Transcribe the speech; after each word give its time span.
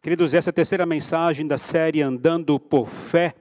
Queridos, 0.00 0.32
essa 0.32 0.50
é 0.50 0.52
a 0.52 0.54
terceira 0.54 0.86
mensagem 0.86 1.44
da 1.44 1.58
série 1.58 2.00
Andando 2.00 2.60
por 2.60 2.86
Fé. 2.86 3.34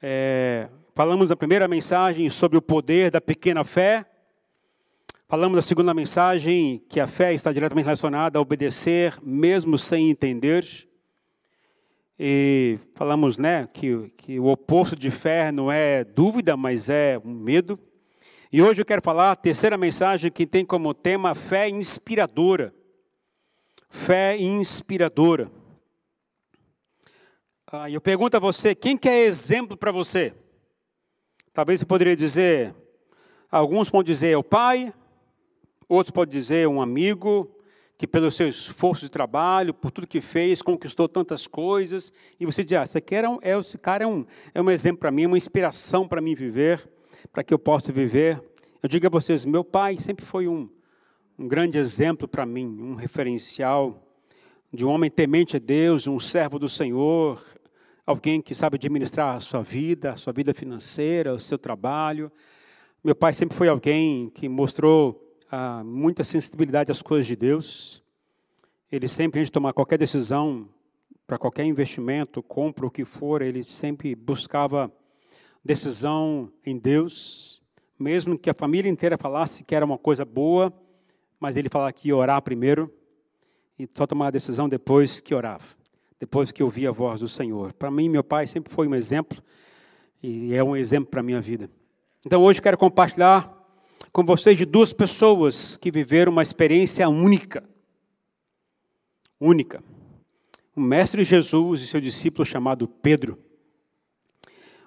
É, 0.00 0.70
falamos 0.94 1.28
na 1.28 1.36
primeira 1.36 1.68
mensagem 1.68 2.30
sobre 2.30 2.56
o 2.56 2.62
poder 2.62 3.10
da 3.10 3.20
pequena 3.20 3.62
fé. 3.64 4.06
Falamos 5.28 5.56
na 5.56 5.60
segunda 5.60 5.92
mensagem 5.92 6.82
que 6.88 6.98
a 7.00 7.06
fé 7.06 7.34
está 7.34 7.52
diretamente 7.52 7.84
relacionada 7.84 8.38
a 8.38 8.42
obedecer, 8.42 9.14
mesmo 9.22 9.76
sem 9.76 10.08
entender. 10.08 10.64
E 12.18 12.78
falamos 12.94 13.36
né, 13.36 13.68
que, 13.74 14.10
que 14.16 14.40
o 14.40 14.46
oposto 14.46 14.96
de 14.96 15.10
fé 15.10 15.52
não 15.52 15.70
é 15.70 16.02
dúvida, 16.02 16.56
mas 16.56 16.88
é 16.88 17.20
medo. 17.22 17.78
E 18.50 18.62
hoje 18.62 18.80
eu 18.80 18.86
quero 18.86 19.02
falar 19.02 19.32
a 19.32 19.36
terceira 19.36 19.76
mensagem 19.76 20.32
que 20.32 20.46
tem 20.46 20.64
como 20.64 20.94
tema 20.94 21.34
fé 21.34 21.68
inspiradora. 21.68 22.72
Fé 23.94 24.36
inspiradora. 24.36 25.48
Ah, 27.64 27.88
eu 27.88 28.00
pergunto 28.00 28.36
a 28.36 28.40
você, 28.40 28.74
quem 28.74 28.98
que 28.98 29.08
é 29.08 29.24
exemplo 29.24 29.76
para 29.76 29.92
você? 29.92 30.34
Talvez 31.52 31.78
você 31.78 31.86
poderia 31.86 32.16
dizer, 32.16 32.74
alguns 33.48 33.88
podem 33.88 34.12
dizer 34.12 34.36
o 34.36 34.42
pai, 34.42 34.92
outros 35.88 36.10
podem 36.10 36.32
dizer 36.32 36.66
um 36.66 36.82
amigo, 36.82 37.48
que 37.96 38.04
pelo 38.04 38.32
seu 38.32 38.48
esforço 38.48 39.04
de 39.04 39.10
trabalho, 39.10 39.72
por 39.72 39.92
tudo 39.92 40.08
que 40.08 40.20
fez, 40.20 40.60
conquistou 40.60 41.08
tantas 41.08 41.46
coisas, 41.46 42.12
e 42.38 42.44
você 42.44 42.64
diz, 42.64 42.76
ah, 42.76 42.82
esse, 42.82 42.98
aqui 42.98 43.14
um, 43.22 43.38
é, 43.40 43.56
esse 43.56 43.78
cara 43.78 44.02
é 44.02 44.06
um, 44.08 44.26
é 44.52 44.60
um 44.60 44.70
exemplo 44.72 44.98
para 44.98 45.12
mim, 45.12 45.26
uma 45.26 45.38
inspiração 45.38 46.06
para 46.06 46.20
mim 46.20 46.34
viver, 46.34 46.90
para 47.32 47.44
que 47.44 47.54
eu 47.54 47.60
possa 47.60 47.92
viver. 47.92 48.42
Eu 48.82 48.88
digo 48.88 49.06
a 49.06 49.10
vocês, 49.10 49.44
meu 49.44 49.62
pai 49.62 49.96
sempre 49.98 50.26
foi 50.26 50.48
um, 50.48 50.68
um 51.38 51.48
grande 51.48 51.78
exemplo 51.78 52.28
para 52.28 52.46
mim, 52.46 52.64
um 52.64 52.94
referencial 52.94 54.00
de 54.72 54.84
um 54.84 54.88
homem 54.88 55.10
temente 55.10 55.56
a 55.56 55.58
Deus, 55.58 56.06
um 56.06 56.18
servo 56.20 56.58
do 56.58 56.68
Senhor, 56.68 57.44
alguém 58.06 58.40
que 58.40 58.54
sabe 58.54 58.76
administrar 58.76 59.36
a 59.36 59.40
sua 59.40 59.62
vida, 59.62 60.12
a 60.12 60.16
sua 60.16 60.32
vida 60.32 60.54
financeira, 60.54 61.34
o 61.34 61.38
seu 61.38 61.58
trabalho. 61.58 62.30
Meu 63.02 63.16
pai 63.16 63.34
sempre 63.34 63.56
foi 63.56 63.68
alguém 63.68 64.30
que 64.30 64.48
mostrou 64.48 65.36
ah, 65.50 65.82
muita 65.84 66.22
sensibilidade 66.22 66.92
às 66.92 67.02
coisas 67.02 67.26
de 67.26 67.34
Deus. 67.34 68.02
Ele 68.90 69.08
sempre, 69.08 69.40
antes 69.40 69.48
de 69.48 69.52
tomar 69.52 69.72
qualquer 69.72 69.98
decisão, 69.98 70.68
para 71.26 71.38
qualquer 71.38 71.64
investimento, 71.64 72.42
compra 72.42 72.86
o 72.86 72.90
que 72.90 73.04
for, 73.04 73.42
ele 73.42 73.64
sempre 73.64 74.14
buscava 74.14 74.92
decisão 75.64 76.52
em 76.64 76.78
Deus, 76.78 77.62
mesmo 77.98 78.38
que 78.38 78.50
a 78.50 78.54
família 78.54 78.90
inteira 78.90 79.16
falasse 79.18 79.64
que 79.64 79.74
era 79.74 79.84
uma 79.84 79.98
coisa 79.98 80.24
boa, 80.24 80.72
mas 81.38 81.56
ele 81.56 81.68
falava 81.68 81.92
que 81.92 82.12
orar 82.12 82.40
primeiro 82.42 82.92
e 83.78 83.88
só 83.94 84.06
tomar 84.06 84.28
a 84.28 84.30
decisão 84.30 84.68
depois 84.68 85.20
que 85.20 85.34
orava, 85.34 85.64
depois 86.18 86.52
que 86.52 86.62
ouvia 86.62 86.90
a 86.90 86.92
voz 86.92 87.20
do 87.20 87.28
Senhor. 87.28 87.72
Para 87.72 87.90
mim, 87.90 88.08
meu 88.08 88.24
pai 88.24 88.46
sempre 88.46 88.72
foi 88.72 88.86
um 88.86 88.94
exemplo 88.94 89.42
e 90.22 90.54
é 90.54 90.62
um 90.62 90.76
exemplo 90.76 91.10
para 91.10 91.20
a 91.20 91.22
minha 91.22 91.40
vida. 91.40 91.70
Então 92.24 92.42
hoje 92.42 92.62
quero 92.62 92.78
compartilhar 92.78 93.52
com 94.12 94.24
vocês 94.24 94.56
de 94.56 94.64
duas 94.64 94.92
pessoas 94.92 95.76
que 95.76 95.90
viveram 95.90 96.32
uma 96.32 96.42
experiência 96.42 97.08
única. 97.08 97.62
Única. 99.40 99.82
O 100.74 100.80
Mestre 100.80 101.24
Jesus 101.24 101.82
e 101.82 101.86
seu 101.86 102.00
discípulo 102.00 102.44
chamado 102.46 102.88
Pedro. 102.88 103.38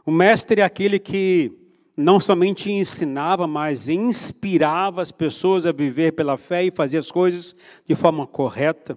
O 0.05 0.11
Mestre 0.11 0.61
é 0.61 0.63
aquele 0.63 0.97
que 0.97 1.51
não 1.97 2.19
somente 2.19 2.71
ensinava, 2.71 3.47
mas 3.47 3.89
inspirava 3.89 5.01
as 5.01 5.11
pessoas 5.11 5.65
a 5.65 5.71
viver 5.71 6.11
pela 6.11 6.37
fé 6.37 6.63
e 6.63 6.71
fazer 6.71 6.99
as 6.99 7.11
coisas 7.11 7.55
de 7.87 7.95
forma 7.95 8.27
correta. 8.27 8.95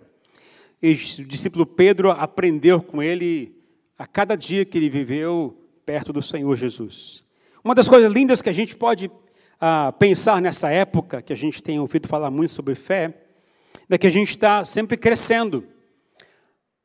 E 0.82 0.92
o 0.92 1.24
discípulo 1.24 1.64
Pedro 1.64 2.10
aprendeu 2.10 2.82
com 2.82 3.02
ele 3.02 3.56
a 3.98 4.06
cada 4.06 4.36
dia 4.36 4.66
que 4.66 4.76
ele 4.76 4.90
viveu 4.90 5.56
perto 5.86 6.12
do 6.12 6.20
Senhor 6.20 6.54
Jesus. 6.56 7.24
Uma 7.64 7.74
das 7.74 7.88
coisas 7.88 8.12
lindas 8.12 8.42
que 8.42 8.50
a 8.50 8.52
gente 8.52 8.76
pode 8.76 9.10
ah, 9.58 9.92
pensar 9.98 10.41
nessa 10.42 10.70
época, 10.70 11.22
que 11.22 11.32
a 11.32 11.36
gente 11.36 11.62
tem 11.62 11.80
ouvido 11.80 12.06
falar 12.06 12.30
muito 12.30 12.52
sobre 12.52 12.75
fé, 12.75 13.14
é 13.88 13.98
que 13.98 14.06
a 14.06 14.10
gente 14.10 14.30
está 14.30 14.64
sempre 14.64 14.96
crescendo 14.96 15.64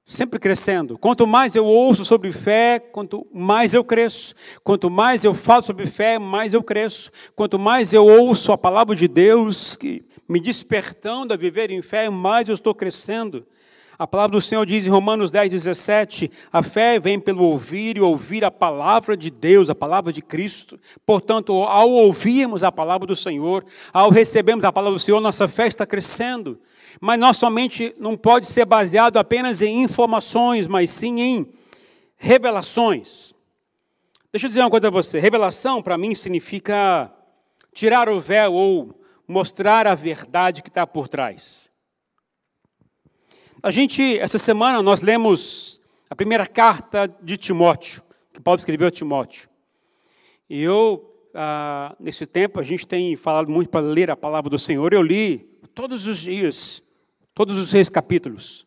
sempre 0.06 0.40
crescendo. 0.40 0.98
Quanto 0.98 1.26
mais 1.26 1.56
eu 1.56 1.66
ouço 1.66 2.06
sobre 2.06 2.32
fé, 2.32 2.80
quanto 2.80 3.26
mais 3.34 3.74
eu 3.74 3.84
cresço. 3.84 4.36
Quanto 4.64 4.90
mais 4.90 5.24
eu 5.24 5.34
falo 5.34 5.64
sobre 5.64 5.88
fé, 5.88 6.20
mais 6.20 6.54
eu 6.54 6.62
cresço. 6.62 7.10
Quanto 7.36 7.58
mais 7.58 7.92
eu 7.92 8.06
ouço 8.06 8.52
a 8.52 8.58
palavra 8.58 8.96
de 8.96 9.08
Deus, 9.08 9.76
que 9.76 10.06
me 10.30 10.40
despertando 10.40 11.34
a 11.34 11.38
viver 11.38 11.72
em 11.72 11.82
fé, 11.82 12.10
mais 12.10 12.48
eu 12.48 12.54
estou 12.54 12.76
crescendo. 12.76 13.46
A 13.98 14.06
palavra 14.06 14.38
do 14.38 14.42
Senhor 14.42 14.66
diz 14.66 14.86
em 14.86 14.90
Romanos 14.90 15.32
10, 15.32 15.52
17: 15.52 16.30
a 16.52 16.62
fé 16.62 17.00
vem 17.00 17.18
pelo 17.18 17.44
ouvir 17.44 17.96
e 17.96 18.02
ouvir 18.02 18.44
a 18.44 18.52
palavra 18.52 19.16
de 19.16 19.32
Deus, 19.32 19.70
a 19.70 19.76
palavra 19.76 20.12
de 20.12 20.22
Cristo. 20.22 20.78
Portanto, 21.06 21.54
ao 21.54 21.90
ouvirmos 21.90 22.62
a 22.62 22.72
palavra 22.72 23.08
do 23.08 23.16
Senhor, 23.16 23.64
ao 23.94 24.10
recebermos 24.10 24.66
a 24.66 24.72
palavra 24.72 24.98
do 24.98 25.02
Senhor, 25.02 25.22
nossa 25.22 25.48
fé 25.48 25.66
está 25.66 25.86
crescendo. 25.86 26.60
Mas 27.02 27.20
nossa 27.20 27.50
mente 27.50 27.94
não 28.00 28.16
pode 28.16 28.46
ser 28.46 28.66
baseado 28.66 29.18
apenas 29.18 29.62
em 29.62 29.84
informações, 29.84 30.68
mas 30.68 30.90
sim 30.90 31.20
em 31.20 31.54
revelações. 32.18 33.34
Deixa 34.32 34.48
eu 34.48 34.50
dizer 34.50 34.62
uma 34.62 34.70
coisa 34.70 34.88
a 34.88 34.92
você: 34.92 35.20
revelação 35.20 35.82
para 35.82 35.98
mim 35.98 36.16
significa 36.16 37.12
tirar 37.74 38.10
o 38.10 38.20
véu 38.20 38.54
ou 38.54 39.02
mostrar 39.28 39.88
a 39.88 39.96
verdade 39.96 40.62
que 40.62 40.70
está 40.70 40.86
por 40.86 41.08
trás. 41.08 41.70
A 43.62 43.72
gente, 43.72 44.20
essa 44.20 44.38
semana, 44.38 44.82
nós 44.84 45.02
lemos 45.02 45.82
a 46.10 46.16
primeira 46.16 46.46
carta 46.46 47.08
de 47.22 47.36
Timóteo, 47.36 48.04
que 48.32 48.40
Paulo 48.40 48.60
escreveu 48.60 48.88
a 48.88 48.92
Timóteo. 48.92 49.50
E 50.48 50.62
eu, 50.62 51.12
ah, 51.34 51.96
nesse 52.00 52.26
tempo, 52.28 52.60
a 52.60 52.64
gente 52.64 52.86
tem 52.86 53.16
falado 53.16 53.50
muito 53.50 53.70
para 53.70 53.86
ler 53.86 54.12
a 54.12 54.16
palavra 54.16 54.50
do 54.50 54.60
Senhor. 54.60 54.94
Eu 54.94 55.02
li 55.02 55.40
todos 55.74 56.06
os 56.06 56.20
dias 56.20 56.84
todos 57.36 57.58
os 57.58 57.70
seis 57.70 57.90
capítulos. 57.90 58.66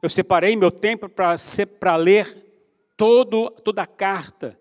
Eu 0.00 0.08
separei 0.08 0.56
meu 0.56 0.70
tempo 0.70 1.08
para 1.08 1.96
ler 1.96 2.64
todo, 2.96 3.50
toda 3.50 3.82
a 3.82 3.86
carta 3.86 4.58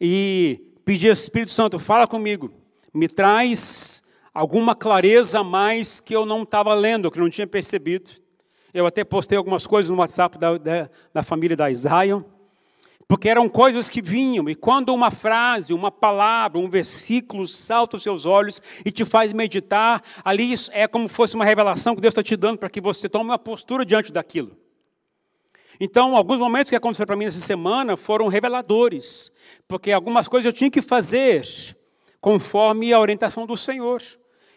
e 0.00 0.72
pedi 0.84 1.08
ao 1.08 1.12
Espírito 1.12 1.50
Santo, 1.50 1.78
fala 1.78 2.06
comigo, 2.06 2.50
me 2.94 3.08
traz 3.08 4.02
alguma 4.32 4.74
clareza 4.74 5.40
a 5.40 5.44
mais 5.44 6.00
que 6.00 6.14
eu 6.14 6.24
não 6.24 6.44
estava 6.44 6.72
lendo, 6.72 7.10
que 7.10 7.18
eu 7.18 7.22
não 7.22 7.30
tinha 7.30 7.46
percebido. 7.46 8.10
Eu 8.72 8.86
até 8.86 9.04
postei 9.04 9.36
algumas 9.36 9.66
coisas 9.66 9.90
no 9.90 9.98
WhatsApp 9.98 10.38
da, 10.38 10.56
da, 10.56 10.90
da 11.12 11.22
família 11.22 11.56
da 11.56 11.70
Israel 11.70 12.24
porque 13.12 13.28
eram 13.28 13.46
coisas 13.46 13.90
que 13.90 14.00
vinham, 14.00 14.48
e 14.48 14.54
quando 14.54 14.88
uma 14.88 15.10
frase, 15.10 15.74
uma 15.74 15.90
palavra, 15.90 16.58
um 16.58 16.70
versículo 16.70 17.46
salta 17.46 17.96
aos 17.96 18.02
seus 18.02 18.24
olhos 18.24 18.62
e 18.86 18.90
te 18.90 19.04
faz 19.04 19.34
meditar, 19.34 20.02
ali 20.24 20.54
é 20.70 20.88
como 20.88 21.06
se 21.06 21.14
fosse 21.14 21.34
uma 21.34 21.44
revelação 21.44 21.94
que 21.94 22.00
Deus 22.00 22.12
está 22.12 22.22
te 22.22 22.34
dando 22.38 22.56
para 22.56 22.70
que 22.70 22.80
você 22.80 23.10
tome 23.10 23.26
uma 23.26 23.38
postura 23.38 23.84
diante 23.84 24.10
daquilo. 24.10 24.56
Então, 25.78 26.16
alguns 26.16 26.38
momentos 26.38 26.70
que 26.70 26.74
aconteceram 26.74 27.06
para 27.06 27.14
mim 27.14 27.26
essa 27.26 27.38
semana 27.38 27.98
foram 27.98 28.28
reveladores, 28.28 29.30
porque 29.68 29.92
algumas 29.92 30.26
coisas 30.26 30.46
eu 30.46 30.52
tinha 30.54 30.70
que 30.70 30.80
fazer 30.80 31.46
conforme 32.18 32.94
a 32.94 32.98
orientação 32.98 33.44
do 33.44 33.58
Senhor. 33.58 34.00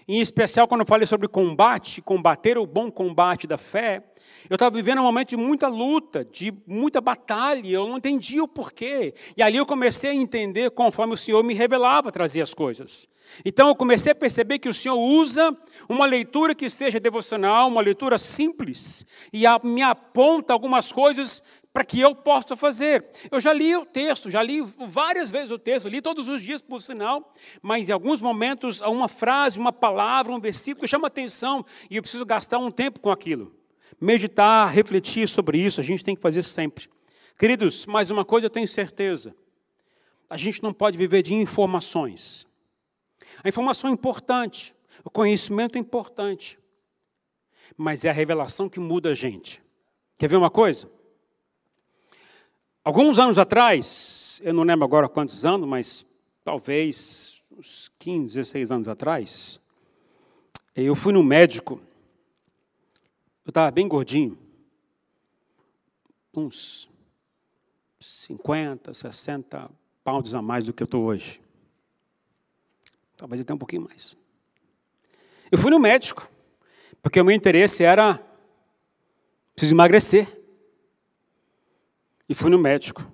Em 0.08 0.22
especial 0.22 0.66
quando 0.66 0.80
eu 0.80 0.88
falei 0.88 1.06
sobre 1.06 1.28
combate, 1.28 2.02
combater 2.02 2.58
o 2.58 2.66
bom 2.66 2.90
combate 2.90 3.48
da 3.48 3.58
fé, 3.58 4.02
eu 4.50 4.56
estava 4.56 4.76
vivendo 4.76 5.00
um 5.00 5.04
momento 5.04 5.30
de 5.30 5.38
muita 5.38 5.68
luta, 5.68 6.24
de 6.26 6.54
muita 6.68 7.02
batalha, 7.02 7.68
eu 7.68 7.88
não 7.88 7.98
entendia 7.98 8.44
o 8.44 8.48
porquê. 8.48 9.14
E 9.36 9.42
ali 9.42 9.58
eu 9.58 9.66
comecei 9.66 10.12
a 10.12 10.16
entender 10.16 10.72
conforme 10.72 11.14
o 11.14 11.18
Senhor 11.18 11.44
me 11.44 11.54
revelava 11.54 12.12
trazer 12.12 12.42
as 12.42 12.54
coisas. 12.54 13.08
Então 13.44 13.68
eu 13.68 13.76
comecei 13.76 14.12
a 14.12 14.16
perceber 14.16 14.60
que 14.60 14.70
o 14.70 14.74
Senhor 14.74 14.98
usa 14.98 15.56
uma 15.90 16.06
leitura 16.06 16.54
que 16.54 16.70
seja 16.70 17.00
devocional, 17.00 17.68
uma 17.68 17.82
leitura 17.82 18.18
simples, 18.18 19.06
e 19.34 19.44
me 19.64 19.82
aponta 19.82 20.54
algumas 20.54 20.92
coisas 20.92 21.42
para 21.74 21.84
que 21.84 22.00
eu 22.00 22.16
possa 22.16 22.56
fazer. 22.56 23.06
Eu 23.30 23.42
já 23.42 23.52
li 23.52 23.76
o 23.76 23.86
texto, 23.86 24.30
já 24.30 24.42
li 24.42 24.62
várias 24.88 25.30
vezes 25.30 25.52
o 25.52 25.60
texto, 25.60 25.90
li 25.90 26.02
todos 26.02 26.30
os 26.30 26.42
dias, 26.42 26.62
por 26.62 26.82
sinal, 26.82 27.34
mas 27.62 27.90
em 27.90 27.92
alguns 27.92 28.22
momentos 28.22 28.80
uma 28.82 29.10
frase, 29.10 29.60
uma 29.60 29.74
palavra, 29.74 30.32
um 30.32 30.40
versículo 30.40 30.88
chama 30.88 31.08
atenção 31.08 31.66
e 31.90 31.98
eu 31.98 32.02
preciso 32.02 32.26
gastar 32.26 32.60
um 32.60 32.72
tempo 32.72 33.00
com 33.00 33.10
aquilo 33.10 33.65
meditar, 34.00 34.72
refletir 34.72 35.28
sobre 35.30 35.58
isso, 35.58 35.80
a 35.80 35.84
gente 35.84 36.04
tem 36.04 36.16
que 36.16 36.22
fazer 36.22 36.44
sempre. 36.44 36.90
Queridos, 37.38 37.86
mais 37.86 38.12
uma 38.12 38.24
coisa 38.24 38.46
eu 38.46 38.50
tenho 38.50 38.68
certeza: 38.68 39.36
a 40.30 40.38
gente 40.38 40.64
não 40.64 40.74
pode 40.74 40.98
viver 40.98 41.22
de 41.22 41.34
informações. 41.34 42.48
A 43.44 43.50
informação 43.50 43.90
é 43.90 43.94
importante, 43.94 44.76
o 45.04 45.10
conhecimento 45.10 45.76
é 45.76 45.80
importante, 45.80 46.58
mas 47.78 48.06
é 48.06 48.10
a 48.10 48.14
revelação 48.14 48.70
que 48.70 48.80
muda 48.80 49.12
a 49.12 49.16
gente. 49.16 49.62
Quer 50.18 50.30
ver 50.30 50.38
uma 50.38 50.50
coisa? 50.50 50.90
Alguns 52.84 53.18
anos 53.18 53.38
atrás, 53.38 54.40
eu 54.44 54.54
não 54.54 54.64
lembro 54.64 54.86
agora 54.86 55.10
quantos 55.10 55.44
anos, 55.44 55.68
mas 55.68 56.06
talvez 56.44 57.44
uns 57.58 57.92
15, 57.98 58.36
16 58.36 58.72
anos 58.72 58.88
atrás, 58.88 59.60
eu 60.76 60.96
fui 60.96 61.12
no 61.12 61.24
médico 61.24 61.82
eu 63.46 63.50
estava 63.50 63.70
bem 63.70 63.88
gordinho. 63.88 64.38
uns 66.34 66.90
50, 68.00 68.94
60 68.94 69.72
pounds 70.04 70.36
a 70.36 70.42
mais 70.42 70.66
do 70.66 70.74
que 70.74 70.84
eu 70.84 70.86
estou 70.86 71.06
hoje. 71.06 71.42
Talvez 73.16 73.42
até 73.42 73.54
um 73.54 73.58
pouquinho 73.58 73.84
mais. 73.84 74.18
Eu 75.52 75.58
fui 75.58 75.72
no 75.72 75.80
médico, 75.80 76.30
porque 77.02 77.22
o 77.22 77.24
meu 77.24 77.34
interesse 77.34 77.84
era 77.84 78.20
preciso 79.56 79.76
emagrecer. 79.76 80.42
E 82.28 82.34
fui 82.34 82.50
no 82.50 82.60
médico. 82.60 83.10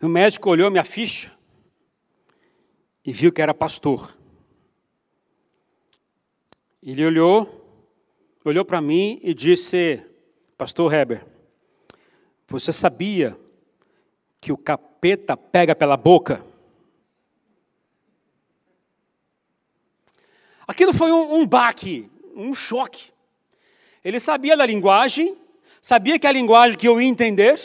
E 0.00 0.06
o 0.06 0.08
médico 0.08 0.48
olhou 0.48 0.70
minha 0.70 0.84
ficha 0.84 1.36
e 3.04 3.12
viu 3.12 3.32
que 3.32 3.42
era 3.42 3.52
pastor. 3.52 4.16
Ele 6.82 7.04
olhou, 7.04 7.55
olhou 8.48 8.64
para 8.64 8.80
mim 8.80 9.18
e 9.22 9.34
disse: 9.34 10.02
Pastor 10.56 10.92
Heber, 10.92 11.26
você 12.46 12.72
sabia 12.72 13.38
que 14.40 14.52
o 14.52 14.56
capeta 14.56 15.36
pega 15.36 15.74
pela 15.74 15.96
boca? 15.96 16.44
Aquilo 20.66 20.92
foi 20.92 21.12
um, 21.12 21.40
um 21.40 21.46
baque, 21.46 22.10
um 22.34 22.54
choque. 22.54 23.12
Ele 24.04 24.18
sabia 24.20 24.56
da 24.56 24.66
linguagem, 24.66 25.36
sabia 25.80 26.18
que 26.18 26.26
a 26.26 26.32
linguagem 26.32 26.78
que 26.78 26.88
eu 26.88 27.00
ia 27.00 27.08
entender, 27.08 27.60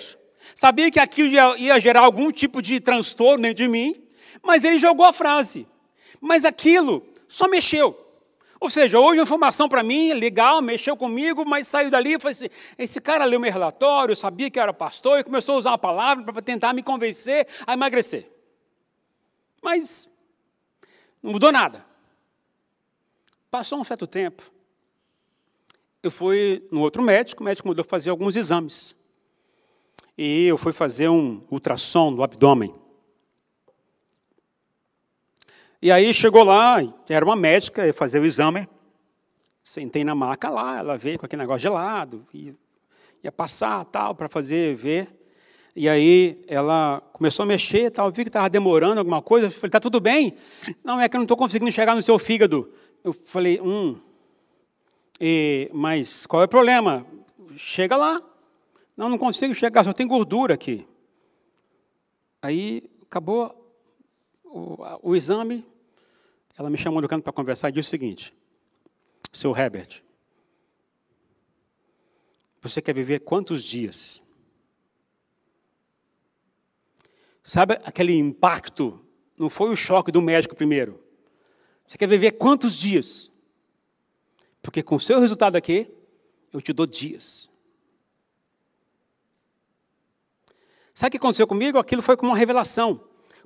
sabia 0.55 0.91
que 0.91 0.99
aquilo 0.99 1.29
ia, 1.29 1.57
ia 1.57 1.79
gerar 1.79 2.01
algum 2.01 2.31
tipo 2.31 2.61
de 2.61 2.79
transtorno 2.79 3.43
dentro 3.43 3.63
de 3.63 3.67
mim, 3.67 3.95
mas 4.41 4.63
ele 4.63 4.79
jogou 4.79 5.05
a 5.05 5.13
frase. 5.13 5.67
Mas 6.19 6.45
aquilo 6.45 7.05
só 7.27 7.47
mexeu. 7.47 8.10
Ou 8.61 8.69
seja, 8.69 8.99
houve 8.99 9.19
informação 9.19 9.67
para 9.67 9.81
mim, 9.81 10.13
legal, 10.13 10.61
mexeu 10.61 10.95
comigo, 10.95 11.43
mas 11.43 11.67
saiu 11.67 11.89
dali 11.89 12.13
e 12.13 12.19
falei 12.19 12.33
assim: 12.33 12.47
esse 12.77 13.01
cara 13.01 13.25
leu 13.25 13.39
meu 13.39 13.51
relatório, 13.51 14.15
sabia 14.15 14.51
que 14.51 14.59
era 14.59 14.71
pastor 14.71 15.19
e 15.19 15.23
começou 15.23 15.55
a 15.55 15.57
usar 15.57 15.71
uma 15.71 15.79
palavra 15.79 16.31
para 16.31 16.43
tentar 16.43 16.71
me 16.71 16.83
convencer 16.83 17.47
a 17.65 17.73
emagrecer. 17.73 18.31
Mas 19.63 20.07
não 21.23 21.31
mudou 21.31 21.51
nada. 21.51 21.83
Passou 23.49 23.79
um 23.79 23.83
certo 23.83 24.05
tempo, 24.05 24.43
eu 26.03 26.11
fui 26.11 26.63
no 26.71 26.81
outro 26.81 27.01
médico, 27.01 27.41
o 27.41 27.45
médico 27.45 27.67
mandou 27.67 27.83
fazer 27.83 28.11
alguns 28.11 28.35
exames. 28.35 28.95
E 30.15 30.45
eu 30.45 30.57
fui 30.57 30.71
fazer 30.71 31.09
um 31.09 31.41
ultrassom 31.49 32.13
do 32.13 32.21
abdômen. 32.21 32.75
E 35.81 35.91
aí 35.91 36.13
chegou 36.13 36.43
lá, 36.43 36.77
era 37.09 37.25
uma 37.25 37.35
médica, 37.35 37.87
ia 37.87 37.93
fazer 37.93 38.19
o 38.19 38.25
exame. 38.25 38.69
Sentei 39.63 40.03
na 40.03 40.13
maca 40.13 40.47
lá, 40.49 40.77
ela 40.77 40.97
veio 40.97 41.17
com 41.17 41.25
aquele 41.25 41.41
negócio 41.41 41.61
gelado, 41.61 42.25
ia, 42.33 43.31
passar 43.31 43.83
tal, 43.85 44.13
para 44.13 44.29
fazer, 44.29 44.75
ver. 44.75 45.07
E 45.75 45.89
aí 45.89 46.43
ela 46.47 47.01
começou 47.13 47.43
a 47.43 47.45
mexer, 47.47 47.89
tal, 47.89 48.11
vi 48.11 48.23
que 48.23 48.29
estava 48.29 48.49
demorando 48.49 48.99
alguma 48.99 49.21
coisa. 49.21 49.47
Eu 49.47 49.51
falei, 49.51 49.69
está 49.69 49.79
tudo 49.79 49.99
bem? 49.99 50.35
Não, 50.83 50.99
é 50.99 51.09
que 51.09 51.15
eu 51.15 51.19
não 51.19 51.25
estou 51.25 51.37
conseguindo 51.37 51.71
chegar 51.71 51.95
no 51.95 52.01
seu 52.01 52.19
fígado. 52.19 52.71
Eu 53.03 53.13
falei, 53.13 53.59
hum, 53.59 53.97
e, 55.19 55.69
mas 55.73 56.25
qual 56.25 56.43
é 56.43 56.45
o 56.45 56.49
problema? 56.49 57.05
Chega 57.55 57.95
lá. 57.95 58.21
Não, 58.95 59.09
não 59.09 59.17
consigo 59.17 59.53
chegar, 59.55 59.83
só 59.83 59.93
tem 59.93 60.07
gordura 60.07 60.53
aqui. 60.53 60.85
Aí 62.41 62.83
acabou 63.03 63.55
o, 64.43 64.77
o 65.01 65.15
exame, 65.15 65.65
ela 66.57 66.69
me 66.69 66.77
chamou 66.77 67.01
no 67.01 67.07
canto 67.07 67.23
para 67.23 67.33
conversar 67.33 67.69
e 67.69 67.71
disse 67.71 67.87
o 67.87 67.91
seguinte: 67.91 68.33
Seu 69.31 69.55
Herbert, 69.55 70.03
você 72.61 72.81
quer 72.81 72.93
viver 72.93 73.19
quantos 73.19 73.63
dias? 73.63 74.21
Sabe 77.43 77.79
aquele 77.83 78.13
impacto? 78.13 79.03
Não 79.37 79.49
foi 79.49 79.71
o 79.71 79.75
choque 79.75 80.11
do 80.11 80.21
médico 80.21 80.55
primeiro. 80.55 81.03
Você 81.87 81.97
quer 81.97 82.07
viver 82.07 82.33
quantos 82.33 82.77
dias? 82.77 83.31
Porque 84.61 84.83
com 84.83 84.95
o 84.95 84.99
seu 84.99 85.19
resultado 85.19 85.55
aqui, 85.55 85.89
eu 86.53 86.61
te 86.61 86.71
dou 86.71 86.85
dias. 86.85 87.49
Sabe 90.93 91.07
o 91.07 91.11
que 91.11 91.17
aconteceu 91.17 91.47
comigo? 91.47 91.79
Aquilo 91.79 92.01
foi 92.01 92.15
como 92.15 92.31
uma 92.31 92.37
revelação. 92.37 93.03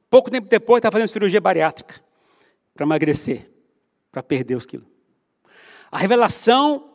Pouco 0.10 0.30
tempo 0.30 0.50
depois, 0.50 0.80
estava 0.80 0.94
fazendo 0.96 1.08
cirurgia 1.08 1.40
bariátrica 1.40 2.05
para 2.76 2.86
emagrecer, 2.86 3.50
para 4.12 4.22
perder 4.22 4.56
os 4.56 4.66
quilos. 4.66 4.88
A 5.90 5.98
revelação 5.98 6.92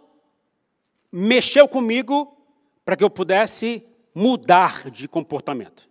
mexeu 1.10 1.66
comigo 1.66 2.36
para 2.84 2.96
que 2.96 3.02
eu 3.02 3.10
pudesse 3.10 3.82
mudar 4.14 4.90
de 4.90 5.08
comportamento, 5.08 5.88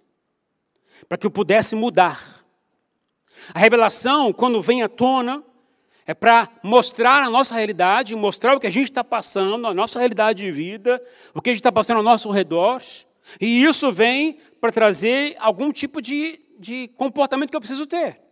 para 1.07 1.17
que 1.17 1.25
eu 1.25 1.31
pudesse 1.31 1.75
mudar. 1.75 2.45
A 3.53 3.59
revelação, 3.59 4.31
quando 4.31 4.61
vem 4.61 4.83
à 4.83 4.87
tona, 4.87 5.43
é 6.05 6.13
para 6.13 6.49
mostrar 6.63 7.23
a 7.23 7.29
nossa 7.29 7.55
realidade, 7.55 8.15
mostrar 8.15 8.55
o 8.55 8.59
que 8.59 8.67
a 8.67 8.71
gente 8.71 8.89
está 8.89 9.03
passando, 9.03 9.65
a 9.65 9.73
nossa 9.73 9.97
realidade 9.97 10.43
de 10.43 10.51
vida, 10.51 11.01
o 11.33 11.41
que 11.41 11.49
a 11.49 11.53
gente 11.53 11.61
está 11.61 11.71
passando 11.71 11.97
ao 11.97 12.03
nosso 12.03 12.29
redor. 12.31 12.81
E 13.39 13.63
isso 13.63 13.91
vem 13.91 14.39
para 14.59 14.71
trazer 14.71 15.35
algum 15.39 15.71
tipo 15.71 16.01
de, 16.01 16.39
de 16.59 16.89
comportamento 16.89 17.49
que 17.49 17.55
eu 17.55 17.61
preciso 17.61 17.87
ter. 17.87 18.28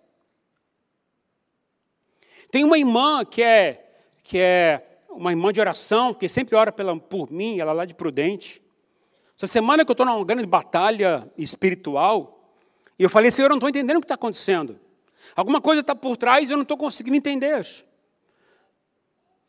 Tem 2.50 2.64
uma 2.64 2.78
irmã 2.78 3.26
que 3.26 3.44
é, 3.44 3.92
que 4.24 4.38
é 4.38 5.02
uma 5.10 5.32
irmã 5.32 5.52
de 5.52 5.60
oração, 5.60 6.14
que 6.14 6.30
sempre 6.30 6.56
ora 6.56 6.72
pela, 6.72 6.98
por 6.98 7.32
mim, 7.32 7.60
ela 7.60 7.74
lá 7.74 7.86
de 7.86 7.94
Prudente. 7.94 8.62
Essa 9.36 9.48
semana 9.48 9.84
que 9.84 9.92
eu 9.92 9.94
estou 9.94 10.06
numa 10.06 10.24
grande 10.26 10.48
batalha 10.48 11.30
espiritual, 11.38 12.54
e 12.98 13.04
eu 13.04 13.10
falei, 13.10 13.30
Senhor, 13.32 13.48
eu 13.48 13.52
não 13.52 13.58
estou 13.58 13.70
entendendo 13.70 13.98
o 13.98 14.00
que 14.02 14.06
está 14.06 14.16
acontecendo. 14.16 14.80
Alguma 15.36 15.62
coisa 15.62 15.82
está 15.82 15.96
por 15.96 16.18
trás 16.18 16.50
e 16.50 16.54
eu 16.54 16.58
não 16.58 16.64
estou 16.64 16.78
conseguindo 16.78 17.16
entender. 17.16 17.62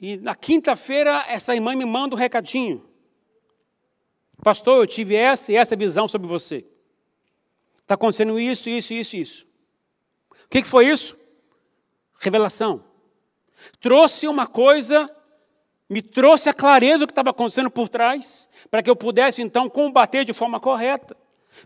E 0.00 0.16
na 0.16 0.34
quinta-feira, 0.34 1.24
essa 1.28 1.54
irmã 1.54 1.74
me 1.74 1.84
manda 1.84 2.14
um 2.14 2.18
recadinho. 2.18 2.86
Pastor, 4.42 4.82
eu 4.82 4.86
tive 4.86 5.14
essa 5.14 5.52
e 5.52 5.56
essa 5.56 5.74
visão 5.74 6.06
sobre 6.06 6.28
você. 6.28 6.64
Está 7.80 7.94
acontecendo 7.94 8.38
isso, 8.38 8.68
isso, 8.68 8.92
isso, 8.92 9.16
isso. 9.16 9.46
O 10.44 10.48
que, 10.48 10.62
que 10.62 10.68
foi 10.68 10.86
isso? 10.86 11.16
Revelação. 12.18 12.84
Trouxe 13.80 14.28
uma 14.28 14.46
coisa, 14.46 15.10
me 15.88 16.02
trouxe 16.02 16.48
a 16.48 16.54
clareza 16.54 16.98
do 16.98 17.06
que 17.06 17.12
estava 17.12 17.30
acontecendo 17.30 17.70
por 17.70 17.88
trás, 17.88 18.48
para 18.70 18.82
que 18.82 18.90
eu 18.90 18.96
pudesse 18.96 19.42
então 19.42 19.68
combater 19.68 20.24
de 20.24 20.32
forma 20.32 20.60
correta. 20.60 21.16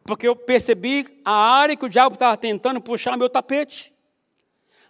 Porque 0.04 0.26
eu 0.26 0.37
percebi 0.37 1.20
a 1.25 1.32
área 1.32 1.76
que 1.76 1.84
o 1.84 1.88
diabo 1.88 2.14
estava 2.14 2.37
tentando 2.37 2.80
puxar 2.80 3.16
meu 3.16 3.28
tapete. 3.28 3.92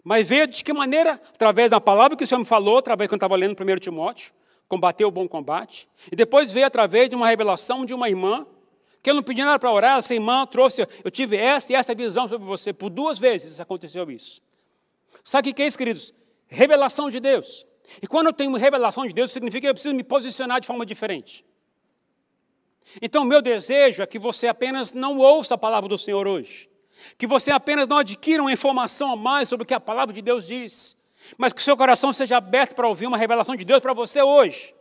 Mas 0.04 0.28
veio 0.28 0.46
de 0.46 0.64
que 0.64 0.72
maneira? 0.72 1.12
Através 1.12 1.70
da 1.70 1.80
palavra 1.80 2.16
que 2.16 2.24
o 2.24 2.26
Senhor 2.26 2.40
me 2.40 2.44
falou, 2.44 2.78
através 2.78 3.08
que 3.08 3.14
eu 3.14 3.16
estava 3.16 3.36
lendo 3.36 3.56
1 3.60 3.76
Timóteo, 3.78 4.32
combater 4.68 5.04
o 5.04 5.10
bom 5.10 5.28
combate. 5.28 5.88
E 6.10 6.16
depois 6.16 6.50
veio 6.50 6.66
através 6.66 7.08
de 7.08 7.14
uma 7.14 7.28
revelação 7.28 7.84
de 7.84 7.94
uma 7.94 8.08
irmã, 8.08 8.46
que 9.02 9.10
eu 9.10 9.14
não 9.14 9.22
pedi 9.22 9.42
nada 9.42 9.58
para 9.58 9.70
orar, 9.70 9.98
essa 9.98 10.14
irmã 10.14 10.46
trouxe, 10.46 10.86
eu 11.04 11.10
tive 11.10 11.36
essa 11.36 11.72
e 11.72 11.76
essa 11.76 11.94
visão 11.94 12.28
sobre 12.28 12.46
você. 12.46 12.72
Por 12.72 12.88
duas 12.88 13.18
vezes 13.18 13.60
aconteceu 13.60 14.10
isso. 14.10 14.40
Sabe 15.24 15.50
o 15.50 15.54
que 15.54 15.62
é 15.62 15.66
isso, 15.66 15.78
queridos? 15.78 16.14
Revelação 16.52 17.10
de 17.10 17.18
Deus. 17.18 17.66
E 18.00 18.06
quando 18.06 18.26
eu 18.26 18.32
tenho 18.32 18.54
revelação 18.56 19.06
de 19.06 19.12
Deus, 19.12 19.32
significa 19.32 19.62
que 19.62 19.68
eu 19.68 19.74
preciso 19.74 19.94
me 19.94 20.04
posicionar 20.04 20.60
de 20.60 20.66
forma 20.66 20.84
diferente. 20.84 21.44
Então, 23.00 23.24
meu 23.24 23.40
desejo 23.40 24.02
é 24.02 24.06
que 24.06 24.18
você 24.18 24.46
apenas 24.48 24.92
não 24.92 25.18
ouça 25.18 25.54
a 25.54 25.58
palavra 25.58 25.88
do 25.88 25.96
Senhor 25.96 26.28
hoje, 26.28 26.68
que 27.16 27.26
você 27.26 27.50
apenas 27.50 27.88
não 27.88 27.98
adquira 27.98 28.42
uma 28.42 28.52
informação 28.52 29.12
a 29.12 29.16
mais 29.16 29.48
sobre 29.48 29.64
o 29.64 29.66
que 29.66 29.72
a 29.72 29.80
palavra 29.80 30.14
de 30.14 30.20
Deus 30.20 30.46
diz, 30.46 30.96
mas 31.38 31.52
que 31.52 31.62
seu 31.62 31.76
coração 31.76 32.12
seja 32.12 32.36
aberto 32.36 32.74
para 32.74 32.88
ouvir 32.88 33.06
uma 33.06 33.16
revelação 33.16 33.56
de 33.56 33.64
Deus 33.64 33.80
para 33.80 33.94
você 33.94 34.20
hoje. 34.20 34.74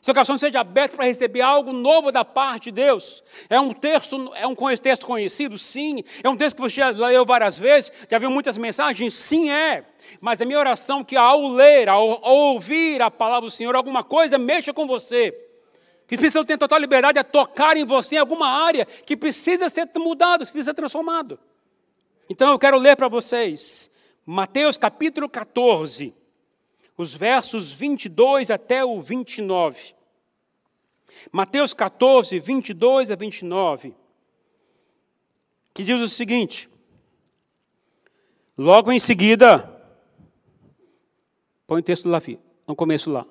Seu 0.00 0.14
coração 0.14 0.36
seja 0.36 0.60
aberto 0.60 0.96
para 0.96 1.04
receber 1.04 1.40
algo 1.40 1.72
novo 1.72 2.10
da 2.10 2.24
parte 2.24 2.64
de 2.64 2.72
Deus. 2.72 3.22
É 3.48 3.60
um 3.60 3.72
texto, 3.72 4.32
é 4.34 4.46
um 4.46 4.54
texto 4.76 5.06
conhecido, 5.06 5.58
sim. 5.58 6.02
É 6.22 6.28
um 6.28 6.36
texto 6.36 6.56
que 6.56 6.62
você 6.62 6.76
já 6.76 6.88
leu 6.90 7.24
várias 7.24 7.58
vezes, 7.58 7.92
já 8.10 8.18
viu 8.18 8.30
muitas 8.30 8.56
mensagens, 8.58 9.14
sim 9.14 9.50
é. 9.50 9.84
Mas 10.20 10.40
a 10.40 10.44
minha 10.44 10.58
oração 10.58 11.00
é 11.00 11.04
que 11.04 11.16
ao 11.16 11.46
ler, 11.46 11.88
ao 11.88 12.20
ouvir 12.22 13.00
a 13.02 13.10
palavra 13.10 13.48
do 13.48 13.50
Senhor, 13.50 13.76
alguma 13.76 14.02
coisa 14.02 14.38
mexa 14.38 14.72
com 14.72 14.86
você 14.86 15.32
que 16.12 16.16
precisa 16.18 16.44
ter 16.44 16.58
total 16.58 16.78
liberdade 16.78 17.18
a 17.18 17.24
tocar 17.24 17.74
em 17.74 17.86
você 17.86 18.16
em 18.16 18.18
alguma 18.18 18.46
área 18.46 18.84
que 18.84 19.16
precisa 19.16 19.70
ser 19.70 19.88
mudado, 19.96 20.44
que 20.44 20.52
precisa 20.52 20.70
ser 20.70 20.74
transformado. 20.74 21.38
Então 22.28 22.50
eu 22.50 22.58
quero 22.58 22.76
ler 22.76 22.96
para 22.96 23.08
vocês 23.08 23.90
Mateus 24.26 24.76
capítulo 24.76 25.28
14, 25.28 26.14
os 26.96 27.14
versos 27.14 27.72
22 27.72 28.50
até 28.50 28.84
o 28.84 29.00
29. 29.00 29.94
Mateus 31.30 31.72
14, 31.74 32.38
22 32.40 33.10
a 33.10 33.16
29, 33.16 33.94
que 35.74 35.84
diz 35.84 36.00
o 36.00 36.08
seguinte: 36.08 36.68
Logo 38.56 38.92
em 38.92 38.98
seguida, 38.98 39.68
põe 41.66 41.80
o 41.80 41.84
texto 41.84 42.08
lá, 42.08 42.20
filho, 42.20 42.40
no 42.66 42.76
começo 42.76 43.10
lá. 43.10 43.26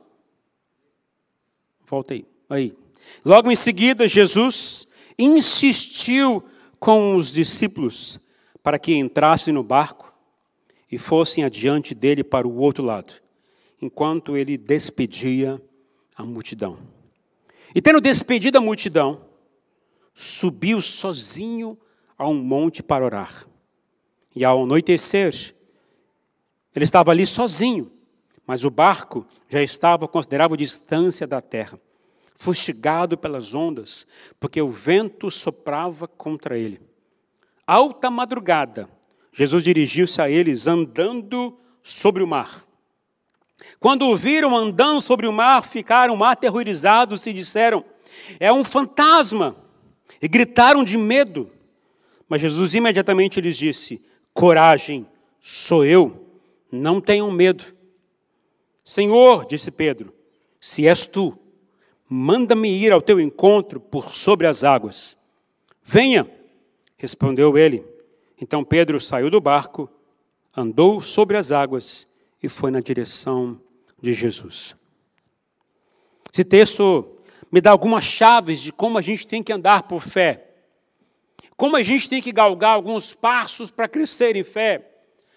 Volta 1.85 2.13
aí. 2.13 2.25
Aí. 2.49 2.77
Logo 3.25 3.51
em 3.51 3.55
seguida, 3.55 4.07
Jesus 4.07 4.87
insistiu 5.17 6.43
com 6.79 7.15
os 7.15 7.31
discípulos 7.31 8.19
para 8.63 8.79
que 8.79 8.95
entrassem 8.95 9.53
no 9.53 9.63
barco 9.63 10.13
e 10.91 10.97
fossem 10.97 11.43
adiante 11.43 11.93
dele 11.93 12.23
para 12.23 12.47
o 12.47 12.57
outro 12.57 12.83
lado, 12.83 13.13
enquanto 13.81 14.37
ele 14.37 14.57
despedia 14.57 15.61
a 16.15 16.23
multidão. 16.23 16.77
E 17.73 17.81
tendo 17.81 17.99
despedido 17.99 18.57
a 18.57 18.61
multidão, 18.61 19.25
subiu 20.13 20.81
sozinho 20.81 21.77
a 22.17 22.27
um 22.27 22.35
monte 22.35 22.83
para 22.83 23.03
orar. 23.03 23.47
E 24.35 24.45
ao 24.45 24.63
anoitecer, 24.63 25.53
ele 26.75 26.85
estava 26.85 27.11
ali 27.11 27.25
sozinho, 27.25 27.91
mas 28.45 28.63
o 28.63 28.69
barco 28.69 29.25
já 29.49 29.61
estava 29.61 30.05
a 30.05 30.07
considerável 30.07 30.55
distância 30.55 31.25
da 31.25 31.41
terra, 31.41 31.79
fustigado 32.35 33.17
pelas 33.17 33.53
ondas, 33.53 34.05
porque 34.39 34.61
o 34.61 34.69
vento 34.69 35.31
soprava 35.31 36.07
contra 36.07 36.57
ele. 36.57 36.79
Alta 37.65 38.11
madrugada, 38.11 38.89
Jesus 39.33 39.63
dirigiu-se 39.63 40.21
a 40.21 40.29
eles 40.29 40.67
andando 40.67 41.57
sobre 41.81 42.21
o 42.21 42.27
mar. 42.27 42.65
Quando 43.79 44.07
o 44.07 44.15
viram 44.15 44.55
andando 44.55 45.01
sobre 45.01 45.27
o 45.27 45.31
mar, 45.31 45.63
ficaram 45.65 46.23
aterrorizados 46.23 47.25
e 47.27 47.33
disseram: 47.33 47.83
É 48.39 48.51
um 48.51 48.63
fantasma! 48.63 49.55
E 50.21 50.27
gritaram 50.27 50.83
de 50.83 50.97
medo. 50.97 51.49
Mas 52.27 52.41
Jesus 52.41 52.73
imediatamente 52.73 53.41
lhes 53.41 53.57
disse: 53.57 54.03
Coragem, 54.33 55.05
sou 55.39 55.85
eu, 55.85 56.27
não 56.71 57.01
tenham 57.01 57.29
medo. 57.31 57.65
Senhor, 58.83 59.45
disse 59.45 59.71
Pedro, 59.71 60.13
se 60.59 60.87
és 60.87 61.05
tu, 61.05 61.37
manda-me 62.09 62.69
ir 62.69 62.91
ao 62.91 63.01
teu 63.01 63.19
encontro 63.19 63.79
por 63.79 64.15
sobre 64.15 64.47
as 64.47 64.63
águas. 64.63 65.17
Venha, 65.83 66.29
respondeu 66.97 67.57
ele. 67.57 67.85
Então 68.39 68.63
Pedro 68.63 68.99
saiu 68.99 69.29
do 69.29 69.39
barco, 69.39 69.89
andou 70.55 70.99
sobre 70.99 71.37
as 71.37 71.51
águas 71.51 72.10
e 72.41 72.49
foi 72.49 72.71
na 72.71 72.79
direção 72.79 73.59
de 74.01 74.13
Jesus. 74.13 74.75
Esse 76.33 76.43
texto 76.43 77.17
me 77.51 77.59
dá 77.59 77.71
algumas 77.71 78.03
chaves 78.03 78.61
de 78.61 78.71
como 78.71 78.97
a 78.97 79.01
gente 79.01 79.27
tem 79.27 79.43
que 79.43 79.51
andar 79.51 79.83
por 79.83 80.01
fé. 80.01 80.47
Como 81.57 81.75
a 81.75 81.83
gente 81.83 82.09
tem 82.09 82.21
que 82.21 82.31
galgar 82.31 82.73
alguns 82.73 83.13
passos 83.13 83.69
para 83.69 83.87
crescer 83.87 84.35
em 84.35 84.43
fé. 84.43 84.87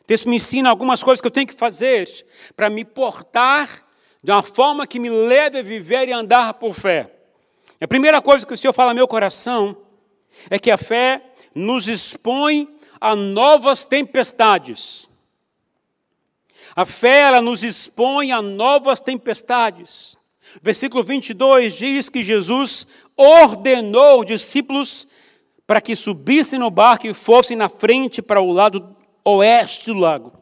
O 0.01 0.05
texto 0.05 0.29
me 0.29 0.37
ensina 0.37 0.71
algumas 0.71 1.03
coisas 1.03 1.21
que 1.21 1.27
eu 1.27 1.31
tenho 1.31 1.47
que 1.47 1.55
fazer 1.55 2.09
para 2.55 2.71
me 2.71 2.85
portar 2.85 3.85
de 4.23 4.31
uma 4.31 4.43
forma 4.43 4.87
que 4.87 4.99
me 4.99 5.11
leve 5.11 5.59
a 5.59 5.63
viver 5.63 6.09
e 6.09 6.13
andar 6.13 6.55
por 6.55 6.73
fé. 6.73 7.11
A 7.81 7.89
primeira 7.89 8.23
coisa 8.23 8.47
que 8.47 8.55
o 8.55 8.57
Senhor 8.57 8.73
fala 8.73 8.93
ao 8.93 8.95
meu 8.95 9.09
coração 9.09 9.77
é 10.49 10.59
que 10.59 10.71
a 10.71 10.79
fé 10.79 11.23
nos 11.55 11.89
expõe 11.89 12.75
a 13.01 13.15
novas 13.15 13.85
tempestades. 13.85 15.11
A 16.75 16.85
fé 16.85 17.23
ela 17.23 17.41
nos 17.41 17.63
expõe 17.63 18.33
a 18.33 18.43
novas 18.43 19.01
tempestades. 19.01 20.17
Versículo 20.63 21.05
22 21.05 21.75
diz 21.75 22.09
que 22.09 22.23
Jesus 22.23 22.87
ordenou 23.17 24.21
os 24.21 24.27
discípulos 24.27 25.07
para 25.67 25.81
que 25.81 25.97
subissem 25.97 26.59
no 26.59 26.71
barco 26.71 27.07
e 27.07 27.15
fossem 27.15 27.57
na 27.57 27.69
frente 27.69 28.21
para 28.21 28.41
o 28.41 28.53
lado 28.53 28.97
oeste 29.25 29.87
do 29.87 29.99
lago. 29.99 30.33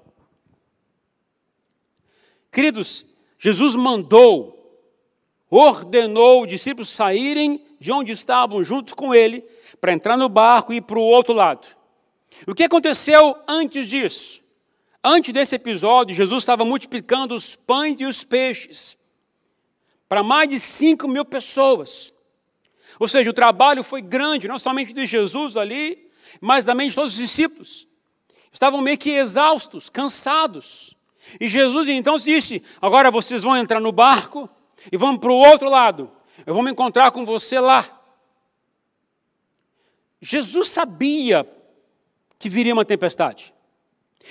Queridos, 2.51 3.07
Jesus 3.39 3.75
mandou, 3.77 4.79
ordenou 5.49 6.43
os 6.43 6.49
discípulos 6.49 6.91
saírem 6.91 7.65
de 7.79 7.91
onde 7.91 8.13
estavam 8.13 8.63
junto 8.63 8.95
com 8.95 9.15
ele, 9.15 9.45
para 9.81 9.93
entrar 9.93 10.17
no 10.17 10.29
barco 10.29 10.73
e 10.73 10.77
ir 10.77 10.83
para 10.83 10.99
o 10.99 11.03
outro 11.03 11.33
lado. 11.33 11.67
O 12.47 12.55
que 12.55 12.65
aconteceu 12.65 13.37
antes 13.49 13.89
disso? 13.89 14.42
Antes 15.05 15.33
desse 15.33 15.57
episódio, 15.57 16.15
Jesus 16.15 16.43
estava 16.43 16.65
multiplicando 16.65 17.35
os 17.35 17.57
pães 17.57 18.01
e 18.01 18.05
os 18.05 18.23
peixes 18.23 18.97
para 20.09 20.23
mais 20.23 20.49
de 20.49 20.61
5 20.61 21.09
mil 21.09 21.25
pessoas. 21.25 22.15
Ou 23.01 23.09
seja, 23.09 23.31
o 23.31 23.33
trabalho 23.33 23.83
foi 23.83 24.01
grande, 24.01 24.47
não 24.47 24.59
somente 24.59 24.93
de 24.93 25.07
Jesus 25.07 25.57
ali, 25.57 26.09
mas 26.41 26.65
também 26.65 26.89
de 26.89 26.95
todos 26.95 27.13
os 27.13 27.19
discípulos. 27.19 27.89
Estavam 28.53 28.81
meio 28.81 28.99
que 28.99 29.11
exaustos, 29.11 29.89
cansados. 29.89 30.95
E 31.41 31.49
Jesus 31.49 31.89
então 31.89 32.17
disse: 32.19 32.63
Agora 32.81 33.11
vocês 33.11 33.43
vão 33.43 33.57
entrar 33.57 33.81
no 33.81 33.91
barco 33.91 34.49
e 34.93 34.97
vão 34.97 35.17
para 35.17 35.33
o 35.33 35.37
outro 35.37 35.69
lado. 35.69 36.11
Eu 36.47 36.55
vou 36.55 36.63
me 36.63 36.71
encontrar 36.71 37.11
com 37.11 37.25
você 37.25 37.59
lá. 37.59 38.01
Jesus 40.21 40.69
sabia 40.69 41.49
que 42.39 42.49
viria 42.49 42.75
uma 42.75 42.85
tempestade. 42.85 43.53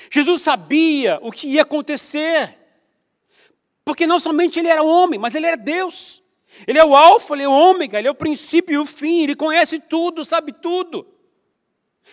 Jesus 0.10 0.42
sabia 0.42 1.20
o 1.22 1.32
que 1.32 1.48
ia 1.48 1.62
acontecer. 1.62 2.58
Porque 3.84 4.08
não 4.08 4.20
somente 4.20 4.60
ele 4.60 4.68
era 4.68 4.84
homem, 4.84 5.20
mas 5.20 5.36
ele 5.36 5.48
era 5.48 5.58
Deus. 5.58 6.22
Ele 6.68 6.78
é 6.78 6.86
o 6.86 6.96
alfa, 6.96 7.34
ele 7.34 7.44
é 7.44 7.48
o 7.48 7.52
ômega, 7.52 7.98
ele 7.98 8.08
é 8.08 8.12
o 8.12 8.16
princípio 8.16 8.74
e 8.74 8.78
o 8.78 8.86
fim, 8.86 9.24
ele 9.24 9.36
conhece 9.36 9.80
tudo, 9.80 10.24
sabe 10.26 10.52
tudo. 10.52 11.08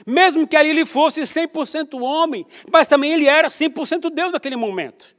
Mesmo 0.06 0.46
que 0.46 0.56
ali 0.56 0.70
ele 0.70 0.86
fosse 0.86 1.22
100% 1.22 2.00
homem, 2.00 2.46
mas 2.70 2.86
também 2.86 3.12
ele 3.12 3.26
era 3.26 3.48
100% 3.48 4.10
Deus 4.10 4.32
naquele 4.32 4.56
momento. 4.56 5.16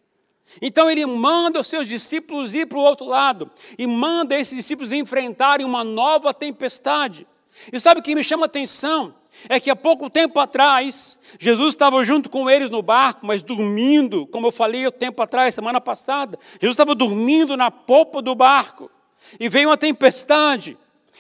Então 0.62 0.90
ele 0.90 1.06
manda 1.06 1.60
os 1.60 1.68
seus 1.68 1.88
discípulos 1.88 2.54
ir 2.54 2.66
para 2.66 2.78
o 2.78 2.82
outro 2.82 3.06
lado 3.06 3.52
e 3.78 3.86
manda 3.86 4.40
esses 4.40 4.56
discípulos 4.56 4.92
enfrentarem 4.92 5.66
uma 5.66 5.84
nova 5.84 6.34
tempestade. 6.34 7.28
E 7.72 7.80
sabe 7.80 8.00
o 8.00 8.04
que 8.04 8.16
me 8.16 8.24
chama 8.24 8.46
a 8.46 8.48
atenção? 8.48 9.14
É 9.48 9.60
que 9.60 9.70
há 9.70 9.76
pouco 9.76 10.10
tempo 10.10 10.40
atrás, 10.40 11.18
Jesus 11.40 11.70
estava 11.70 12.04
junto 12.04 12.30
com 12.30 12.50
eles 12.50 12.70
no 12.70 12.82
barco, 12.82 13.26
mas 13.26 13.42
dormindo, 13.42 14.28
como 14.28 14.48
eu 14.48 14.52
falei 14.52 14.86
o 14.86 14.92
tempo 14.92 15.22
atrás, 15.22 15.56
semana 15.56 15.80
passada. 15.80 16.38
Jesus 16.60 16.74
estava 16.74 16.94
dormindo 16.94 17.56
na 17.56 17.72
popa 17.72 18.22
do 18.22 18.36
barco. 18.36 18.92
E 19.40 19.48
veio 19.48 19.70
uma 19.70 19.78
tempestade. 19.78 20.78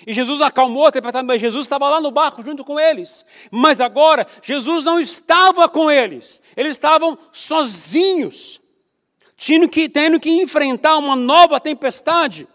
E 0.07 0.13
Jesus 0.13 0.41
acalmou 0.41 0.88
a 0.88 0.91
tempestade, 0.91 1.27
mas 1.27 1.41
Jesus 1.41 1.65
estava 1.65 1.89
lá 1.89 1.99
no 1.99 2.11
barco 2.11 2.43
junto 2.43 2.63
com 2.63 2.79
eles. 2.79 3.25
Mas 3.51 3.81
agora, 3.81 4.25
Jesus 4.41 4.83
não 4.83 4.99
estava 4.99 5.67
com 5.67 5.91
eles. 5.91 6.41
Eles 6.55 6.71
estavam 6.71 7.17
sozinhos, 7.31 8.61
tendo 9.38 9.67
que, 9.67 9.89
tendo 9.89 10.19
que 10.19 10.29
enfrentar 10.29 10.97
uma 10.97 11.15
nova 11.15 11.59
tempestade. 11.59 12.47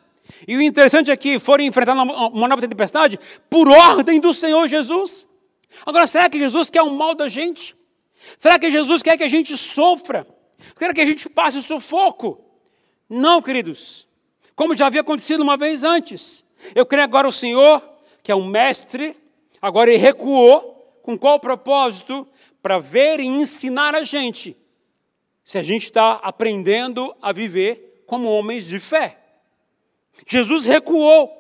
E 0.49 0.57
o 0.57 0.63
interessante 0.63 1.11
é 1.11 1.17
que 1.17 1.39
foram 1.39 1.65
enfrentar 1.65 1.93
uma 1.93 2.49
nova 2.49 2.67
tempestade 2.67 3.19
por 3.51 3.69
ordem 3.69 4.21
do 4.21 4.33
Senhor 4.33 4.67
Jesus. 4.69 5.27
Agora, 5.85 6.07
será 6.07 6.29
que 6.29 6.39
Jesus 6.39 6.71
quer 6.71 6.83
o 6.83 6.91
mal 6.91 7.15
da 7.15 7.29
gente? 7.29 7.77
Será 8.39 8.59
que 8.59 8.71
Jesus 8.71 9.03
quer 9.03 9.17
que 9.17 9.25
a 9.25 9.29
gente 9.29 9.57
sofra? 9.57 10.27
Quer 10.79 10.95
que 10.95 11.01
a 11.01 11.07
gente 11.07 11.29
passe 11.29 11.63
sufoco? 11.63 12.43
Não, 13.09 13.43
queridos. 13.43 14.07
Como 14.55 14.77
já 14.77 14.87
havia 14.87 15.01
acontecido 15.01 15.43
uma 15.43 15.57
vez 15.57 15.85
antes. 15.85 16.45
Eu 16.75 16.87
creio 16.87 17.05
agora 17.05 17.29
o 17.29 17.33
Senhor, 17.33 17.83
que 18.23 18.33
é 18.33 18.35
o 18.35 18.45
mestre, 18.45 19.17
agora 19.61 19.91
ele 19.91 19.99
recuou. 19.99 20.73
Com 21.03 21.19
qual 21.19 21.39
propósito? 21.39 22.27
Para 22.63 22.79
ver 22.79 23.21
e 23.21 23.27
ensinar 23.27 23.95
a 23.95 24.05
gente 24.05 24.57
se 25.45 25.59
a 25.59 25.63
gente 25.63 25.85
está 25.85 26.13
aprendendo 26.15 27.15
a 27.21 27.31
viver 27.31 28.03
como 28.07 28.31
homens 28.31 28.67
de 28.67 28.81
fé. 28.81 29.19
Jesus 30.27 30.65
recuou. 30.65 31.31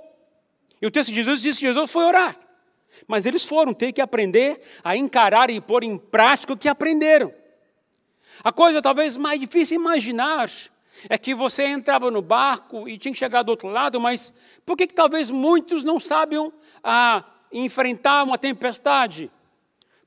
E 0.82 0.86
o 0.86 0.90
texto 0.90 1.08
de 1.08 1.16
Jesus 1.16 1.40
diz 1.40 1.56
que 1.56 1.66
Jesus 1.66 1.90
foi 1.90 2.04
orar. 2.04 2.38
Mas 3.06 3.26
eles 3.26 3.44
foram 3.44 3.74
ter 3.74 3.92
que 3.92 4.00
aprender 4.00 4.60
a 4.82 4.96
encarar 4.96 5.50
e 5.50 5.60
pôr 5.60 5.84
em 5.84 5.96
prática 5.96 6.52
o 6.52 6.56
que 6.56 6.68
aprenderam. 6.68 7.32
A 8.42 8.52
coisa 8.52 8.82
talvez 8.82 9.16
mais 9.16 9.38
difícil 9.38 9.76
imaginar 9.76 10.48
é 11.08 11.18
que 11.18 11.34
você 11.34 11.66
entrava 11.66 12.10
no 12.10 12.22
barco 12.22 12.88
e 12.88 12.96
tinha 12.96 13.12
que 13.12 13.18
chegar 13.18 13.42
do 13.42 13.50
outro 13.50 13.68
lado, 13.68 14.00
mas 14.00 14.32
por 14.64 14.76
que, 14.76 14.86
que 14.86 14.94
talvez 14.94 15.30
muitos 15.30 15.84
não 15.84 16.00
sabem 16.00 16.52
a 16.82 17.24
enfrentar 17.52 18.22
uma 18.24 18.38
tempestade? 18.38 19.30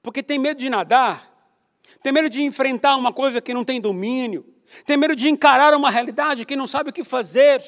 Porque 0.01 0.23
tem 0.23 0.39
medo 0.39 0.59
de 0.59 0.69
nadar, 0.69 1.31
tem 2.01 2.11
medo 2.13 2.29
de 2.29 2.41
enfrentar 2.41 2.95
uma 2.95 3.11
coisa 3.11 3.41
que 3.41 3.53
não 3.53 3.63
tem 3.63 3.81
domínio, 3.81 4.45
tem 4.85 4.97
medo 4.97 5.15
de 5.15 5.29
encarar 5.29 5.73
uma 5.73 5.89
realidade 5.89 6.45
que 6.45 6.55
não 6.55 6.67
sabe 6.67 6.89
o 6.89 6.93
que 6.93 7.03
fazer. 7.03 7.61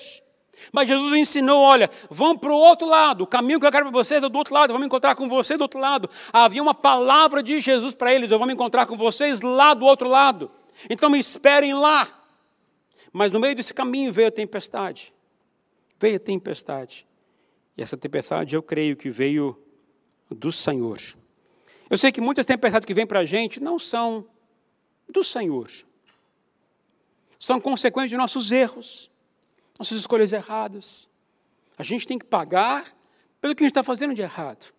Mas 0.72 0.88
Jesus 0.88 1.14
ensinou: 1.16 1.62
olha, 1.62 1.90
vão 2.10 2.38
para 2.38 2.52
o 2.52 2.56
outro 2.56 2.88
lado, 2.88 3.24
o 3.24 3.28
caminho 3.28 3.60
que 3.60 3.66
eu 3.66 3.72
quero 3.72 3.86
para 3.86 3.94
vocês 3.94 4.24
é 4.24 4.30
do 4.30 4.38
outro 4.38 4.54
lado, 4.54 4.74
vamos 4.74 4.86
encontrar 4.86 5.16
com 5.16 5.28
vocês 5.28 5.58
do 5.58 5.62
outro 5.62 5.80
lado. 5.80 6.10
Havia 6.32 6.62
uma 6.62 6.74
palavra 6.74 7.42
de 7.42 7.60
Jesus 7.62 7.94
para 7.94 8.14
eles: 8.14 8.32
eu 8.32 8.38
vou 8.38 8.48
me 8.48 8.54
encontrar 8.54 8.86
com 8.86 8.98
vocês 8.98 9.42
lá 9.42 9.74
do 9.74 9.86
outro 9.86 10.08
lado. 10.08 10.52
Então 10.90 11.10
me 11.10 11.20
esperem 11.20 11.74
lá. 11.74 12.08
Mas 13.12 13.32
no 13.32 13.40
meio 13.40 13.56
desse 13.56 13.74
caminho 13.74 14.14
veio 14.14 14.28
a 14.28 14.32
tempestade. 14.32 15.14
Veio 16.00 16.18
a 16.18 16.20
tempestade. 16.20 17.08
E 17.76 17.82
essa 17.82 17.98
tempestade 17.98 18.56
eu 18.56 18.62
creio 18.62 18.96
que 18.96 19.10
veio 19.10 19.60
do 20.30 20.52
Senhor. 20.52 21.00
Eu 21.90 21.98
sei 21.98 22.12
que 22.12 22.22
muitas 22.22 22.46
tempestades 22.46 22.86
que 22.86 22.94
vêm 22.94 23.08
para 23.08 23.20
a 23.20 23.26
gente 23.26 23.60
não 23.60 23.80
são 23.80 24.26
do 25.10 25.24
Senhor. 25.24 25.70
São 27.40 27.60
consequências 27.60 28.12
de 28.12 28.18
nossos 28.18 28.52
erros 28.52 29.10
nossas 29.80 29.98
escolhas 29.98 30.34
erradas. 30.34 31.08
A 31.78 31.84
gente 31.84 32.06
tem 32.06 32.20
que 32.20 32.26
pagar 32.26 32.94
pelo 33.40 33.56
que 33.56 33.64
a 33.64 33.66
gente 33.66 33.72
está 33.72 33.84
fazendo 33.84 34.14
de 34.14 34.22
errado. 34.22 34.74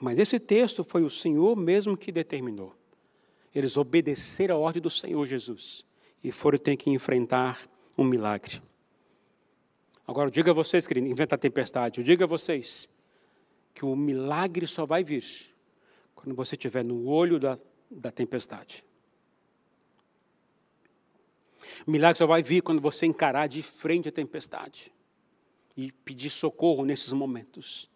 Mas 0.00 0.18
esse 0.18 0.38
texto 0.38 0.84
foi 0.84 1.02
o 1.02 1.10
Senhor 1.10 1.56
mesmo 1.56 1.96
que 1.96 2.12
determinou. 2.12 2.76
Eles 3.54 3.76
obedeceram 3.76 4.56
a 4.56 4.58
ordem 4.58 4.82
do 4.82 4.90
Senhor 4.90 5.24
Jesus 5.26 5.84
e 6.22 6.30
foram 6.30 6.58
ter 6.58 6.76
que 6.76 6.90
enfrentar 6.90 7.66
um 7.96 8.04
milagre. 8.04 8.62
Agora, 10.06 10.28
eu 10.28 10.30
digo 10.30 10.50
a 10.50 10.52
vocês, 10.52 10.86
querido, 10.86 11.06
inventa 11.06 11.34
a 11.34 11.38
tempestade, 11.38 12.00
eu 12.00 12.04
digo 12.04 12.22
a 12.22 12.26
vocês 12.26 12.88
que 13.74 13.84
o 13.84 13.96
milagre 13.96 14.66
só 14.66 14.84
vai 14.84 15.02
vir 15.02 15.24
quando 16.14 16.34
você 16.34 16.54
estiver 16.54 16.84
no 16.84 17.06
olho 17.08 17.38
da, 17.38 17.56
da 17.90 18.10
tempestade. 18.10 18.84
O 21.86 21.90
milagre 21.90 22.18
só 22.18 22.26
vai 22.26 22.42
vir 22.42 22.62
quando 22.62 22.80
você 22.80 23.06
encarar 23.06 23.46
de 23.46 23.62
frente 23.62 24.08
a 24.08 24.12
tempestade 24.12 24.92
e 25.76 25.90
pedir 25.90 26.30
socorro 26.30 26.84
nesses 26.84 27.12
momentos. 27.12 27.90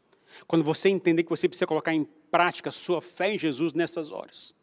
Quando 0.47 0.64
você 0.64 0.88
entender 0.88 1.23
que 1.23 1.30
você 1.30 1.49
precisa 1.49 1.66
colocar 1.66 1.95
em 1.95 2.04
prática 2.30 2.68
a 2.68 2.73
sua 2.73 3.00
fé 3.00 3.35
em 3.35 3.38
Jesus 3.38 3.73
nessas 3.73 4.11
horas. 4.11 4.54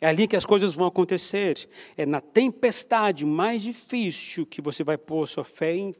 É 0.00 0.06
ali 0.06 0.28
que 0.28 0.36
as 0.36 0.46
coisas 0.46 0.74
vão 0.74 0.86
acontecer. 0.86 1.68
É 1.96 2.06
na 2.06 2.20
tempestade 2.20 3.24
mais 3.26 3.62
difícil 3.62 4.46
que 4.46 4.60
você 4.60 4.84
vai 4.84 4.96
pôr 4.96 5.26
sua 5.26 5.44
fé 5.44 5.74
em, 5.74 5.94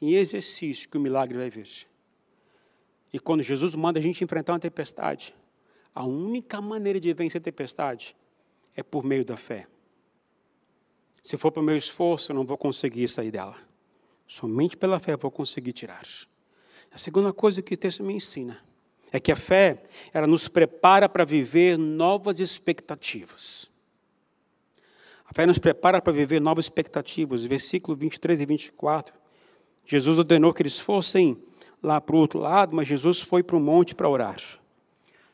em 0.00 0.14
exercício 0.14 0.88
que 0.88 0.96
o 0.96 1.00
milagre 1.00 1.36
vai 1.36 1.50
vir. 1.50 1.66
E 3.12 3.18
quando 3.18 3.42
Jesus 3.42 3.74
manda 3.74 3.98
a 3.98 4.02
gente 4.02 4.24
enfrentar 4.24 4.52
uma 4.52 4.60
tempestade, 4.60 5.34
a 5.94 6.04
única 6.04 6.60
maneira 6.60 6.98
de 6.98 7.12
vencer 7.12 7.40
a 7.40 7.44
tempestade 7.44 8.16
é 8.74 8.82
por 8.82 9.04
meio 9.04 9.24
da 9.24 9.36
fé. 9.36 9.68
Se 11.24 11.38
for 11.38 11.50
para 11.50 11.62
o 11.62 11.64
meu 11.64 11.74
esforço, 11.74 12.30
eu 12.30 12.36
não 12.36 12.44
vou 12.44 12.58
conseguir 12.58 13.08
sair 13.08 13.30
dela. 13.30 13.56
Somente 14.28 14.76
pela 14.76 15.00
fé 15.00 15.14
eu 15.14 15.18
vou 15.18 15.30
conseguir 15.30 15.72
tirar. 15.72 16.02
A 16.92 16.98
segunda 16.98 17.32
coisa 17.32 17.62
que 17.62 17.72
o 17.72 17.76
texto 17.78 18.04
me 18.04 18.12
ensina 18.12 18.62
é 19.10 19.18
que 19.18 19.32
a 19.32 19.36
fé, 19.36 19.84
ela 20.12 20.26
nos 20.26 20.48
prepara 20.48 21.08
para 21.08 21.24
viver 21.24 21.78
novas 21.78 22.40
expectativas. 22.40 23.70
A 25.24 25.32
fé 25.32 25.46
nos 25.46 25.58
prepara 25.58 26.02
para 26.02 26.12
viver 26.12 26.42
novas 26.42 26.66
expectativas. 26.66 27.42
Versículo 27.46 27.96
23 27.96 28.42
e 28.42 28.44
24. 28.44 29.14
Jesus 29.86 30.18
ordenou 30.18 30.52
que 30.52 30.60
eles 30.60 30.78
fossem 30.78 31.42
lá 31.82 32.02
para 32.02 32.16
o 32.16 32.18
outro 32.18 32.38
lado, 32.38 32.76
mas 32.76 32.86
Jesus 32.86 33.22
foi 33.22 33.42
para 33.42 33.56
o 33.56 33.60
monte 33.60 33.94
para 33.94 34.10
orar. 34.10 34.36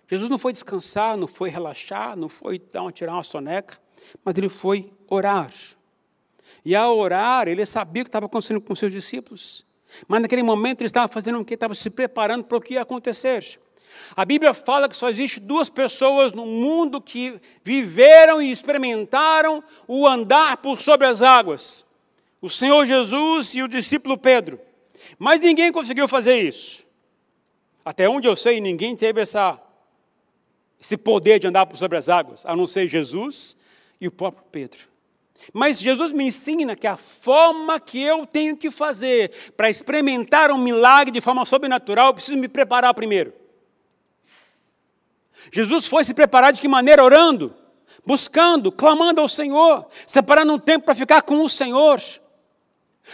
Jesus 0.08 0.30
não 0.30 0.38
foi 0.38 0.52
descansar, 0.52 1.16
não 1.16 1.26
foi 1.26 1.50
relaxar, 1.50 2.16
não 2.16 2.28
foi 2.28 2.60
dar 2.60 2.82
uma, 2.82 2.92
tirar 2.92 3.14
uma 3.14 3.24
soneca, 3.24 3.76
mas 4.24 4.38
ele 4.38 4.48
foi 4.48 4.92
orar. 5.08 5.50
E 6.64 6.74
ao 6.74 6.98
orar, 6.98 7.48
ele 7.48 7.64
sabia 7.64 8.02
o 8.02 8.04
que 8.04 8.08
estava 8.08 8.26
acontecendo 8.26 8.60
com 8.60 8.74
seus 8.74 8.92
discípulos. 8.92 9.64
Mas 10.06 10.22
naquele 10.22 10.42
momento 10.42 10.80
ele 10.80 10.86
estava 10.86 11.08
fazendo 11.08 11.40
o 11.40 11.44
que? 11.44 11.54
Estava 11.54 11.74
se 11.74 11.90
preparando 11.90 12.44
para 12.44 12.58
o 12.58 12.60
que 12.60 12.74
ia 12.74 12.82
acontecer. 12.82 13.60
A 14.16 14.24
Bíblia 14.24 14.54
fala 14.54 14.88
que 14.88 14.96
só 14.96 15.10
existe 15.10 15.40
duas 15.40 15.68
pessoas 15.68 16.32
no 16.32 16.46
mundo 16.46 17.00
que 17.00 17.40
viveram 17.62 18.40
e 18.40 18.50
experimentaram 18.50 19.62
o 19.86 20.06
andar 20.06 20.58
por 20.58 20.80
sobre 20.80 21.06
as 21.06 21.22
águas: 21.22 21.84
o 22.40 22.48
Senhor 22.48 22.86
Jesus 22.86 23.54
e 23.54 23.62
o 23.62 23.68
discípulo 23.68 24.16
Pedro. 24.16 24.60
Mas 25.18 25.40
ninguém 25.40 25.72
conseguiu 25.72 26.06
fazer 26.06 26.36
isso. 26.36 26.86
Até 27.84 28.08
onde 28.08 28.28
eu 28.28 28.36
sei, 28.36 28.60
ninguém 28.60 28.94
teve 28.94 29.20
essa 29.20 29.60
esse 30.80 30.96
poder 30.96 31.38
de 31.38 31.46
andar 31.46 31.66
por 31.66 31.76
sobre 31.76 31.98
as 31.98 32.08
águas, 32.08 32.46
a 32.46 32.56
não 32.56 32.66
ser 32.66 32.88
Jesus 32.88 33.54
e 34.00 34.08
o 34.08 34.10
próprio 34.10 34.44
Pedro. 34.50 34.89
Mas 35.52 35.80
Jesus 35.80 36.12
me 36.12 36.24
ensina 36.24 36.76
que 36.76 36.86
a 36.86 36.96
forma 36.96 37.80
que 37.80 38.00
eu 38.00 38.26
tenho 38.26 38.56
que 38.56 38.70
fazer 38.70 39.30
para 39.56 39.70
experimentar 39.70 40.50
um 40.50 40.58
milagre 40.58 41.10
de 41.10 41.20
forma 41.20 41.44
sobrenatural, 41.44 42.08
eu 42.08 42.14
preciso 42.14 42.36
me 42.36 42.48
preparar 42.48 42.94
primeiro. 42.94 43.32
Jesus 45.50 45.86
foi 45.86 46.04
se 46.04 46.12
preparar 46.12 46.52
de 46.52 46.60
que 46.60 46.68
maneira? 46.68 47.02
Orando, 47.02 47.54
buscando, 48.04 48.70
clamando 48.70 49.20
ao 49.20 49.28
Senhor, 49.28 49.86
separando 50.06 50.52
um 50.52 50.58
tempo 50.58 50.84
para 50.84 50.94
ficar 50.94 51.22
com 51.22 51.42
o 51.42 51.48
Senhor. 51.48 51.98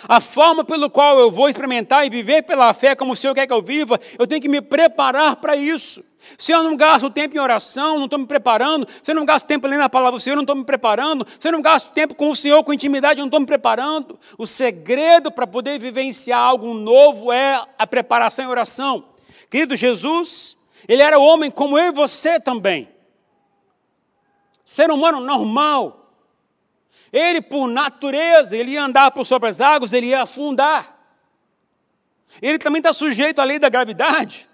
A 0.08 0.20
forma 0.20 0.64
pelo 0.64 0.90
qual 0.90 1.18
eu 1.18 1.30
vou 1.30 1.48
experimentar 1.48 2.06
e 2.06 2.10
viver 2.10 2.42
pela 2.42 2.72
fé 2.74 2.94
como 2.94 3.12
o 3.12 3.16
Senhor 3.16 3.34
quer 3.34 3.46
que 3.46 3.52
eu 3.52 3.62
viva, 3.62 3.98
eu 4.18 4.26
tenho 4.26 4.40
que 4.40 4.48
me 4.48 4.60
preparar 4.60 5.36
para 5.36 5.56
isso. 5.56 6.04
Se 6.38 6.52
eu 6.52 6.62
não 6.62 6.76
gasto 6.76 7.08
tempo 7.10 7.36
em 7.36 7.40
oração, 7.40 7.96
não 7.96 8.06
estou 8.06 8.18
me 8.18 8.26
preparando. 8.26 8.86
Se 9.02 9.10
eu 9.10 9.14
não 9.14 9.24
gasto 9.24 9.46
tempo 9.46 9.66
lendo 9.66 9.82
a 9.82 9.88
palavra 9.88 10.18
do 10.18 10.20
Senhor, 10.20 10.34
não 10.34 10.42
estou 10.42 10.56
me 10.56 10.64
preparando. 10.64 11.26
Se 11.38 11.46
eu 11.48 11.52
não 11.52 11.62
gasto 11.62 11.92
tempo 11.92 12.14
com 12.14 12.30
o 12.30 12.36
Senhor, 12.36 12.62
com 12.64 12.72
intimidade, 12.72 13.20
não 13.20 13.26
estou 13.26 13.40
me 13.40 13.46
preparando. 13.46 14.18
O 14.36 14.46
segredo 14.46 15.30
para 15.30 15.46
poder 15.46 15.78
vivenciar 15.78 16.40
algo 16.40 16.74
novo 16.74 17.32
é 17.32 17.62
a 17.78 17.86
preparação 17.86 18.44
e 18.44 18.48
oração. 18.48 19.04
Querido 19.48 19.76
Jesus, 19.76 20.56
ele 20.88 21.02
era 21.02 21.18
homem 21.18 21.50
como 21.50 21.78
eu 21.78 21.86
e 21.86 21.92
você 21.92 22.40
também. 22.40 22.88
Ser 24.64 24.90
humano 24.90 25.20
normal. 25.20 26.05
Ele, 27.16 27.40
por 27.40 27.66
natureza, 27.66 28.54
ele 28.54 28.72
ia 28.72 28.82
andar 28.82 29.10
por 29.10 29.24
sobre 29.24 29.48
as 29.48 29.58
águas, 29.58 29.94
ele 29.94 30.08
ia 30.08 30.20
afundar. 30.20 30.94
Ele 32.42 32.58
também 32.58 32.80
está 32.80 32.92
sujeito 32.92 33.40
à 33.40 33.44
lei 33.44 33.58
da 33.58 33.70
gravidade. 33.70 34.46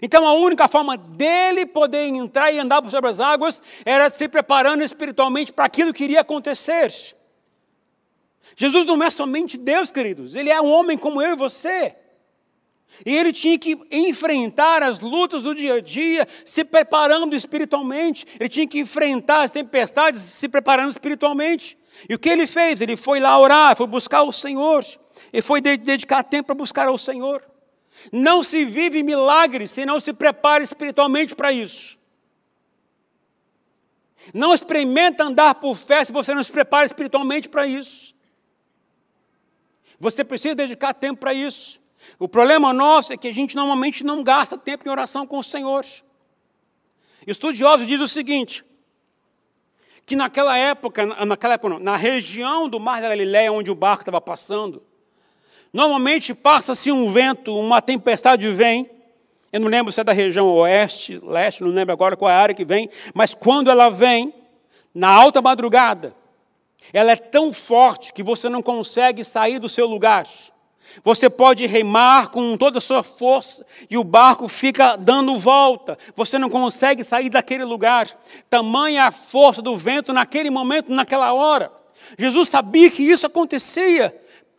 Então 0.00 0.26
a 0.26 0.32
única 0.32 0.66
forma 0.66 0.96
dele 0.96 1.66
poder 1.66 2.06
entrar 2.06 2.50
e 2.50 2.58
andar 2.58 2.80
por 2.80 2.90
sobre 2.90 3.10
as 3.10 3.20
águas 3.20 3.62
era 3.84 4.08
se 4.08 4.26
preparando 4.26 4.82
espiritualmente 4.82 5.52
para 5.52 5.66
aquilo 5.66 5.92
que 5.92 6.04
iria 6.04 6.22
acontecer. 6.22 6.90
Jesus 8.56 8.86
não 8.86 9.02
é 9.02 9.10
somente 9.10 9.58
Deus, 9.58 9.92
queridos, 9.92 10.34
ele 10.34 10.48
é 10.48 10.58
um 10.58 10.70
homem 10.70 10.96
como 10.96 11.20
eu 11.20 11.34
e 11.34 11.36
você. 11.36 11.94
E 13.04 13.14
ele 13.14 13.32
tinha 13.32 13.58
que 13.58 13.78
enfrentar 13.90 14.82
as 14.82 15.00
lutas 15.00 15.42
do 15.42 15.54
dia 15.54 15.74
a 15.74 15.80
dia, 15.80 16.26
se 16.44 16.64
preparando 16.64 17.34
espiritualmente. 17.34 18.26
Ele 18.38 18.48
tinha 18.48 18.66
que 18.66 18.78
enfrentar 18.78 19.42
as 19.42 19.50
tempestades, 19.50 20.20
se 20.20 20.48
preparando 20.48 20.90
espiritualmente. 20.90 21.76
E 22.08 22.14
o 22.14 22.18
que 22.18 22.28
ele 22.28 22.46
fez? 22.46 22.80
Ele 22.80 22.96
foi 22.96 23.20
lá 23.20 23.38
orar, 23.38 23.76
foi 23.76 23.86
buscar 23.86 24.22
o 24.22 24.32
Senhor. 24.32 24.84
Ele 25.32 25.42
foi 25.42 25.60
dedicar 25.60 26.22
tempo 26.22 26.46
para 26.46 26.54
buscar 26.54 26.88
ao 26.88 26.98
Senhor. 26.98 27.42
Não 28.12 28.42
se 28.42 28.64
vive 28.64 29.02
milagre 29.02 29.66
se 29.66 29.86
não 29.86 30.00
se 30.00 30.12
prepara 30.12 30.62
espiritualmente 30.62 31.34
para 31.34 31.52
isso. 31.52 31.98
Não 34.32 34.54
experimenta 34.54 35.24
andar 35.24 35.56
por 35.56 35.76
fé 35.76 36.04
se 36.04 36.12
você 36.12 36.34
não 36.34 36.42
se 36.42 36.50
prepara 36.50 36.86
espiritualmente 36.86 37.48
para 37.48 37.66
isso. 37.66 38.14
Você 39.98 40.24
precisa 40.24 40.54
dedicar 40.54 40.94
tempo 40.94 41.20
para 41.20 41.34
isso. 41.34 41.80
O 42.18 42.28
problema 42.28 42.72
nosso 42.72 43.12
é 43.12 43.16
que 43.16 43.28
a 43.28 43.34
gente 43.34 43.56
normalmente 43.56 44.04
não 44.04 44.22
gasta 44.22 44.56
tempo 44.56 44.86
em 44.86 44.90
oração 44.90 45.26
com 45.26 45.38
o 45.38 45.44
Senhor. 45.44 45.84
Estudiosos 47.26 47.86
dizem 47.86 48.04
o 48.04 48.08
seguinte: 48.08 48.64
que 50.04 50.16
naquela 50.16 50.56
época, 50.56 51.06
naquela 51.24 51.54
época, 51.54 51.78
na 51.78 51.96
região 51.96 52.68
do 52.68 52.78
Mar 52.78 53.00
da 53.00 53.08
Galileia, 53.08 53.52
onde 53.52 53.70
o 53.70 53.74
barco 53.74 54.02
estava 54.02 54.20
passando, 54.20 54.82
Normalmente 55.74 56.32
passa-se 56.32 56.92
um 56.92 57.12
vento, 57.12 57.52
uma 57.58 57.82
tempestade 57.82 58.48
vem. 58.52 58.88
Eu 59.52 59.58
não 59.58 59.66
lembro 59.66 59.90
se 59.90 60.00
é 60.00 60.04
da 60.04 60.12
região 60.12 60.46
oeste, 60.46 61.18
leste, 61.18 61.64
não 61.64 61.70
lembro 61.70 61.92
agora 61.92 62.16
qual 62.16 62.30
é 62.30 62.34
a 62.34 62.38
área 62.38 62.54
que 62.54 62.64
vem, 62.64 62.88
mas 63.12 63.34
quando 63.34 63.68
ela 63.68 63.90
vem, 63.90 64.32
na 64.94 65.08
alta 65.08 65.42
madrugada, 65.42 66.14
ela 66.92 67.10
é 67.10 67.16
tão 67.16 67.52
forte 67.52 68.12
que 68.12 68.22
você 68.22 68.48
não 68.48 68.62
consegue 68.62 69.24
sair 69.24 69.58
do 69.58 69.68
seu 69.68 69.84
lugar. 69.84 70.22
Você 71.02 71.28
pode 71.28 71.66
remar 71.66 72.28
com 72.28 72.56
toda 72.56 72.78
a 72.78 72.80
sua 72.80 73.02
força 73.02 73.66
e 73.90 73.98
o 73.98 74.04
barco 74.04 74.46
fica 74.48 74.96
dando 74.96 75.38
volta. 75.38 75.98
Você 76.14 76.38
não 76.38 76.48
consegue 76.48 77.02
sair 77.02 77.30
daquele 77.30 77.64
lugar. 77.64 78.06
Tamanha 78.48 79.04
a 79.04 79.10
força 79.10 79.60
do 79.60 79.76
vento 79.76 80.12
naquele 80.12 80.50
momento, 80.50 80.92
naquela 80.92 81.32
hora. 81.32 81.72
Jesus 82.18 82.48
sabia 82.48 82.90
que 82.90 83.02
isso 83.02 83.26
acontecia. 83.26 84.14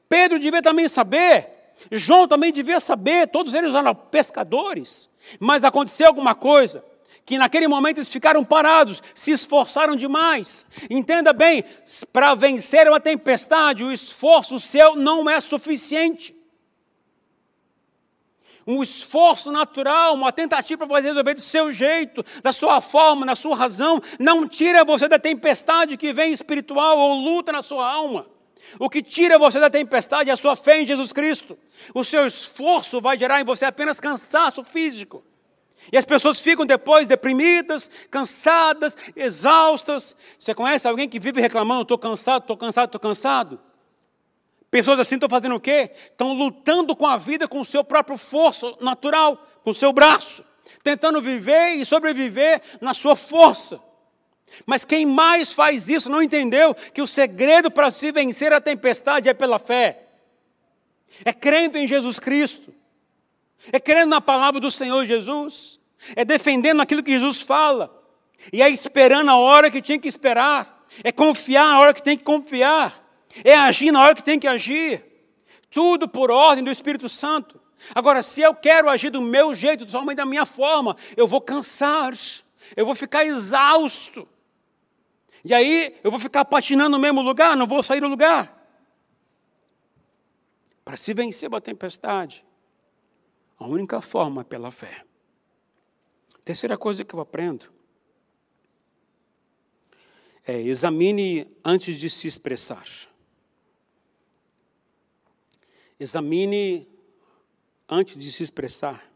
Pedro 0.10 0.40
devia 0.40 0.62
também 0.62 0.88
saber, 0.88 1.50
João 1.92 2.28
também 2.28 2.52
devia 2.52 2.80
saber, 2.80 3.28
todos 3.28 3.54
eles 3.54 3.74
eram 3.74 3.94
pescadores. 3.96 5.10
Mas 5.40 5.64
aconteceu 5.64 6.08
alguma 6.08 6.36
coisa 6.36 6.84
que 7.26 7.38
naquele 7.40 7.68
momento 7.68 7.98
eles 7.98 8.12
ficaram 8.12 8.46
parados, 8.46 9.02
se 9.16 9.32
esforçaram 9.32 9.96
demais. 9.96 10.66
Entenda 10.90 11.34
bem, 11.34 11.64
para 12.14 12.36
vencer 12.36 12.88
uma 12.88 13.00
tempestade, 13.00 13.84
o 13.84 13.92
esforço 13.92 14.60
seu 14.60 14.96
não 14.96 15.28
é 15.28 15.42
suficiente. 15.42 16.36
Um 18.68 18.82
esforço 18.82 19.52
natural, 19.52 20.16
uma 20.16 20.32
tentativa 20.32 20.86
para 20.88 21.02
você 21.02 21.08
resolver 21.08 21.34
do 21.34 21.42
seu 21.42 21.74
jeito, 21.74 22.24
da 22.42 22.52
sua 22.52 22.82
forma, 22.82 23.26
na 23.26 23.36
sua 23.36 23.56
razão, 23.56 24.02
não 24.20 24.48
tira 24.48 24.84
você 24.84 25.08
da 25.08 25.20
tempestade 25.20 25.98
que 25.98 26.14
vem 26.14 26.32
espiritual 26.32 26.98
ou 26.98 27.14
luta 27.16 27.52
na 27.52 27.62
sua 27.62 27.88
alma. 27.92 28.28
O 28.80 28.90
que 28.90 29.02
tira 29.04 29.38
você 29.38 29.60
da 29.60 29.70
tempestade 29.70 30.30
é 30.30 30.34
a 30.34 30.38
sua 30.38 30.56
fé 30.56 30.82
em 30.82 30.88
Jesus 30.88 31.14
Cristo. 31.14 31.58
O 31.94 32.04
seu 32.04 32.26
esforço 32.26 33.00
vai 33.00 33.18
gerar 33.18 33.40
em 33.40 33.46
você 33.46 33.66
apenas 33.66 34.00
cansaço 34.00 34.64
físico. 34.64 35.24
E 35.92 35.98
as 35.98 36.06
pessoas 36.06 36.40
ficam 36.40 36.66
depois 36.66 37.08
deprimidas, 37.08 37.90
cansadas, 38.10 38.98
exaustas. 39.16 40.16
Você 40.38 40.54
conhece 40.54 40.88
alguém 40.88 41.08
que 41.08 41.20
vive 41.20 41.42
reclamando: 41.42 41.84
estou 41.84 41.98
cansado, 41.98 42.44
estou 42.44 42.58
cansado, 42.58 42.86
estou 42.88 43.02
cansado? 43.02 43.60
Pessoas 44.72 45.00
assim 45.00 45.16
estão 45.16 45.30
fazendo 45.30 45.56
o 45.56 45.60
quê? 45.60 45.92
Estão 45.94 46.34
lutando 46.34 46.96
com 46.96 47.06
a 47.06 47.18
vida 47.18 47.48
com 47.48 47.62
o 47.62 47.66
seu 47.66 47.84
próprio 47.84 48.18
força 48.18 48.74
natural, 48.82 49.38
com 49.64 49.70
o 49.70 49.76
seu 49.76 49.94
braço, 49.94 50.44
tentando 50.84 51.22
viver 51.22 51.76
e 51.76 51.86
sobreviver 51.86 52.62
na 52.82 52.94
sua 52.94 53.16
força. 53.16 53.80
Mas 54.66 54.86
quem 54.86 55.06
mais 55.06 55.54
faz 55.54 55.88
isso 55.88 56.10
não 56.10 56.22
entendeu 56.22 56.74
que 56.76 57.02
o 57.02 57.08
segredo 57.08 57.70
para 57.72 57.92
se 57.92 58.12
vencer 58.12 58.52
a 58.52 58.62
tempestade 58.62 59.30
é 59.30 59.34
pela 59.34 59.60
fé. 59.60 60.08
É 61.24 61.32
crendo 61.32 61.78
em 61.78 61.88
Jesus 61.88 62.20
Cristo. 62.20 62.74
É 63.72 63.80
crendo 63.80 64.10
na 64.10 64.22
palavra 64.22 64.60
do 64.60 64.70
Senhor 64.70 65.06
Jesus. 65.06 65.80
É 66.16 66.24
defendendo 66.24 66.82
aquilo 66.82 67.04
que 67.04 67.12
Jesus 67.12 67.42
fala. 67.42 67.92
E 68.52 68.62
é 68.62 68.70
esperando 68.70 69.30
a 69.30 69.38
hora 69.38 69.72
que 69.72 69.82
tinha 69.82 70.00
que 70.00 70.08
esperar. 70.08 70.86
É 71.04 71.12
confiar 71.12 71.66
na 71.66 71.80
hora 71.80 71.94
que 71.94 72.04
tem 72.04 72.18
que 72.18 72.24
confiar. 72.24 73.04
É 73.44 73.56
agir 73.56 73.92
na 73.92 74.02
hora 74.02 74.16
que 74.16 74.24
tem 74.24 74.40
que 74.40 74.48
agir. 74.48 75.04
Tudo 75.70 76.08
por 76.08 76.32
ordem 76.32 76.64
do 76.64 76.72
Espírito 76.72 77.10
Santo. 77.10 77.60
Agora, 77.94 78.24
se 78.24 78.42
eu 78.42 78.56
quero 78.56 78.90
agir 78.90 79.10
do 79.10 79.22
meu 79.22 79.54
jeito, 79.54 79.90
somente 79.90 80.18
da 80.18 80.26
minha 80.26 80.46
forma, 80.46 80.96
eu 81.18 81.28
vou 81.28 81.42
cansar. 81.42 82.14
Eu 82.76 82.86
vou 82.86 82.96
ficar 82.96 83.26
exausto. 83.26 84.28
E 85.44 85.54
aí 85.54 85.96
eu 86.04 86.10
vou 86.10 86.20
ficar 86.20 86.46
patinando 86.46 86.92
no 86.92 87.00
mesmo 87.00 87.22
lugar, 87.22 87.56
não 87.58 87.68
vou 87.68 87.84
sair 87.84 88.00
do 88.00 88.08
lugar. 88.08 88.52
Para 90.84 90.98
se 90.98 91.14
vencer 91.14 91.54
a 91.54 91.60
tempestade, 91.60 92.45
a 93.58 93.66
única 93.66 94.02
forma 94.02 94.42
é 94.42 94.44
pela 94.44 94.72
fé. 94.72 95.06
Terceira 96.44 96.78
coisa 96.78 97.04
que 97.04 97.16
eu 97.16 97.20
aprendo 97.20 97.66
é 100.46 100.62
examine 100.62 101.48
antes 101.64 102.00
de 102.00 102.10
se 102.10 102.28
expressar. 102.28 102.86
Examine 106.00 106.88
antes 107.90 108.18
de 108.18 108.32
se 108.32 108.44
expressar. 108.44 109.12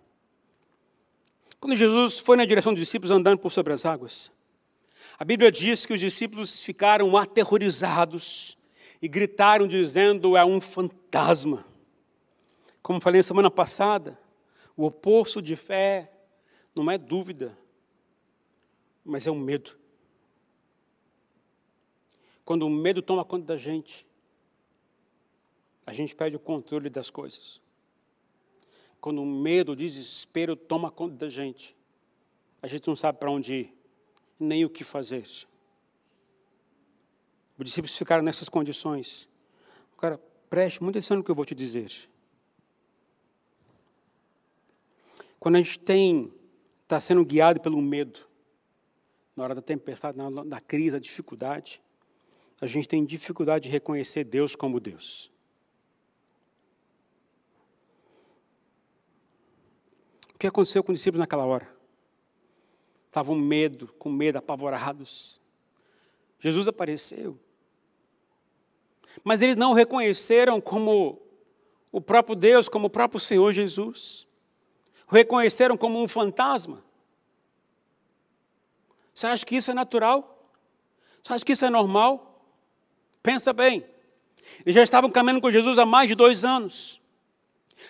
Quando 1.60 1.76
Jesus 1.76 2.20
foi 2.20 2.38
na 2.38 2.46
direção 2.46 2.74
dos 2.74 2.82
discípulos 2.82 3.12
andando 3.12 3.40
por 3.40 3.52
sobre 3.52 3.74
as 3.74 3.86
águas, 3.86 4.32
a 5.20 5.26
Bíblia 5.26 5.52
diz 5.52 5.86
que 5.86 5.94
os 5.94 6.00
discípulos 6.00 6.62
ficaram 6.62 7.16
aterrorizados 7.18 8.58
e 9.02 9.08
gritaram 9.08 9.68
dizendo: 9.68 10.38
é 10.38 10.46
um 10.46 10.62
fantasma. 10.62 11.66
Como 12.82 13.02
falei 13.02 13.22
semana 13.22 13.52
passada, 13.52 14.18
o 14.80 14.86
oposto 14.86 15.42
de 15.42 15.58
fé 15.58 16.10
não 16.74 16.90
é 16.90 16.98
dúvida, 16.98 17.58
mas 19.04 19.28
é 19.28 19.32
o 19.32 19.36
medo. 19.36 19.78
Quando 22.46 22.66
o 22.66 22.70
medo 22.70 23.02
toma 23.02 23.26
conta 23.26 23.46
da 23.46 23.58
gente, 23.58 24.08
a 25.86 25.92
gente 25.92 26.16
perde 26.16 26.38
o 26.38 26.40
controle 26.40 26.90
das 26.90 27.10
coisas. 27.10 27.62
Quando 29.02 29.22
o 29.22 29.26
medo, 29.26 29.74
o 29.74 29.76
desespero 29.76 30.56
toma 30.56 30.90
conta 30.90 31.18
da 31.18 31.28
gente, 31.28 31.76
a 32.62 32.68
gente 32.68 32.88
não 32.88 32.96
sabe 32.96 33.20
para 33.20 33.30
onde 33.30 33.54
ir 33.54 33.78
nem 34.40 34.64
o 34.64 34.70
que 34.70 34.86
fazer. 34.86 35.24
Os 37.58 37.66
discípulos 37.66 37.98
ficaram 37.98 38.24
nessas 38.24 38.48
condições. 38.48 39.28
Cara, 39.98 40.18
preste 40.50 40.82
muita 40.82 41.00
atenção 41.00 41.18
no 41.18 41.24
que 41.26 41.30
eu 41.30 41.36
vou 41.36 41.44
te 41.44 41.54
dizer. 41.54 42.10
Quando 45.40 45.56
a 45.56 45.60
gente 45.60 45.80
tem, 45.80 46.34
está 46.84 47.00
sendo 47.00 47.24
guiado 47.24 47.62
pelo 47.62 47.82
medo, 47.82 48.20
na 49.36 49.44
hora 49.44 49.56
da 49.56 49.62
tempestade, 49.62 50.18
na, 50.18 50.44
da 50.44 50.60
crise, 50.60 50.92
da 50.92 51.00
dificuldade, 51.00 51.82
a 52.60 52.66
gente 52.66 52.88
tem 52.88 53.06
dificuldade 53.06 53.64
de 53.64 53.70
reconhecer 53.70 54.24
Deus 54.24 54.56
como 54.56 54.80
Deus. 54.80 55.32
O 60.34 60.38
que 60.40 60.48
aconteceu 60.48 60.84
com 60.84 60.92
os 60.92 61.00
discípulos 61.00 61.20
naquela 61.20 61.46
hora? 61.46 61.80
estavam 63.10 63.36
medo, 63.36 63.88
com 64.00 64.10
medo, 64.10 64.38
apavorados. 64.38 65.42
Jesus 66.40 66.68
apareceu. 66.68 67.38
Mas 69.24 69.42
eles 69.42 69.56
não 69.56 69.74
reconheceram 69.74 70.62
como 70.62 71.20
o 71.92 72.00
próprio 72.00 72.36
Deus, 72.36 72.70
como 72.70 72.88
o 72.88 72.90
próprio 72.90 73.20
Senhor 73.20 73.52
Jesus. 73.52 74.28
Reconheceram 75.10 75.76
como 75.76 76.02
um 76.02 76.08
fantasma. 76.08 76.84
Você 79.14 79.28
acha 79.28 79.46
que 79.46 79.56
isso 79.56 79.72
é 79.72 79.74
natural? 79.74 80.54
Você 81.22 81.34
acha 81.34 81.46
que 81.46 81.54
isso 81.54 81.66
é 81.66 81.70
normal? 81.70 82.46
Pensa 83.22 83.52
bem. 83.52 83.86
Eles 84.66 84.76
já 84.76 84.84
estavam 84.84 85.10
caminhando 85.10 85.42
com 85.42 85.52
Jesus 85.52 85.78
há 85.78 85.86
mais 85.86 86.08
de 86.08 86.16
dois 86.16 86.46
anos. 86.46 87.02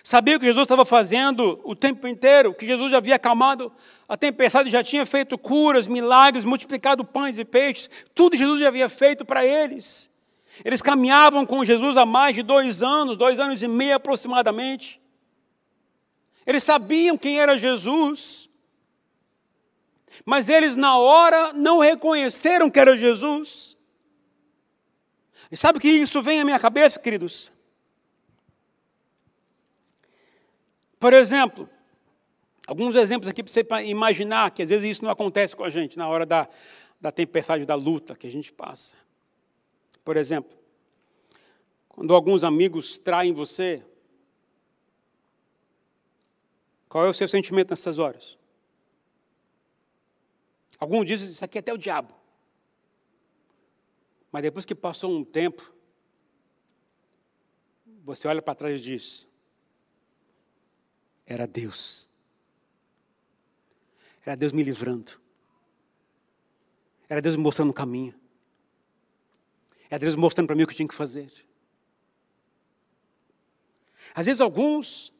Sabia 0.02 0.36
o 0.36 0.40
que 0.40 0.46
Jesus 0.46 0.62
estava 0.62 0.84
fazendo 0.84 1.60
o 1.64 1.74
tempo 1.74 2.06
inteiro, 2.06 2.54
que 2.54 2.66
Jesus 2.66 2.90
já 2.92 2.98
havia 2.98 3.16
acalmado 3.16 3.72
a 4.08 4.16
tempestade, 4.16 4.70
já 4.70 4.82
tinha 4.82 5.04
feito 5.04 5.36
curas, 5.36 5.88
milagres, 5.88 6.44
multiplicado 6.44 7.04
pães 7.04 7.38
e 7.38 7.44
peixes, 7.44 7.90
tudo 8.14 8.36
Jesus 8.36 8.60
já 8.60 8.68
havia 8.68 8.88
feito 8.88 9.24
para 9.24 9.44
eles. 9.44 10.08
Eles 10.64 10.80
caminhavam 10.80 11.44
com 11.44 11.64
Jesus 11.64 11.96
há 11.96 12.06
mais 12.06 12.34
de 12.34 12.42
dois 12.42 12.82
anos, 12.82 13.16
dois 13.16 13.38
anos 13.38 13.62
e 13.62 13.68
meio 13.68 13.96
aproximadamente. 13.96 15.00
Eles 16.50 16.64
sabiam 16.64 17.16
quem 17.16 17.40
era 17.40 17.56
Jesus, 17.56 18.50
mas 20.24 20.48
eles 20.48 20.74
na 20.74 20.98
hora 20.98 21.52
não 21.52 21.78
reconheceram 21.78 22.68
que 22.68 22.80
era 22.80 22.96
Jesus. 22.96 23.78
E 25.48 25.56
sabe 25.56 25.78
o 25.78 25.80
que 25.80 25.88
isso 25.88 26.20
vem 26.20 26.40
à 26.40 26.44
minha 26.44 26.58
cabeça, 26.58 26.98
queridos? 26.98 27.52
Por 30.98 31.12
exemplo, 31.12 31.70
alguns 32.66 32.96
exemplos 32.96 33.28
aqui 33.28 33.44
para 33.44 33.52
você 33.52 33.64
imaginar 33.84 34.50
que 34.50 34.64
às 34.64 34.70
vezes 34.70 34.90
isso 34.90 35.04
não 35.04 35.12
acontece 35.12 35.54
com 35.54 35.62
a 35.62 35.70
gente 35.70 35.96
na 35.96 36.08
hora 36.08 36.26
da, 36.26 36.48
da 37.00 37.12
tempestade, 37.12 37.64
da 37.64 37.76
luta 37.76 38.16
que 38.16 38.26
a 38.26 38.30
gente 38.30 38.52
passa. 38.52 38.96
Por 40.04 40.16
exemplo, 40.16 40.58
quando 41.88 42.12
alguns 42.12 42.42
amigos 42.42 42.98
traem 42.98 43.32
você, 43.32 43.84
qual 46.90 47.06
é 47.06 47.08
o 47.08 47.14
seu 47.14 47.28
sentimento 47.28 47.70
nessas 47.70 48.00
horas? 48.00 48.36
Alguns 50.76 51.06
dizem 51.06 51.30
isso 51.30 51.44
aqui 51.44 51.56
é 51.56 51.60
até 51.60 51.72
o 51.72 51.78
diabo. 51.78 52.12
Mas 54.32 54.42
depois 54.42 54.64
que 54.64 54.74
passou 54.74 55.16
um 55.16 55.24
tempo, 55.24 55.72
você 58.02 58.26
olha 58.26 58.42
para 58.42 58.56
trás 58.56 58.80
e 58.80 58.82
diz: 58.82 59.28
era 61.24 61.46
Deus. 61.46 62.10
Era 64.26 64.34
Deus 64.34 64.50
me 64.50 64.64
livrando. 64.64 65.12
Era 67.08 67.22
Deus 67.22 67.36
me 67.36 67.42
mostrando 67.42 67.70
o 67.70 67.74
caminho. 67.74 68.18
Era 69.88 70.00
Deus 70.00 70.16
mostrando 70.16 70.48
para 70.48 70.56
mim 70.56 70.64
o 70.64 70.66
que 70.66 70.72
eu 70.72 70.76
tinha 70.76 70.88
que 70.88 70.94
fazer. 70.94 71.32
Às 74.12 74.26
vezes 74.26 74.40
alguns 74.40 75.12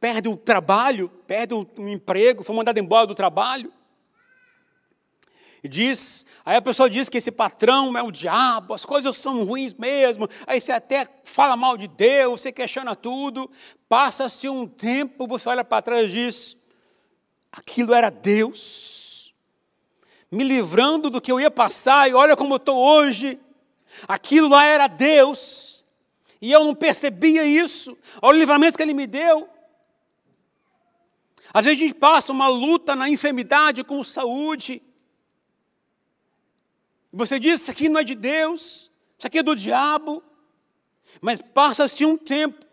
perdem 0.00 0.32
o 0.32 0.36
trabalho, 0.36 1.10
perdem 1.26 1.68
o 1.76 1.88
emprego, 1.88 2.42
foram 2.42 2.56
mandados 2.56 2.82
embora 2.82 3.06
do 3.06 3.14
trabalho. 3.14 3.70
E 5.62 5.68
diz, 5.68 6.24
aí 6.42 6.56
a 6.56 6.62
pessoa 6.62 6.88
diz 6.88 7.10
que 7.10 7.18
esse 7.18 7.30
patrão 7.30 7.96
é 7.96 8.02
o 8.02 8.10
diabo, 8.10 8.72
as 8.72 8.86
coisas 8.86 9.14
são 9.18 9.44
ruins 9.44 9.74
mesmo, 9.74 10.26
aí 10.46 10.58
você 10.58 10.72
até 10.72 11.06
fala 11.22 11.54
mal 11.54 11.76
de 11.76 11.86
Deus, 11.86 12.40
você 12.40 12.50
questiona 12.50 12.96
tudo, 12.96 13.50
passa-se 13.86 14.48
um 14.48 14.66
tempo, 14.66 15.26
você 15.26 15.50
olha 15.50 15.62
para 15.62 15.82
trás 15.82 16.10
e 16.10 16.14
diz, 16.14 16.56
aquilo 17.52 17.92
era 17.92 18.08
Deus, 18.08 19.34
me 20.32 20.44
livrando 20.44 21.10
do 21.10 21.20
que 21.20 21.30
eu 21.30 21.38
ia 21.38 21.50
passar, 21.50 22.08
e 22.08 22.14
olha 22.14 22.34
como 22.34 22.54
eu 22.54 22.56
estou 22.56 22.78
hoje, 22.78 23.38
aquilo 24.08 24.48
lá 24.48 24.64
era 24.64 24.86
Deus, 24.86 25.84
e 26.40 26.50
eu 26.50 26.64
não 26.64 26.74
percebia 26.74 27.44
isso, 27.44 27.94
olha 28.22 28.36
o 28.36 28.40
livramento 28.40 28.78
que 28.78 28.82
Ele 28.82 28.94
me 28.94 29.06
deu. 29.06 29.46
Às 31.52 31.64
vezes 31.64 31.80
a 31.80 31.86
gente 31.86 31.94
passa 31.94 32.32
uma 32.32 32.48
luta 32.48 32.94
na 32.94 33.08
enfermidade 33.08 33.82
com 33.84 34.02
saúde, 34.04 34.82
você 37.12 37.38
diz: 37.38 37.60
Isso 37.60 37.70
aqui 37.70 37.88
não 37.88 38.00
é 38.00 38.04
de 38.04 38.14
Deus, 38.14 38.90
isso 39.18 39.26
aqui 39.26 39.38
é 39.38 39.42
do 39.42 39.56
diabo. 39.56 40.22
Mas 41.20 41.42
passa-se 41.42 42.04
um 42.04 42.16
tempo. 42.16 42.64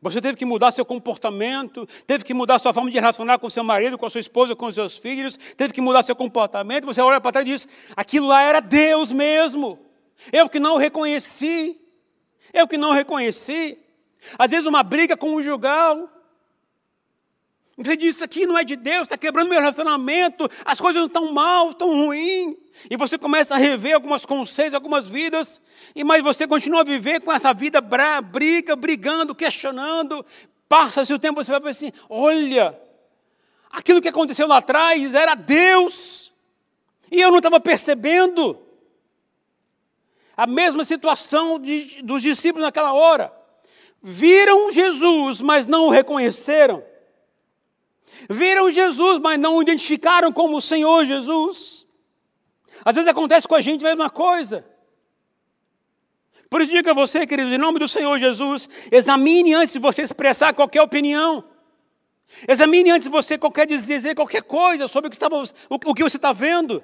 Você 0.00 0.20
teve 0.20 0.36
que 0.36 0.44
mudar 0.44 0.70
seu 0.70 0.84
comportamento, 0.84 1.86
teve 2.06 2.22
que 2.22 2.32
mudar 2.32 2.58
sua 2.58 2.72
forma 2.72 2.90
de 2.90 2.98
relacionar 2.98 3.38
com 3.38 3.50
seu 3.50 3.64
marido, 3.64 3.98
com 3.98 4.06
a 4.06 4.10
sua 4.10 4.20
esposa, 4.20 4.54
com 4.54 4.70
seus 4.70 4.96
filhos, 4.96 5.36
teve 5.56 5.72
que 5.72 5.80
mudar 5.80 6.04
seu 6.04 6.14
comportamento. 6.14 6.86
Você 6.86 7.00
olha 7.00 7.20
para 7.20 7.32
trás 7.32 7.46
e 7.46 7.50
diz: 7.50 7.68
aquilo 7.96 8.26
lá 8.28 8.42
era 8.42 8.60
Deus 8.60 9.12
mesmo. 9.12 9.78
Eu 10.32 10.48
que 10.48 10.58
não 10.58 10.76
reconheci. 10.76 11.80
Eu 12.52 12.66
que 12.66 12.78
não 12.78 12.92
reconheci. 12.92 13.78
Às 14.38 14.50
vezes, 14.50 14.66
uma 14.66 14.82
briga 14.82 15.16
conjugal. 15.16 16.08
Você 17.78 17.96
diz, 17.96 18.16
isso 18.16 18.24
aqui 18.24 18.44
não 18.44 18.58
é 18.58 18.64
de 18.64 18.74
Deus, 18.74 19.02
está 19.02 19.16
quebrando 19.16 19.48
meu 19.48 19.60
relacionamento, 19.60 20.50
as 20.64 20.80
coisas 20.80 21.06
estão 21.06 21.32
mal, 21.32 21.70
estão 21.70 21.88
ruins. 21.90 22.56
E 22.90 22.96
você 22.96 23.16
começa 23.16 23.54
a 23.54 23.58
rever 23.58 23.94
algumas 23.94 24.26
conceitos, 24.26 24.74
algumas 24.74 25.06
vidas, 25.06 25.60
e 25.94 26.02
mas 26.02 26.20
você 26.20 26.44
continua 26.44 26.80
a 26.80 26.84
viver 26.84 27.20
com 27.20 27.32
essa 27.32 27.54
vida 27.54 27.80
briga, 27.80 28.74
brigando, 28.74 29.32
questionando. 29.32 30.26
Passa-se 30.68 31.14
o 31.14 31.20
tempo, 31.20 31.42
você 31.42 31.52
vai 31.52 31.60
pensar 31.60 31.86
assim: 31.86 31.92
olha, 32.10 32.76
aquilo 33.70 34.02
que 34.02 34.08
aconteceu 34.08 34.48
lá 34.48 34.56
atrás 34.56 35.14
era 35.14 35.36
Deus, 35.36 36.32
e 37.12 37.20
eu 37.20 37.30
não 37.30 37.38
estava 37.38 37.60
percebendo. 37.60 38.58
A 40.36 40.48
mesma 40.48 40.84
situação 40.84 41.60
de, 41.60 42.02
dos 42.02 42.22
discípulos 42.22 42.64
naquela 42.64 42.92
hora. 42.92 43.32
Viram 44.02 44.70
Jesus, 44.72 45.40
mas 45.40 45.66
não 45.66 45.86
o 45.86 45.90
reconheceram. 45.90 46.87
Viram 48.28 48.72
Jesus, 48.72 49.18
mas 49.18 49.38
não 49.38 49.56
o 49.56 49.62
identificaram 49.62 50.32
como 50.32 50.56
o 50.56 50.62
Senhor 50.62 51.04
Jesus. 51.04 51.86
Às 52.84 52.94
vezes 52.94 53.08
acontece 53.08 53.46
com 53.46 53.54
a 53.54 53.60
gente 53.60 53.84
a 53.84 53.88
mesma 53.88 54.10
coisa. 54.10 54.64
Por 56.50 56.62
isso 56.62 56.72
digo 56.72 56.88
a 56.88 56.94
você, 56.94 57.26
querido, 57.26 57.52
em 57.52 57.58
nome 57.58 57.78
do 57.78 57.86
Senhor 57.86 58.18
Jesus, 58.18 58.68
examine 58.90 59.54
antes 59.54 59.74
de 59.74 59.78
você 59.78 60.02
expressar 60.02 60.54
qualquer 60.54 60.80
opinião. 60.80 61.44
Examine 62.46 62.90
antes 62.90 63.04
de 63.04 63.10
você 63.10 63.36
qualquer 63.36 63.66
dizer 63.66 64.14
qualquer 64.14 64.42
coisa 64.42 64.88
sobre 64.88 65.08
o 65.08 65.10
que, 65.10 65.16
estava, 65.16 65.42
o 65.68 65.94
que 65.94 66.02
você 66.02 66.16
está 66.16 66.32
vendo. 66.32 66.82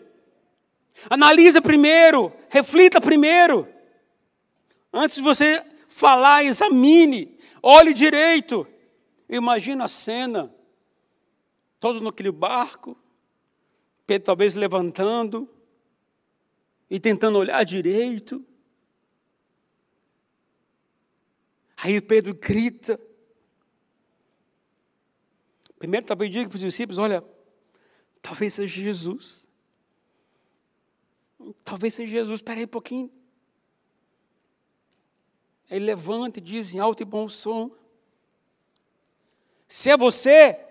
Analisa 1.09 1.61
primeiro, 1.61 2.33
reflita 2.49 3.01
primeiro. 3.01 3.67
Antes 4.93 5.17
de 5.17 5.23
você 5.23 5.65
falar, 5.89 6.45
examine, 6.45 7.37
olhe 7.63 7.93
direito. 7.93 8.67
Imagina 9.29 9.87
a 9.87 9.89
cena 9.89 10.54
todos 11.85 12.01
naquele 12.01 12.33
barco, 12.33 12.97
Pedro 14.07 14.25
talvez 14.25 14.55
levantando 14.55 15.47
e 16.89 16.99
tentando 16.99 17.37
olhar 17.37 17.63
direito. 17.63 18.43
Aí 21.77 22.01
Pedro 22.01 22.33
grita. 22.33 22.99
Primeiro, 25.79 26.07
talvez 26.07 26.33
diga 26.33 26.49
para 26.49 26.57
os 26.57 26.63
discípulos: 26.63 26.97
olha, 26.97 27.23
talvez 28.23 28.55
seja 28.55 28.81
Jesus. 28.81 29.47
Talvez 31.63 31.93
seja 31.93 32.11
Jesus, 32.11 32.41
espera 32.41 32.61
aí 32.61 32.65
um 32.65 32.69
pouquinho. 32.69 33.13
Aí 35.69 35.79
levanta 35.79 36.39
e 36.39 36.43
diz 36.43 36.73
em 36.73 36.79
alto 36.79 37.03
e 37.03 37.05
bom 37.05 37.29
som: 37.29 37.71
Se 39.69 39.91
é 39.91 39.99
você, 39.99 40.64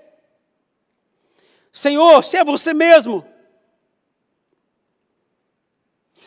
Senhor, 1.73 2.23
se 2.23 2.37
é 2.37 2.43
você 2.43 2.71
mesmo. 2.71 3.25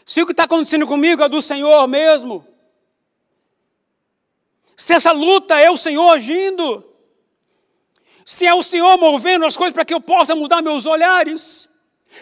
Se 0.04 0.20
o 0.20 0.26
que 0.26 0.32
está 0.32 0.42
acontecendo 0.42 0.86
comigo 0.88 1.22
é 1.22 1.28
do 1.28 1.40
Senhor 1.40 1.86
mesmo. 1.86 2.44
Se 4.76 4.92
essa 4.92 5.12
luta 5.12 5.58
é 5.60 5.70
o 5.70 5.76
Senhor 5.76 6.10
agindo. 6.10 6.84
Se 8.24 8.44
é 8.44 8.52
o 8.52 8.62
Senhor 8.62 8.98
movendo 8.98 9.46
as 9.46 9.56
coisas 9.56 9.72
para 9.72 9.84
que 9.84 9.94
eu 9.94 10.00
possa 10.00 10.34
mudar 10.34 10.60
meus 10.62 10.84
olhares. 10.84 11.68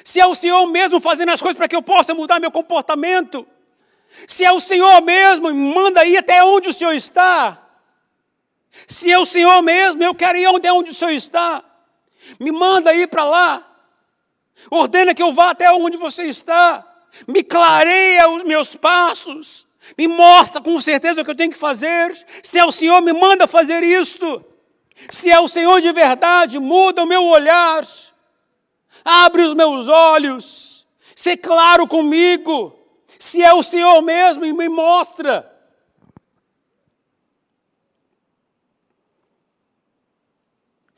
Se 0.05 0.21
é 0.21 0.27
o 0.27 0.35
Senhor 0.35 0.67
mesmo 0.67 1.01
fazendo 1.01 1.31
as 1.31 1.41
coisas 1.41 1.57
para 1.57 1.69
que 1.69 1.77
eu 1.77 1.83
possa 1.83 2.15
mudar 2.15 2.39
meu 2.39 2.51
comportamento. 2.51 3.47
Se 4.29 4.45
é 4.45 4.53
o 4.53 4.61
Senhor 4.61 5.01
mesmo, 5.01 5.53
manda 5.55 6.03
aí 6.03 6.17
até 6.17 6.45
onde 6.45 6.69
o 6.69 6.75
Senhor 6.75 6.93
está. 6.93 7.61
Se 8.87 9.11
é 9.11 9.19
o 9.19 9.25
Senhor 9.25 9.63
mesmo, 9.63 10.03
eu 10.05 10.15
quero 10.15 10.37
ir 10.37 10.47
até 10.47 10.71
onde 10.73 10.91
o 10.91 10.95
Senhor 10.95 11.13
está. 11.13 11.65
Me 12.39 12.51
manda 12.51 12.95
ir 12.95 13.09
para 13.09 13.25
lá. 13.25 13.71
Ordena 14.71 15.15
que 15.15 15.23
eu 15.23 15.33
vá 15.33 15.51
até 15.51 15.71
onde 15.73 15.97
você 15.97 16.25
está. 16.25 16.85
Me 17.27 17.43
clareia 17.43 18.29
os 18.29 18.43
meus 18.43 18.75
passos. 18.77 19.67
Me 19.97 20.09
mostra 20.09 20.61
com 20.61 20.81
certeza 20.81 21.21
o 21.21 21.25
que 21.25 21.31
eu 21.31 21.37
tenho 21.37 21.51
que 21.51 21.59
fazer. 21.59 22.15
Se 22.43 22.59
é 22.59 22.65
o 22.65 22.73
Senhor, 22.73 23.01
me 23.03 23.13
manda 23.13 23.47
fazer 23.47 23.83
isto. 23.83 24.45
Se 25.11 25.31
é 25.31 25.39
o 25.39 25.49
Senhor 25.49 25.81
de 25.81 25.93
verdade, 25.93 26.59
muda 26.59 27.03
o 27.03 27.07
meu 27.07 27.25
olhar. 27.25 27.85
Abre 29.05 29.43
os 29.43 29.55
meus 29.55 29.89
olhos. 29.89 30.87
Ser 31.15 31.37
claro 31.37 31.87
comigo. 31.87 32.75
Se 33.19 33.43
é 33.43 33.53
o 33.53 33.63
Senhor 33.63 34.01
mesmo, 34.03 34.45
me 34.45 34.69
mostra. 34.69 35.54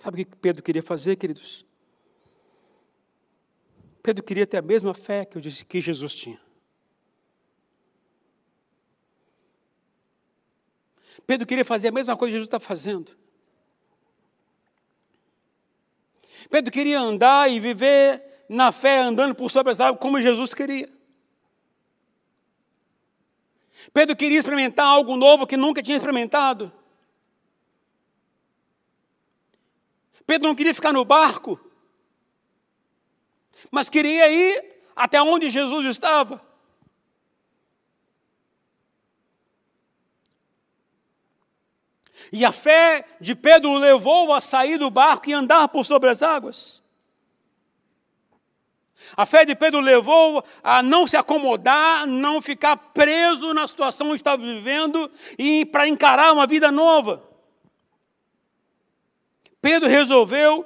Sabe 0.06 0.22
o 0.22 0.24
que 0.24 0.36
Pedro 0.36 0.62
queria 0.62 0.84
fazer, 0.84 1.16
queridos? 1.16 1.66
Pedro 4.04 4.22
queria 4.22 4.46
ter 4.46 4.58
a 4.58 4.62
mesma 4.62 4.94
fé 4.94 5.24
que, 5.24 5.36
eu 5.36 5.42
disse, 5.42 5.64
que 5.64 5.80
Jesus 5.80 6.14
tinha. 6.14 6.40
Pedro 11.26 11.44
queria 11.44 11.64
fazer 11.64 11.88
a 11.88 11.90
mesma 11.90 12.16
coisa 12.16 12.30
que 12.30 12.34
Jesus 12.36 12.46
está 12.46 12.60
fazendo. 12.60 13.18
Pedro 16.50 16.70
queria 16.70 17.00
andar 17.00 17.50
e 17.50 17.58
viver 17.58 18.44
na 18.48 18.70
fé, 18.70 19.00
andando 19.00 19.34
por 19.34 19.50
sobre 19.50 19.72
as 19.72 19.80
águas, 19.80 20.00
como 20.00 20.20
Jesus 20.20 20.54
queria. 20.54 20.88
Pedro 23.92 24.14
queria 24.14 24.38
experimentar 24.38 24.86
algo 24.86 25.16
novo 25.16 25.48
que 25.48 25.56
nunca 25.56 25.82
tinha 25.82 25.96
experimentado. 25.96 26.72
Pedro 30.26 30.48
não 30.48 30.54
queria 30.54 30.74
ficar 30.74 30.92
no 30.92 31.04
barco, 31.04 31.60
mas 33.70 33.88
queria 33.88 34.28
ir 34.28 34.82
até 34.94 35.22
onde 35.22 35.50
Jesus 35.50 35.86
estava. 35.86 36.44
E 42.32 42.44
a 42.44 42.50
fé 42.50 43.04
de 43.20 43.34
Pedro 43.34 43.70
o 43.70 43.78
levou 43.78 44.32
a 44.32 44.40
sair 44.40 44.78
do 44.78 44.90
barco 44.90 45.30
e 45.30 45.32
andar 45.32 45.68
por 45.68 45.84
sobre 45.84 46.10
as 46.10 46.22
águas. 46.22 46.82
A 49.16 49.24
fé 49.24 49.44
de 49.44 49.54
Pedro 49.54 49.80
levou 49.80 50.42
a 50.64 50.82
não 50.82 51.06
se 51.06 51.16
acomodar, 51.16 52.06
não 52.06 52.42
ficar 52.42 52.76
preso 52.76 53.54
na 53.54 53.68
situação 53.68 54.08
que 54.08 54.16
estava 54.16 54.42
vivendo 54.42 55.10
e 55.38 55.64
para 55.66 55.86
encarar 55.86 56.32
uma 56.32 56.46
vida 56.46 56.72
nova. 56.72 57.25
Pedro 59.66 59.88
resolveu 59.88 60.64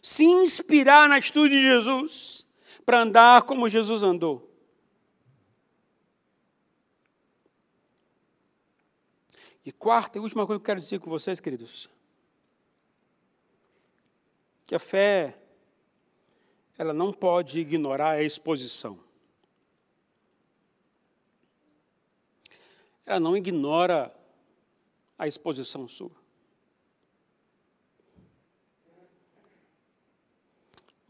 se 0.00 0.24
inspirar 0.24 1.06
na 1.06 1.16
atitude 1.16 1.54
de 1.54 1.60
Jesus 1.60 2.46
para 2.82 3.02
andar 3.02 3.42
como 3.42 3.68
Jesus 3.68 4.02
andou. 4.02 4.50
E 9.66 9.70
quarta 9.70 10.16
e 10.16 10.20
última 10.22 10.46
coisa 10.46 10.58
que 10.58 10.62
eu 10.62 10.64
quero 10.64 10.80
dizer 10.80 10.98
com 10.98 11.10
vocês, 11.10 11.40
queridos, 11.40 11.90
que 14.66 14.74
a 14.74 14.80
fé 14.80 15.38
ela 16.78 16.94
não 16.94 17.12
pode 17.12 17.60
ignorar 17.60 18.12
a 18.12 18.22
exposição. 18.22 18.98
Ela 23.04 23.20
não 23.20 23.36
ignora 23.36 24.10
a 25.18 25.28
exposição 25.28 25.86
sua. 25.86 26.23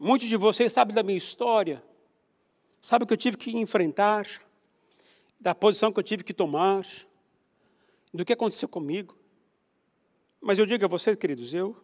Muitos 0.05 0.29
de 0.29 0.37
vocês 0.37 0.71
sabem 0.71 0.93
da 0.93 1.01
minha 1.01 1.17
história, 1.17 1.83
sabem 2.79 3.05
o 3.05 3.07
que 3.07 3.13
eu 3.13 3.17
tive 3.17 3.37
que 3.37 3.57
enfrentar, 3.57 4.27
da 5.39 5.55
posição 5.55 5.91
que 5.91 5.97
eu 5.99 6.03
tive 6.03 6.23
que 6.23 6.31
tomar, 6.31 6.85
do 8.13 8.23
que 8.23 8.31
aconteceu 8.31 8.69
comigo. 8.69 9.17
Mas 10.39 10.59
eu 10.59 10.65
digo 10.67 10.85
a 10.85 10.87
vocês, 10.87 11.15
queridos, 11.15 11.55
eu 11.55 11.75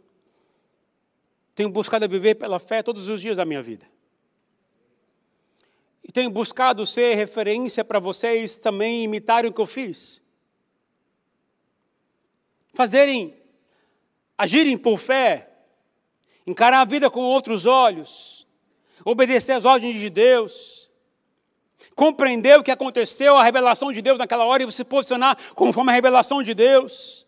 tenho 1.56 1.72
buscado 1.72 2.08
viver 2.08 2.36
pela 2.36 2.60
fé 2.60 2.84
todos 2.84 3.10
os 3.10 3.20
dias 3.20 3.38
da 3.38 3.44
minha 3.44 3.64
vida. 3.64 3.90
E 6.04 6.12
tenho 6.12 6.30
buscado 6.30 6.86
ser 6.86 7.16
referência 7.16 7.84
para 7.84 7.98
vocês 7.98 8.60
também 8.60 9.04
imitarem 9.04 9.50
o 9.50 9.54
que 9.54 9.62
eu 9.62 9.66
fiz. 9.66 10.22
Fazerem, 12.72 13.36
agirem 14.38 14.78
por 14.78 15.00
fé, 15.00 15.51
encarar 16.46 16.82
a 16.82 16.86
vida 16.86 17.10
com 17.10 17.22
outros 17.22 17.66
olhos, 17.66 18.48
obedecer 19.06 19.54
às 19.54 19.66
ordens 19.66 20.00
de 20.00 20.10
Deus, 20.10 20.90
compreender 21.96 22.58
o 22.58 22.64
que 22.64 22.72
aconteceu, 22.72 23.36
a 23.38 23.44
revelação 23.44 23.92
de 23.92 24.02
Deus 24.02 24.18
naquela 24.18 24.46
hora 24.46 24.64
e 24.64 24.72
se 24.72 24.84
posicionar 24.84 25.38
conforme 25.54 25.92
a 25.92 25.96
revelação 25.96 26.42
de 26.42 26.54
Deus. 26.54 27.26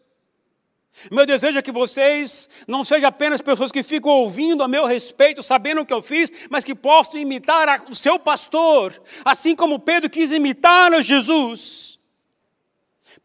Meu 1.11 1.25
desejo 1.25 1.57
é 1.57 1.61
que 1.61 1.71
vocês 1.71 2.47
não 2.67 2.85
sejam 2.85 3.09
apenas 3.09 3.41
pessoas 3.41 3.71
que 3.71 3.81
ficam 3.81 4.11
ouvindo 4.11 4.63
a 4.63 4.67
meu 4.67 4.85
respeito, 4.85 5.41
sabendo 5.41 5.81
o 5.81 5.85
que 5.85 5.93
eu 5.93 6.01
fiz, 6.01 6.47
mas 6.49 6.63
que 6.63 6.75
possam 6.75 7.19
imitar 7.19 7.83
o 7.89 7.95
seu 7.95 8.19
pastor, 8.19 9.01
assim 9.25 9.55
como 9.55 9.79
Pedro 9.79 10.09
quis 10.09 10.31
imitar 10.31 10.93
a 10.93 11.01
Jesus. 11.01 11.92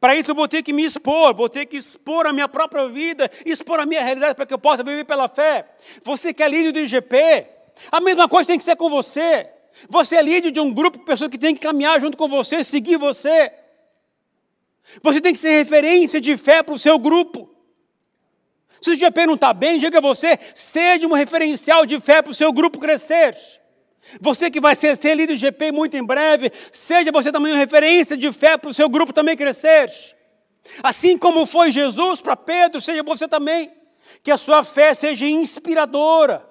Para 0.01 0.15
isso 0.15 0.31
eu 0.31 0.35
vou 0.35 0.47
ter 0.47 0.63
que 0.63 0.73
me 0.73 0.85
expor, 0.85 1.35
vou 1.35 1.49
ter 1.49 1.67
que 1.67 1.77
expor 1.77 2.27
a 2.27 2.33
minha 2.33 2.49
própria 2.49 2.89
vida, 2.89 3.29
expor 3.45 3.81
a 3.81 3.87
minha 3.87 4.03
realidade 4.03 4.35
para 4.35 4.47
que 4.47 4.55
eu 4.55 4.59
possa 4.59 4.85
viver 4.85 5.05
pela 5.05 5.29
fé. 5.29 5.67
Você 6.05 6.33
que 6.33 6.43
é 6.43 6.49
líder 6.49 6.73
do 6.73 6.79
IGP, 6.79 7.47
a 7.91 8.01
mesma 8.01 8.29
coisa 8.29 8.47
tem 8.47 8.59
que 8.59 8.65
ser 8.65 8.77
com 8.77 8.89
você. 8.89 9.49
Você 9.89 10.17
é 10.17 10.23
líder 10.23 10.51
de 10.51 10.61
um 10.61 10.73
grupo 10.73 10.99
de 10.99 11.05
pessoas 11.05 11.31
que 11.31 11.39
tem 11.39 11.55
que 11.55 11.61
caminhar 11.61 12.01
junto 12.01 12.17
com 12.17 12.29
você, 12.29 12.63
seguir 12.63 12.97
você. 12.97 13.53
Você 15.03 15.21
tem 15.21 15.33
que 15.33 15.39
ser 15.39 15.51
referência 15.51 16.21
de 16.21 16.37
fé 16.37 16.63
para 16.63 16.75
o 16.75 16.79
seu 16.79 16.99
grupo. 16.99 17.51
Se 18.81 18.91
o 18.91 18.95
IGP 18.95 19.27
não 19.27 19.35
está 19.35 19.53
bem, 19.53 19.79
diga 19.79 19.99
a 19.99 20.01
você, 20.01 20.39
seja 20.55 21.07
um 21.07 21.13
referencial 21.13 21.85
de 21.85 21.99
fé 21.99 22.23
para 22.23 22.31
o 22.31 22.35
seu 22.35 22.53
grupo 22.53 22.79
crescer. 22.79 23.37
Você 24.21 24.51
que 24.51 24.61
vai 24.61 24.75
ser, 24.75 24.97
ser 24.97 25.15
líder 25.15 25.35
de 25.35 25.41
GP 25.41 25.73
muito 25.73 25.97
em 25.97 26.05
breve, 26.05 26.51
seja 26.73 27.13
você 27.13 27.31
também 27.31 27.53
uma 27.53 27.59
referência 27.59 28.17
de 28.17 28.31
fé 28.33 28.57
para 28.57 28.71
o 28.71 28.75
seu 28.75 28.89
grupo 28.89 29.13
também 29.13 29.37
crescer. 29.37 29.91
Assim 30.83 31.17
como 31.19 31.47
foi 31.47 31.71
Jesus 31.71 32.21
para 32.21 32.37
Pedro, 32.37 32.81
seja 32.81 33.03
você 33.03 33.29
também. 33.29 33.71
Que 34.23 34.31
a 34.31 34.39
sua 34.39 34.65
fé 34.65 34.95
seja 34.95 35.27
inspiradora. 35.27 36.47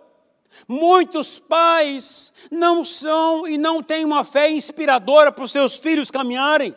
Muitos 0.68 1.40
pais 1.40 2.32
não 2.50 2.84
são 2.84 3.48
e 3.48 3.58
não 3.58 3.82
têm 3.84 4.06
uma 4.06 4.24
fé 4.24 4.50
inspiradora 4.50 5.32
para 5.32 5.44
os 5.44 5.52
seus 5.52 5.78
filhos 5.78 6.12
caminharem 6.12 6.76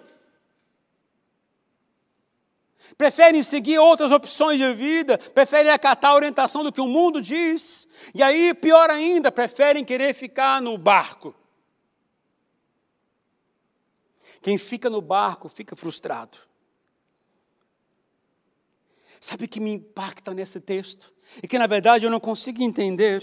preferem 2.96 3.42
seguir 3.42 3.79
outras 3.79 4.12
opções 4.12 4.59
de 4.59 4.74
vida, 4.74 5.18
preferem 5.18 5.70
acatar 5.70 6.12
a 6.12 6.14
orientação 6.14 6.62
do 6.62 6.72
que 6.72 6.81
o 6.81 6.87
mundo 6.87 7.20
diz, 7.20 7.87
e 8.14 8.22
aí, 8.22 8.55
pior 8.55 8.90
ainda, 8.90 9.31
preferem 9.31 9.85
querer 9.85 10.14
ficar 10.14 10.61
no 10.61 10.76
barco. 10.76 11.35
Quem 14.42 14.57
fica 14.57 14.88
no 14.88 15.03
barco 15.03 15.48
fica 15.48 15.76
frustrado. 15.76 16.38
Sabe 19.20 19.44
o 19.44 19.48
que 19.48 19.61
me 19.61 19.70
impacta 19.70 20.33
nesse 20.33 20.61
texto? 20.61 21.12
E 21.42 21.46
que 21.46 21.59
na 21.59 21.66
verdade 21.66 22.07
eu 22.07 22.11
não 22.11 22.18
consigo 22.18 22.62
entender. 22.62 23.22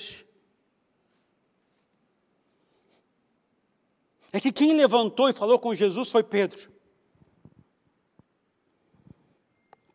É 4.32 4.39
que 4.39 4.51
quem 4.51 4.75
levantou 4.75 5.27
e 5.27 5.34
falou 5.34 5.58
com 5.58 5.73
Jesus 5.73 6.12
foi 6.12 6.23
Pedro. 6.23 6.76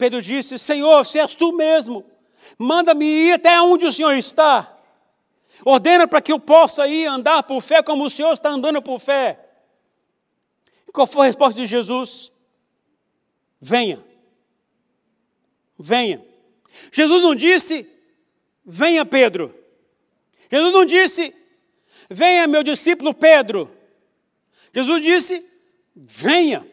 Pedro 0.02 0.20
disse: 0.20 0.58
Senhor, 0.58 1.06
se 1.06 1.20
és 1.20 1.32
tu 1.32 1.52
mesmo, 1.52 2.04
manda-me 2.58 3.04
ir 3.04 3.34
até 3.34 3.60
onde 3.60 3.86
o 3.86 3.92
Senhor 3.92 4.10
está. 4.14 4.76
Ordena 5.64 6.08
para 6.08 6.20
que 6.20 6.32
eu 6.32 6.40
possa 6.40 6.88
ir 6.88 7.06
andar 7.06 7.44
por 7.44 7.60
fé 7.62 7.84
como 7.84 8.04
o 8.04 8.10
Senhor 8.10 8.32
está 8.32 8.48
andando 8.48 8.82
por 8.82 8.98
fé. 8.98 9.38
Qual 10.92 11.06
foi 11.06 11.26
a 11.26 11.28
resposta 11.28 11.60
de 11.60 11.68
Jesus? 11.68 12.32
Venha. 13.60 14.04
Venha. 15.78 16.20
Jesus 16.90 17.22
não 17.22 17.36
disse, 17.36 17.88
venha 18.66 19.06
Pedro. 19.06 19.54
Jesus 20.50 20.72
não 20.72 20.84
disse, 20.84 21.32
venha 22.10 22.48
meu 22.48 22.64
discípulo 22.64 23.14
Pedro. 23.14 23.70
Jesus 24.74 25.00
disse, 25.00 25.46
venha. 25.94 26.71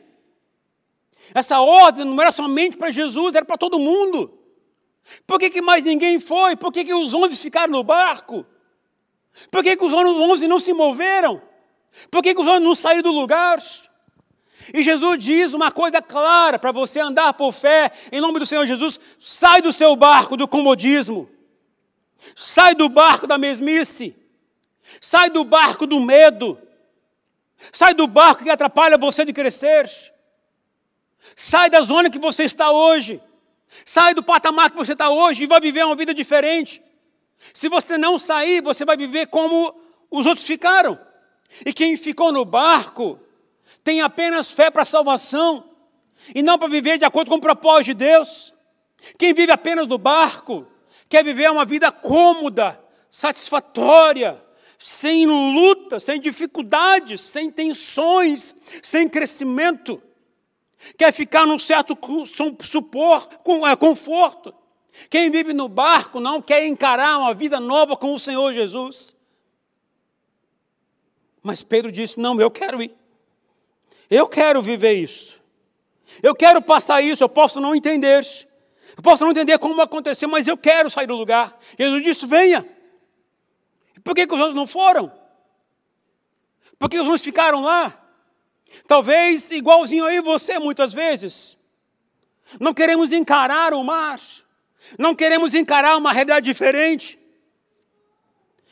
Essa 1.34 1.60
ordem 1.60 2.06
não 2.06 2.22
era 2.22 2.32
somente 2.32 2.78
para 2.78 2.92
Jesus, 2.92 3.36
era 3.36 3.46
para 3.46 3.58
todo 3.58 3.80
mundo. 3.80 4.38
Por 5.26 5.40
que, 5.40 5.50
que 5.50 5.62
mais 5.62 5.84
ninguém 5.84 6.20
foi? 6.20 6.56
Por 6.56 6.72
que, 6.72 6.86
que 6.86 6.94
os 6.94 7.14
onze 7.14 7.36
ficaram 7.36 7.72
no 7.72 7.84
barco? 7.84 8.46
Por 9.52 9.64
que, 9.64 9.76
que 9.76 9.84
os 9.84 9.94
onze 9.94 10.48
não 10.48 10.60
se 10.60 10.74
moveram? 10.74 11.42
Por 12.12 12.22
que, 12.22 12.34
que 12.34 12.42
os 12.42 12.48
onze 12.48 12.60
não 12.60 12.76
saíram 12.76 13.04
do 13.04 13.12
lugar? 13.12 13.60
E 14.74 14.84
Jesus 14.84 15.18
diz 15.18 15.54
uma 15.54 15.72
coisa 15.72 16.02
clara 16.02 16.60
para 16.60 16.72
você 16.72 17.00
andar 17.00 17.34
por 17.34 17.52
fé, 17.54 17.92
em 18.12 18.22
nome 18.22 18.40
do 18.40 18.46
Senhor 18.46 18.66
Jesus: 18.68 19.00
sai 19.18 19.62
do 19.62 19.74
seu 19.74 19.96
barco 19.96 20.38
do 20.38 20.48
comodismo, 20.48 21.30
sai 22.36 22.76
do 22.76 22.90
barco 22.90 23.26
da 23.26 23.38
mesmice, 23.38 24.16
sai 25.02 25.30
do 25.30 25.44
barco 25.44 25.88
do 25.88 26.00
medo, 26.00 26.58
sai 27.72 27.94
do 27.94 28.06
barco 28.06 28.44
que 28.44 28.50
atrapalha 28.50 28.98
você 28.98 29.26
de 29.26 29.34
crescer. 29.34 29.90
Sai 31.36 31.70
da 31.70 31.82
zona 31.82 32.10
que 32.10 32.20
você 32.20 32.44
está 32.44 32.72
hoje. 32.72 33.22
Sai 33.86 34.14
do 34.14 34.24
patamar 34.24 34.72
que 34.72 34.78
você 34.78 34.94
está 34.94 35.10
hoje 35.10 35.44
e 35.44 35.48
vai 35.48 35.60
viver 35.60 35.86
uma 35.86 35.96
vida 35.96 36.14
diferente. 36.14 36.82
Se 37.54 37.70
você 37.70 37.98
não 37.98 38.18
sair, 38.20 38.62
você 38.62 38.84
vai 38.84 38.98
viver 38.98 39.28
como 39.28 39.74
os 40.10 40.26
outros 40.26 40.46
ficaram. 40.46 41.00
E 41.66 41.74
quem 41.74 41.96
ficou 41.98 42.32
no 42.32 42.46
barco 42.46 43.20
tem 43.84 44.02
apenas 44.02 44.52
fé 44.52 44.70
para 44.70 44.84
a 44.84 44.86
salvação 44.86 45.64
e 46.34 46.44
não 46.44 46.58
para 46.58 46.68
viver 46.68 46.98
de 46.98 47.06
acordo 47.06 47.30
com 47.30 47.38
o 47.38 47.42
propósito 47.42 47.86
de 47.86 47.94
Deus. 47.94 48.54
Quem 49.18 49.34
vive 49.34 49.52
apenas 49.52 49.88
no 49.88 49.98
barco 49.98 50.68
quer 51.08 51.24
viver 51.24 51.50
uma 51.50 51.66
vida 51.66 51.92
cômoda, 51.92 52.80
satisfatória, 53.10 54.42
sem 54.78 55.26
luta, 55.26 56.00
sem 56.00 56.20
dificuldades, 56.20 57.22
sem 57.22 57.50
tensões, 57.50 58.54
sem 58.84 59.10
crescimento 59.10 60.02
quer 60.98 61.14
ficar 61.14 61.46
num 61.46 61.60
certo 61.60 61.98
supor, 62.62 63.30
é, 63.70 63.76
conforto. 63.76 64.54
Quem 65.10 65.30
vive 65.30 65.54
no 65.54 65.68
barco 65.68 66.20
não 66.20 66.42
quer 66.42 66.66
encarar 66.66 67.18
uma 67.20 67.34
vida 67.34 67.60
nova 67.60 67.96
com 67.96 68.14
o 68.14 68.20
Senhor 68.20 68.54
Jesus. 68.54 69.16
Mas 71.44 71.64
Pedro 71.64 71.92
disse: 71.92 72.20
Não, 72.20 72.40
eu 72.40 72.50
quero 72.50 72.82
ir. 72.82 72.94
Eu 74.10 74.28
quero 74.28 74.62
viver 74.62 74.94
isso. 74.94 75.40
Eu 76.24 76.36
quero 76.36 76.62
passar 76.62 77.02
isso. 77.02 77.24
Eu 77.24 77.30
posso 77.30 77.62
não 77.62 77.76
entender. 77.76 78.26
Eu 78.98 79.04
posso 79.04 79.24
não 79.24 79.32
entender 79.32 79.58
como 79.60 79.80
aconteceu, 79.82 80.28
mas 80.28 80.48
eu 80.48 80.58
quero 80.58 80.90
sair 80.90 81.08
do 81.08 81.16
lugar. 81.16 81.58
Jesus 81.78 82.04
disse: 82.04 82.26
Venha. 82.26 82.68
Por 84.04 84.16
que, 84.16 84.26
que 84.26 84.34
os 84.34 84.40
outros 84.40 84.56
não 84.56 84.66
foram? 84.66 85.12
Por 86.78 86.90
que 86.90 86.98
os 86.98 87.06
outros 87.06 87.22
ficaram 87.22 87.62
lá? 87.62 87.99
Talvez 88.88 89.52
igualzinho 89.52 90.06
aí 90.06 90.22
você 90.22 90.60
muitas 90.60 90.94
vezes. 90.94 91.58
Não 92.60 92.74
queremos 92.74 93.12
encarar 93.12 93.74
o 93.74 93.84
mar. 93.84 94.20
Não 94.98 95.14
queremos 95.14 95.54
encarar 95.54 95.98
uma 95.98 96.12
realidade 96.12 96.46
diferente. 96.46 97.20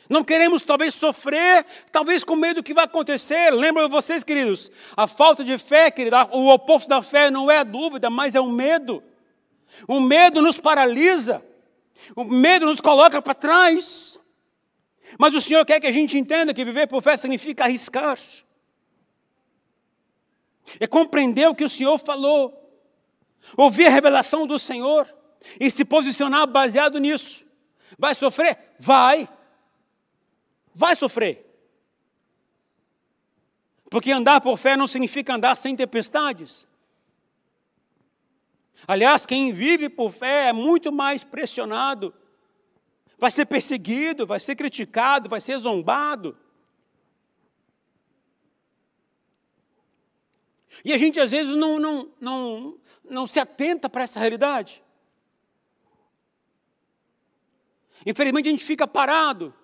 Não 0.08 0.24
queremos 0.24 0.62
talvez 0.62 0.94
sofrer, 0.94 1.66
talvez 1.92 2.24
com 2.24 2.34
medo 2.34 2.56
do 2.56 2.62
que 2.62 2.72
vai 2.72 2.84
acontecer. 2.84 3.50
Lembra 3.50 3.88
vocês, 3.88 4.24
queridos? 4.24 4.70
A 4.96 5.06
falta 5.06 5.44
de 5.44 5.58
fé, 5.58 5.90
querido, 5.90 6.16
o 6.32 6.48
oposto 6.48 6.88
da 6.88 7.02
fé 7.02 7.30
não 7.30 7.50
é 7.50 7.58
a 7.58 7.64
dúvida, 7.64 8.08
mas 8.08 8.34
é 8.34 8.40
o 8.40 8.50
medo. 8.50 9.02
O 9.86 10.00
medo 10.00 10.40
nos 10.40 10.58
paralisa. 10.58 11.44
O 12.16 12.24
medo 12.24 12.66
nos 12.66 12.80
coloca 12.80 13.20
para 13.20 13.34
trás. 13.34 14.18
Mas 15.18 15.34
o 15.34 15.40
Senhor 15.40 15.64
quer 15.66 15.78
que 15.78 15.86
a 15.86 15.92
gente 15.92 16.16
entenda 16.18 16.54
que 16.54 16.64
viver 16.64 16.86
por 16.86 17.02
fé 17.02 17.16
significa 17.16 17.64
arriscar 17.64 18.18
é 20.78 20.86
compreender 20.86 21.48
o 21.48 21.54
que 21.54 21.64
o 21.64 21.68
Senhor 21.68 21.98
falou, 21.98 22.54
ouvir 23.56 23.86
a 23.86 23.90
revelação 23.90 24.46
do 24.46 24.58
Senhor 24.58 25.06
e 25.58 25.70
se 25.70 25.84
posicionar 25.84 26.46
baseado 26.46 26.98
nisso. 26.98 27.46
Vai 27.98 28.14
sofrer? 28.14 28.74
Vai. 28.78 29.28
Vai 30.74 30.94
sofrer. 30.96 31.44
Porque 33.90 34.12
andar 34.12 34.40
por 34.40 34.58
fé 34.58 34.76
não 34.76 34.86
significa 34.86 35.34
andar 35.34 35.56
sem 35.56 35.74
tempestades. 35.74 36.68
Aliás, 38.86 39.26
quem 39.26 39.52
vive 39.52 39.88
por 39.88 40.12
fé 40.12 40.48
é 40.48 40.52
muito 40.52 40.92
mais 40.92 41.24
pressionado, 41.24 42.14
vai 43.18 43.30
ser 43.30 43.46
perseguido, 43.46 44.26
vai 44.26 44.38
ser 44.38 44.54
criticado, 44.54 45.28
vai 45.28 45.40
ser 45.40 45.58
zombado. 45.58 46.36
E 50.84 50.92
a 50.92 50.96
gente 50.96 51.18
às 51.18 51.30
vezes 51.30 51.54
não, 51.56 51.78
não, 51.78 52.08
não, 52.20 52.78
não 53.08 53.26
se 53.26 53.40
atenta 53.40 53.88
para 53.88 54.02
essa 54.02 54.20
realidade. 54.20 54.82
Infelizmente 58.06 58.48
a 58.48 58.50
gente 58.50 58.64
fica 58.64 58.86
parado. 58.86 59.54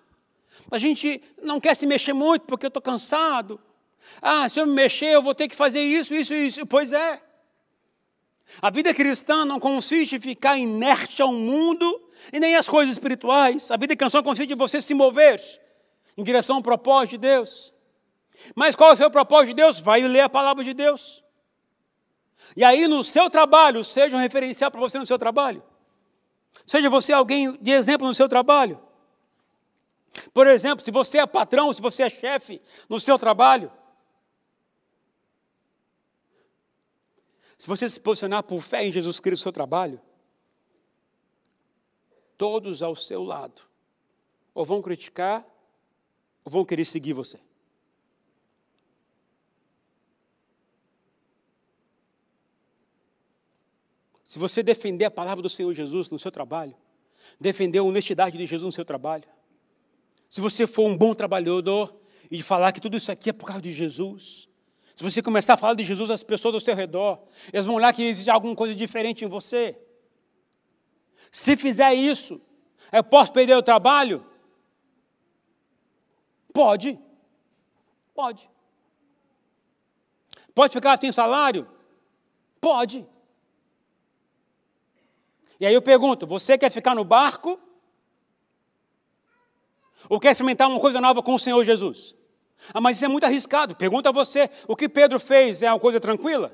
A 0.71 0.77
gente 0.77 1.21
não 1.41 1.59
quer 1.59 1.75
se 1.75 1.85
mexer 1.85 2.13
muito 2.13 2.43
porque 2.43 2.65
eu 2.65 2.69
estou 2.69 2.81
cansado. 2.81 3.59
Ah, 4.21 4.47
se 4.49 4.59
eu 4.59 4.65
me 4.65 4.73
mexer, 4.73 5.07
eu 5.07 5.21
vou 5.21 5.35
ter 5.35 5.47
que 5.47 5.55
fazer 5.55 5.81
isso, 5.81 6.13
isso, 6.13 6.33
isso. 6.33 6.65
Pois 6.65 6.93
é. 6.93 7.21
A 8.61 8.69
vida 8.69 8.93
cristã 8.93 9.43
não 9.43 9.59
consiste 9.59 10.15
em 10.15 10.19
ficar 10.19 10.57
inerte 10.57 11.21
ao 11.21 11.33
mundo 11.33 12.01
e 12.31 12.39
nem 12.39 12.55
às 12.55 12.67
coisas 12.67 12.95
espirituais. 12.95 13.71
A 13.71 13.77
vida 13.77 13.95
cristã 13.95 14.21
consiste 14.21 14.53
em 14.53 14.57
você 14.57 14.81
se 14.81 14.93
mover 14.93 15.41
em 16.17 16.23
direção 16.23 16.57
ao 16.57 16.61
propósito 16.61 17.11
de 17.11 17.17
Deus. 17.17 17.73
Mas 18.55 18.75
qual 18.75 18.93
é 18.93 19.05
o 19.05 19.11
propósito 19.11 19.49
de 19.49 19.53
Deus? 19.55 19.79
Vai 19.79 20.01
ler 20.01 20.21
a 20.21 20.29
palavra 20.29 20.63
de 20.63 20.73
Deus. 20.73 21.23
E 22.55 22.63
aí, 22.63 22.87
no 22.87 23.03
seu 23.03 23.29
trabalho, 23.29 23.83
seja 23.83 24.15
um 24.15 24.19
referencial 24.19 24.69
para 24.69 24.79
você 24.79 24.99
no 24.99 25.05
seu 25.05 25.17
trabalho. 25.17 25.63
Seja 26.65 26.89
você 26.89 27.13
alguém 27.13 27.57
de 27.61 27.71
exemplo 27.71 28.07
no 28.07 28.13
seu 28.13 28.29
trabalho. 28.29 28.79
Por 30.33 30.47
exemplo, 30.47 30.83
se 30.83 30.91
você 30.91 31.17
é 31.19 31.25
patrão, 31.25 31.73
se 31.73 31.81
você 31.81 32.03
é 32.03 32.09
chefe 32.09 32.61
no 32.87 32.99
seu 32.99 33.17
trabalho. 33.19 33.71
Se 37.57 37.67
você 37.67 37.89
se 37.89 37.99
posicionar 37.99 38.43
por 38.43 38.61
fé 38.61 38.85
em 38.85 38.91
Jesus 38.91 39.19
Cristo 39.19 39.41
no 39.41 39.43
seu 39.43 39.51
trabalho, 39.51 40.01
todos 42.37 42.83
ao 42.83 42.95
seu 42.95 43.23
lado 43.23 43.61
ou 44.53 44.65
vão 44.65 44.81
criticar 44.81 45.45
ou 46.43 46.51
vão 46.51 46.65
querer 46.65 46.85
seguir 46.85 47.13
você. 47.13 47.39
Se 54.25 54.39
você 54.39 54.63
defender 54.63 55.05
a 55.05 55.11
palavra 55.11 55.43
do 55.43 55.47
Senhor 55.47 55.71
Jesus 55.71 56.09
no 56.09 56.17
seu 56.17 56.31
trabalho, 56.31 56.75
defender 57.39 57.77
a 57.77 57.83
honestidade 57.83 58.35
de 58.37 58.45
Jesus 58.45 58.65
no 58.65 58.71
seu 58.71 58.83
trabalho, 58.83 59.25
se 60.27 60.41
você 60.41 60.65
for 60.65 60.87
um 60.87 60.97
bom 60.97 61.13
trabalhador 61.13 61.95
e 62.31 62.41
falar 62.41 62.71
que 62.71 62.81
tudo 62.81 62.97
isso 62.97 63.11
aqui 63.11 63.29
é 63.29 63.33
por 63.33 63.45
causa 63.45 63.61
de 63.61 63.71
Jesus, 63.71 64.49
se 64.95 65.03
você 65.03 65.21
começar 65.21 65.53
a 65.53 65.57
falar 65.57 65.75
de 65.75 65.85
Jesus 65.85 66.09
às 66.09 66.23
pessoas 66.23 66.55
ao 66.55 66.59
seu 66.59 66.75
redor, 66.75 67.21
elas 67.53 67.67
vão 67.67 67.75
olhar 67.75 67.93
que 67.93 68.01
existe 68.01 68.29
alguma 68.29 68.55
coisa 68.55 68.73
diferente 68.73 69.23
em 69.23 69.27
você. 69.27 69.77
Se 71.31 71.55
fizer 71.55 71.93
isso, 71.93 72.41
eu 72.91 73.03
posso 73.03 73.31
perder 73.31 73.55
o 73.55 73.61
trabalho? 73.61 74.25
Pode. 76.51 76.99
Pode. 78.13 78.49
Pode 80.55 80.73
ficar 80.73 80.97
sem 80.97 81.11
salário? 81.11 81.67
Pode. 82.59 83.05
E 85.59 85.65
aí 85.65 85.73
eu 85.73 85.81
pergunto: 85.81 86.27
você 86.27 86.57
quer 86.57 86.71
ficar 86.71 86.95
no 86.95 87.03
barco? 87.03 87.59
Ou 90.07 90.19
quer 90.19 90.31
experimentar 90.31 90.69
uma 90.69 90.79
coisa 90.79 91.01
nova 91.01 91.23
com 91.23 91.33
o 91.33 91.39
Senhor 91.39 91.63
Jesus? 91.63 92.15
Ah, 92.73 92.81
mas 92.81 92.97
isso 92.97 93.05
é 93.05 93.07
muito 93.07 93.23
arriscado. 93.23 93.75
Pergunta 93.75 94.09
a 94.09 94.11
você: 94.11 94.49
o 94.67 94.75
que 94.75 94.87
Pedro 94.87 95.19
fez 95.19 95.61
é 95.61 95.71
uma 95.71 95.79
coisa 95.79 95.99
tranquila? 95.99 96.53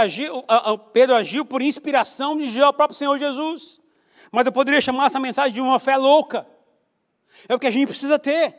Agiu, 0.00 0.44
Pedro 0.92 1.16
agiu 1.16 1.44
por 1.44 1.60
inspiração 1.60 2.38
de 2.38 2.62
o 2.62 2.72
próprio 2.72 2.96
Senhor 2.96 3.18
Jesus. 3.18 3.80
Mas 4.30 4.46
eu 4.46 4.52
poderia 4.52 4.80
chamar 4.80 5.06
essa 5.06 5.18
mensagem 5.18 5.52
de 5.52 5.60
uma 5.60 5.80
fé 5.80 5.96
louca. 5.96 6.46
É 7.48 7.54
o 7.54 7.58
que 7.58 7.66
a 7.66 7.70
gente 7.70 7.88
precisa 7.88 8.18
ter. 8.18 8.56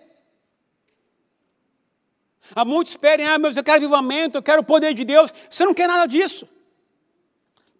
Há 2.53 2.63
muitos 2.65 2.91
esperem, 2.91 3.25
ah, 3.25 3.39
mas 3.39 3.57
eu 3.57 3.63
quero 3.63 3.77
avivamento, 3.77 4.37
eu 4.37 4.43
quero 4.43 4.61
o 4.61 4.65
poder 4.65 4.93
de 4.93 5.03
Deus. 5.03 5.31
Você 5.49 5.65
não 5.65 5.73
quer 5.73 5.87
nada 5.87 6.05
disso. 6.05 6.47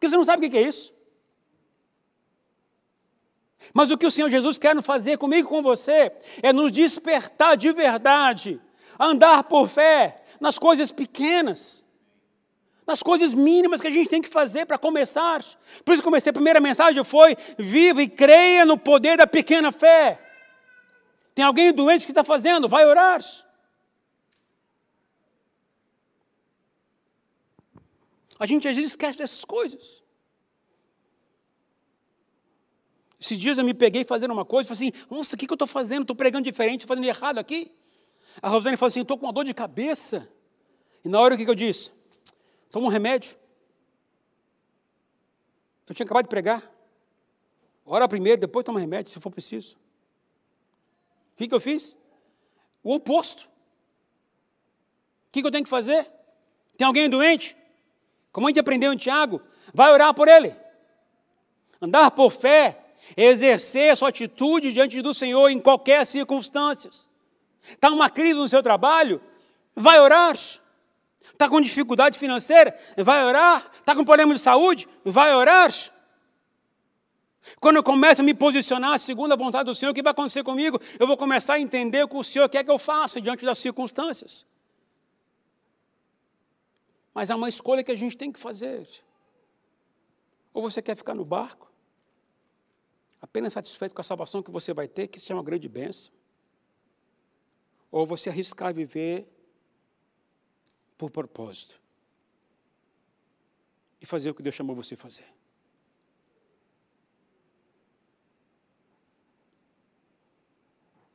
Porque 0.06 0.10
você 0.12 0.18
não 0.18 0.26
sabe 0.26 0.46
o 0.46 0.50
que 0.52 0.58
é 0.58 0.62
isso. 0.62 0.94
Mas 3.74 3.90
o 3.90 3.98
que 3.98 4.06
o 4.06 4.12
Senhor 4.12 4.30
Jesus 4.30 4.60
quer 4.60 4.80
fazer 4.84 5.18
comigo 5.18 5.48
e 5.48 5.50
com 5.50 5.64
você 5.64 6.12
é 6.44 6.54
nos 6.54 6.72
despertar 6.72 7.58
de 7.58 7.74
verdade, 7.74 8.62
andar 9.00 9.44
por 9.46 9.68
fé 9.68 10.24
nas 10.40 10.60
coisas 10.60 10.92
pequenas, 10.92 11.84
nas 12.86 13.02
coisas 13.02 13.34
mínimas 13.34 13.82
que 13.82 13.88
a 13.88 13.92
gente 13.92 14.08
tem 14.08 14.22
que 14.22 14.30
fazer 14.30 14.68
para 14.68 14.78
começar. 14.78 15.44
Por 15.84 15.96
isso 15.96 16.04
comecei 16.04 16.30
a 16.30 16.34
primeira 16.34 16.60
mensagem 16.60 17.04
foi: 17.04 17.36
viva 17.58 18.04
e 18.04 18.08
creia 18.08 18.64
no 18.64 18.78
poder 18.78 19.18
da 19.18 19.26
pequena 19.26 19.72
fé. 19.72 20.20
Tem 21.34 21.44
alguém 21.44 21.74
doente 21.74 22.06
que 22.06 22.12
está 22.12 22.24
fazendo? 22.24 22.70
Vai 22.70 22.86
orar. 22.86 23.22
A 28.40 28.46
gente 28.46 28.68
às 28.68 28.76
vezes 28.76 28.92
esquece 28.92 29.18
dessas 29.18 29.46
coisas. 29.46 30.04
Esses 33.20 33.40
dias 33.40 33.58
eu 33.58 33.64
me 33.64 33.74
peguei 33.74 34.04
fazendo 34.04 34.32
uma 34.32 34.46
coisa, 34.46 34.68
falei 34.68 34.90
assim, 34.90 35.06
nossa, 35.10 35.36
o 35.36 35.40
que, 35.40 35.48
que 35.48 35.52
eu 35.52 35.56
estou 35.56 35.68
fazendo? 35.68 36.02
Estou 36.02 36.16
pregando 36.16 36.44
diferente, 36.44 36.82
estou 36.82 36.96
fazendo 36.96 37.08
errado 37.08 37.38
aqui. 37.38 37.72
A 38.42 38.50
Rosane 38.50 38.78
falou 38.78 38.88
assim, 38.88 39.02
estou 39.02 39.18
com 39.18 39.26
uma 39.26 39.34
dor 39.34 39.46
de 39.46 39.54
cabeça. 39.54 40.30
E 41.04 41.10
na 41.10 41.20
hora 41.20 41.36
o 41.36 41.38
que, 41.38 41.50
eu 41.50 41.56
disse? 41.56 41.92
Toma 42.70 42.88
um 42.88 42.90
remédio. 42.90 43.38
Eu 45.88 45.96
tinha 45.96 46.06
acabado 46.06 46.26
de 46.26 46.30
pregar. 46.30 46.72
Ora 47.86 48.08
primeiro, 48.08 48.42
depois 48.42 48.66
toma 48.66 48.80
remédio, 48.80 49.12
se 49.12 49.20
for 49.20 49.30
preciso. 49.30 49.78
O 51.34 51.38
que, 51.38 51.48
que 51.48 51.54
eu 51.54 51.60
fiz? 51.60 51.96
O 52.84 52.94
oposto. 52.94 53.48
O 55.28 55.32
que, 55.32 55.42
que 55.42 55.48
eu 55.48 55.52
tenho 55.52 55.64
que 55.64 55.70
fazer? 55.70 56.12
Tem 56.78 56.86
alguém 56.86 57.10
doente? 57.10 57.56
Como 58.36 58.48
a 58.48 58.50
gente 58.50 58.60
aprendeu 58.60 58.92
em 58.92 58.98
Tiago, 58.98 59.42
vai 59.74 59.94
orar 59.94 60.14
por 60.14 60.28
ele. 60.28 60.54
Andar 61.82 62.12
por 62.12 62.30
fé, 62.30 62.78
exercer 63.16 63.94
a 63.94 63.96
sua 63.96 64.10
atitude 64.10 64.74
diante 64.74 65.02
do 65.02 65.14
Senhor 65.14 65.48
em 65.48 65.58
qualquer 65.58 66.06
circunstância. 66.06 66.92
Está 67.64 67.90
uma 67.90 68.10
crise 68.10 68.34
no 68.34 68.46
seu 68.50 68.62
trabalho? 68.62 69.22
Vai 69.74 70.02
orar. 70.02 70.34
Está 70.34 71.48
com 71.48 71.62
dificuldade 71.62 72.20
financeira? 72.20 72.78
Vai 72.98 73.24
orar. 73.24 73.72
Está 73.74 73.96
com 73.96 74.04
problema 74.04 74.36
de 74.36 74.42
saúde? 74.42 74.86
Vai 75.06 75.34
orar. 75.34 75.72
Quando 77.62 77.78
eu 77.78 77.84
começo 77.84 78.20
a 78.20 78.24
me 78.26 78.34
posicionar 78.34 79.00
segundo 79.00 79.32
a 79.32 79.38
vontade 79.38 79.64
do 79.64 79.74
Senhor, 79.74 79.94
o 79.94 79.96
que 79.96 80.04
vai 80.04 80.12
acontecer 80.12 80.44
comigo? 80.44 80.78
Eu 81.00 81.08
vou 81.08 81.16
começar 81.16 81.54
a 81.54 81.60
entender 81.62 82.04
o 82.04 82.08
que 82.10 82.18
o 82.18 82.24
Senhor 82.24 82.50
quer 82.50 82.66
que 82.66 82.72
eu 82.72 82.78
faça 82.78 83.22
diante 83.22 83.46
das 83.46 83.60
circunstâncias. 83.60 84.46
Mas 87.16 87.32
há 87.32 87.36
uma 87.38 87.48
escolha 87.48 87.82
que 87.82 87.92
a 87.94 87.96
gente 87.96 88.18
tem 88.18 88.30
que 88.30 88.40
fazer. 88.40 88.86
Ou 90.54 90.62
você 90.62 90.82
quer 90.82 90.98
ficar 90.98 91.16
no 91.16 91.24
barco, 91.24 91.72
apenas 93.22 93.54
satisfeito 93.54 93.96
com 93.96 94.02
a 94.02 94.04
salvação 94.04 94.44
que 94.44 94.52
você 94.52 94.74
vai 94.74 94.86
ter, 94.86 95.08
que 95.08 95.18
isso 95.18 95.32
é 95.32 95.36
uma 95.36 95.44
grande 95.44 95.70
bênção. 95.70 96.14
Ou 97.90 98.06
você 98.06 98.30
arriscar 98.30 98.74
viver 98.74 99.26
por 100.98 101.10
propósito. 101.10 101.82
E 104.02 104.06
fazer 104.06 104.30
o 104.30 104.36
que 104.36 104.44
Deus 104.44 104.54
chamou 104.54 104.76
você 104.76 104.98
fazer. 104.98 105.34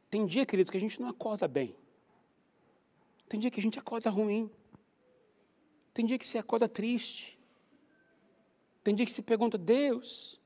Tem 0.09 0.25
dia, 0.25 0.47
queridos, 0.47 0.71
que 0.71 0.79
a 0.79 0.81
gente 0.81 0.99
não 0.99 1.09
acorda 1.09 1.47
bem. 1.47 1.77
Tem 3.29 3.39
dia 3.39 3.51
que 3.51 3.61
a 3.61 3.63
gente 3.63 3.79
acorda 3.79 4.09
ruim. 4.09 4.51
Tem 5.93 6.07
dia 6.07 6.19
que 6.19 6.27
você 6.27 6.39
acorda 6.39 6.69
triste. 6.69 7.39
Tem 8.83 8.95
dia 8.95 9.05
que 9.05 9.13
se 9.13 9.23
pergunta, 9.23 9.59
Deus, 9.59 10.41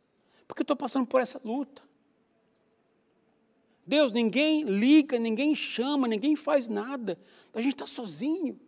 por 0.47 0.57
que 0.57 0.63
estou 0.63 0.77
passando 0.77 1.07
por 1.07 1.21
essa 1.21 1.41
luta? 1.45 1.83
Deus, 3.87 4.13
ninguém 4.13 4.63
liga, 4.63 5.19
ninguém 5.19 5.55
chama, 5.55 6.09
ninguém 6.09 6.35
faz 6.35 6.69
nada. 6.69 7.19
A 7.53 7.61
gente 7.61 7.75
está 7.75 7.87
sozinho. 7.87 8.59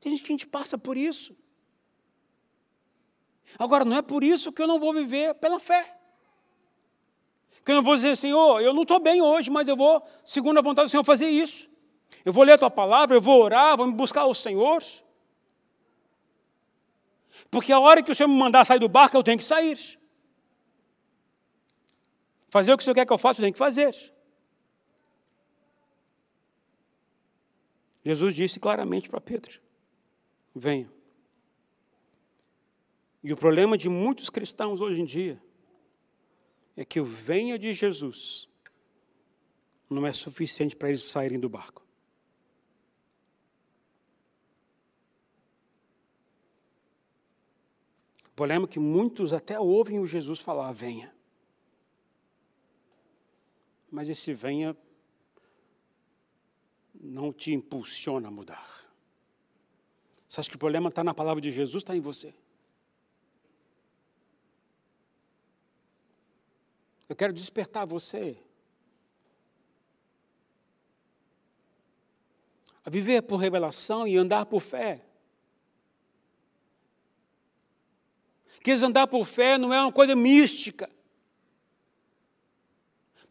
Tem 0.00 0.12
gente 0.12 0.22
que 0.22 0.32
a 0.32 0.34
gente 0.34 0.46
passa 0.46 0.76
por 0.76 0.96
isso. 0.96 1.34
Agora, 3.58 3.84
não 3.84 3.96
é 3.96 4.02
por 4.02 4.22
isso 4.22 4.52
que 4.52 4.62
eu 4.62 4.66
não 4.66 4.78
vou 4.78 4.92
viver 4.92 5.34
pela 5.34 5.58
fé. 5.58 5.96
Que 7.64 7.72
eu 7.72 7.76
não 7.76 7.82
vou 7.82 7.96
dizer, 7.96 8.16
Senhor, 8.16 8.60
eu 8.60 8.72
não 8.72 8.82
estou 8.82 9.00
bem 9.00 9.20
hoje, 9.20 9.50
mas 9.50 9.66
eu 9.66 9.76
vou, 9.76 10.02
segundo 10.24 10.58
a 10.58 10.62
vontade 10.62 10.86
do 10.86 10.90
Senhor, 10.90 11.04
fazer 11.04 11.28
isso. 11.28 11.68
Eu 12.24 12.32
vou 12.32 12.44
ler 12.44 12.52
a 12.52 12.58
tua 12.58 12.70
palavra, 12.70 13.16
eu 13.16 13.20
vou 13.20 13.42
orar, 13.42 13.76
vou 13.76 13.86
me 13.86 13.94
buscar 13.94 14.26
o 14.26 14.34
Senhor. 14.34 14.82
Porque 17.50 17.72
a 17.72 17.78
hora 17.78 18.02
que 18.02 18.10
o 18.10 18.14
Senhor 18.14 18.28
me 18.28 18.36
mandar 18.36 18.64
sair 18.64 18.78
do 18.78 18.88
barco, 18.88 19.16
eu 19.16 19.22
tenho 19.22 19.38
que 19.38 19.44
sair. 19.44 19.78
Fazer 22.48 22.72
o 22.72 22.76
que 22.76 22.82
o 22.82 22.84
Senhor 22.84 22.94
quer 22.94 23.06
que 23.06 23.12
eu 23.12 23.18
faça, 23.18 23.40
eu 23.40 23.44
tenho 23.44 23.52
que 23.52 23.58
fazer. 23.58 23.94
Jesus 28.04 28.34
disse 28.34 28.58
claramente 28.58 29.08
para 29.08 29.20
Pedro: 29.20 29.60
Venha. 30.54 30.90
E 33.22 33.32
o 33.32 33.36
problema 33.36 33.76
de 33.76 33.88
muitos 33.88 34.30
cristãos 34.30 34.80
hoje 34.80 35.00
em 35.00 35.04
dia 35.04 35.40
é 36.76 36.84
que 36.84 36.98
o 36.98 37.04
venha 37.04 37.58
de 37.58 37.72
Jesus 37.72 38.48
não 39.88 40.06
é 40.06 40.12
suficiente 40.12 40.74
para 40.74 40.88
eles 40.88 41.02
saírem 41.02 41.38
do 41.38 41.48
barco. 41.48 41.84
Problema 48.40 48.66
que 48.66 48.78
muitos 48.78 49.34
até 49.34 49.60
ouvem 49.60 50.00
o 50.00 50.06
Jesus 50.06 50.40
falar: 50.40 50.72
venha. 50.72 51.14
Mas 53.90 54.08
esse 54.08 54.32
venha 54.32 54.74
não 56.94 57.34
te 57.34 57.52
impulsiona 57.52 58.28
a 58.28 58.30
mudar. 58.30 58.66
Você 60.26 60.40
acha 60.40 60.48
que 60.48 60.56
o 60.56 60.58
problema 60.58 60.88
está 60.88 61.04
na 61.04 61.12
palavra 61.12 61.38
de 61.38 61.50
Jesus, 61.50 61.82
está 61.82 61.94
em 61.94 62.00
você? 62.00 62.34
Eu 67.10 67.16
quero 67.16 67.34
despertar 67.34 67.84
você 67.84 68.42
a 72.82 72.88
viver 72.88 73.20
por 73.20 73.36
revelação 73.36 74.08
e 74.08 74.16
andar 74.16 74.46
por 74.46 74.60
fé. 74.62 75.09
Que 78.62 78.72
andar 78.72 79.06
por 79.06 79.24
fé 79.24 79.56
não 79.56 79.72
é 79.72 79.80
uma 79.80 79.92
coisa 79.92 80.14
mística, 80.14 80.88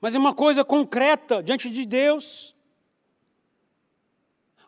mas 0.02 0.16
é 0.16 0.20
uma 0.20 0.34
coisa 0.34 0.64
concreta 0.64 1.44
diante 1.44 1.70
de 1.70 1.86
Deus. 1.86 2.56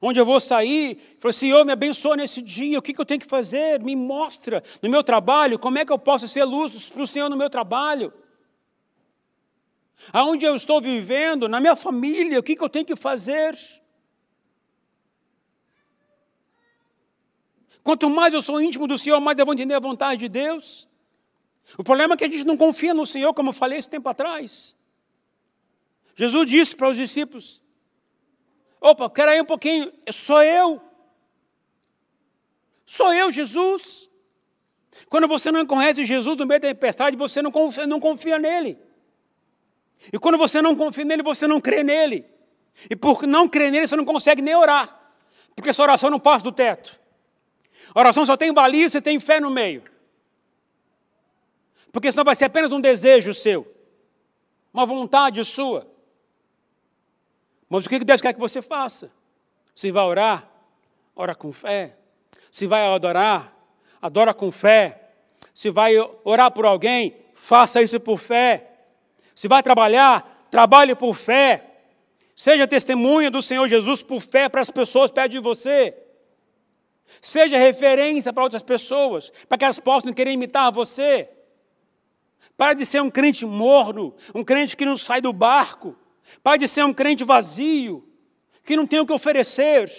onde 0.03 0.20
eu 0.20 0.26
vou 0.26 0.39
sair, 0.39 0.97
falou, 1.20 1.32
Senhor, 1.32 1.64
me 1.64 1.72
abençoa 1.72 2.16
nesse 2.16 2.41
dia, 2.41 2.80
o 2.80 2.82
que, 2.82 2.99
eu 2.99 3.05
tenho 3.05 3.20
que 3.20 3.28
fazer? 3.28 3.80
Me 3.80 3.95
mostra 3.95 4.64
no 4.82 4.89
meu 4.89 5.03
trabalho, 5.03 5.59
como 5.59 5.78
é 5.78 5.86
que 5.86 5.91
eu 5.91 5.99
posso 5.99 6.28
ser 6.28 6.43
luz 6.43 6.89
para 6.89 7.03
o 7.03 7.07
Senhor 7.07 7.30
no 7.30 7.38
meu 7.38 7.51
trabalho? 7.51 8.12
Aonde 10.12 10.43
eu 10.43 10.55
estou 10.55 10.82
vivendo, 10.82 11.47
na 11.47 11.59
minha 11.59 11.76
família, 11.76 12.39
o 12.39 12.43
que 12.43 12.57
eu 12.59 12.70
tenho 12.70 12.86
que 12.86 12.95
fazer? 12.95 13.55
Quanto 17.84 18.09
mais 18.09 18.34
eu 18.34 18.41
sou 18.41 18.61
íntimo 18.61 18.88
do 18.88 18.97
Senhor, 18.97 19.19
mais 19.19 19.38
eu 19.39 19.45
vou 19.45 19.53
entender 19.53 19.73
a 19.73 19.79
vontade 19.79 20.19
de 20.19 20.29
Deus. 20.29 20.88
O 21.77 21.84
problema 21.84 22.13
é 22.13 22.17
que 22.17 22.23
a 22.23 22.29
gente 22.29 22.45
não 22.45 22.57
confia 22.57 22.93
no 22.93 23.05
Senhor, 23.05 23.34
como 23.34 23.49
eu 23.49 23.53
falei 23.53 23.79
esse 23.79 23.89
tempo 23.89 24.07
atrás. 24.07 24.75
Jesus 26.15 26.45
disse 26.49 26.75
para 26.75 26.89
os 26.89 26.97
discípulos: 26.97 27.61
Opa, 28.79 29.09
quero 29.09 29.32
aí 29.32 29.41
um 29.41 29.45
pouquinho, 29.45 29.91
sou 30.11 30.43
eu. 30.43 30.82
Sou 32.86 33.13
eu, 33.13 33.32
Jesus. 33.32 34.09
Quando 35.09 35.27
você 35.27 35.51
não 35.51 35.65
conhece 35.65 36.05
Jesus 36.05 36.38
no 36.38 36.45
meio 36.45 36.59
da 36.59 36.67
tempestade, 36.67 37.15
você 37.15 37.41
não 37.41 37.51
confia, 37.51 37.88
não 37.88 37.99
confia 37.99 38.38
nele. 38.38 38.77
E 40.11 40.19
quando 40.19 40.38
você 40.38 40.61
não 40.61 40.75
confia 40.75 41.05
nele, 41.05 41.23
você 41.23 41.47
não 41.47 41.61
crê 41.61 41.84
nele. 41.84 42.25
E 42.89 42.95
por 42.95 43.25
não 43.25 43.47
crer 43.47 43.71
nele, 43.71 43.88
você 43.88 43.95
não 43.95 44.05
consegue 44.05 44.41
nem 44.41 44.55
orar. 44.55 45.13
Porque 45.55 45.73
sua 45.73 45.84
oração 45.84 46.09
não 46.09 46.19
passa 46.19 46.43
do 46.43 46.51
teto. 46.51 47.00
Oração 47.93 48.25
só 48.25 48.37
tem 48.37 48.53
baliza 48.53 48.97
e 48.97 49.01
tem 49.01 49.19
fé 49.19 49.39
no 49.39 49.49
meio. 49.49 49.83
Porque 51.91 52.11
senão 52.11 52.23
vai 52.23 52.35
ser 52.35 52.45
apenas 52.45 52.71
um 52.71 52.79
desejo 52.79 53.33
seu, 53.33 53.67
uma 54.73 54.85
vontade 54.85 55.43
sua. 55.43 55.87
Mas 57.69 57.85
o 57.85 57.89
que 57.89 57.99
Deus 57.99 58.21
quer 58.21 58.33
que 58.33 58.39
você 58.39 58.61
faça? 58.61 59.11
Se 59.75 59.91
vai 59.91 60.03
orar, 60.03 60.49
ora 61.15 61.35
com 61.35 61.51
fé. 61.51 61.97
Se 62.51 62.67
vai 62.67 62.85
adorar, 62.85 63.53
adora 64.01 64.33
com 64.33 64.51
fé. 64.51 65.09
Se 65.53 65.69
vai 65.69 65.95
orar 66.23 66.51
por 66.51 66.65
alguém, 66.65 67.15
faça 67.33 67.81
isso 67.81 67.99
por 67.99 68.17
fé. 68.17 68.71
Se 69.35 69.47
vai 69.47 69.63
trabalhar, 69.63 70.47
trabalhe 70.49 70.95
por 70.95 71.13
fé. 71.13 71.65
Seja 72.35 72.67
testemunha 72.67 73.29
do 73.29 73.41
Senhor 73.41 73.67
Jesus 73.67 74.01
por 74.01 74.19
fé 74.21 74.49
para 74.49 74.61
as 74.61 74.69
pessoas 74.69 75.11
perto 75.11 75.31
de 75.31 75.39
você. 75.39 75.95
Seja 77.20 77.57
referência 77.57 78.32
para 78.32 78.43
outras 78.43 78.64
pessoas, 78.64 79.32
para 79.49 79.57
que 79.57 79.64
elas 79.64 79.80
possam 79.80 80.14
querer 80.14 80.32
imitar 80.32 80.72
você. 80.72 81.30
Para 82.55 82.74
de 82.74 82.86
ser 82.86 83.01
um 83.01 83.09
crente 83.09 83.45
morno, 83.45 84.16
um 84.36 84.43
crente 84.43 84.78
que 84.78 84.86
não 84.86 84.97
sai 84.97 85.20
do 85.20 85.34
barco. 85.34 85.95
Para 86.43 86.57
de 86.57 86.68
ser 86.68 86.86
um 86.86 86.93
crente 86.93 87.24
vazio, 87.24 88.07
que 88.64 88.76
não 88.76 88.86
tem 88.86 88.99
o 88.99 89.05
que 89.05 89.14
oferecer. 89.14 89.89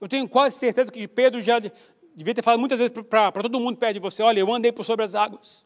Eu 0.00 0.08
tenho 0.08 0.28
quase 0.28 0.58
certeza 0.58 0.90
que 0.90 1.06
Pedro 1.06 1.40
já 1.40 1.58
devia 1.58 2.34
ter 2.34 2.42
falado 2.42 2.60
muitas 2.60 2.78
vezes 2.78 2.92
para 3.08 3.30
todo 3.42 3.60
mundo 3.60 3.78
perto 3.78 3.94
de 3.94 4.00
você: 4.00 4.22
olha, 4.22 4.40
eu 4.40 4.52
andei 4.52 4.72
por 4.72 4.84
sobre 4.84 5.04
as 5.04 5.14
águas. 5.14 5.64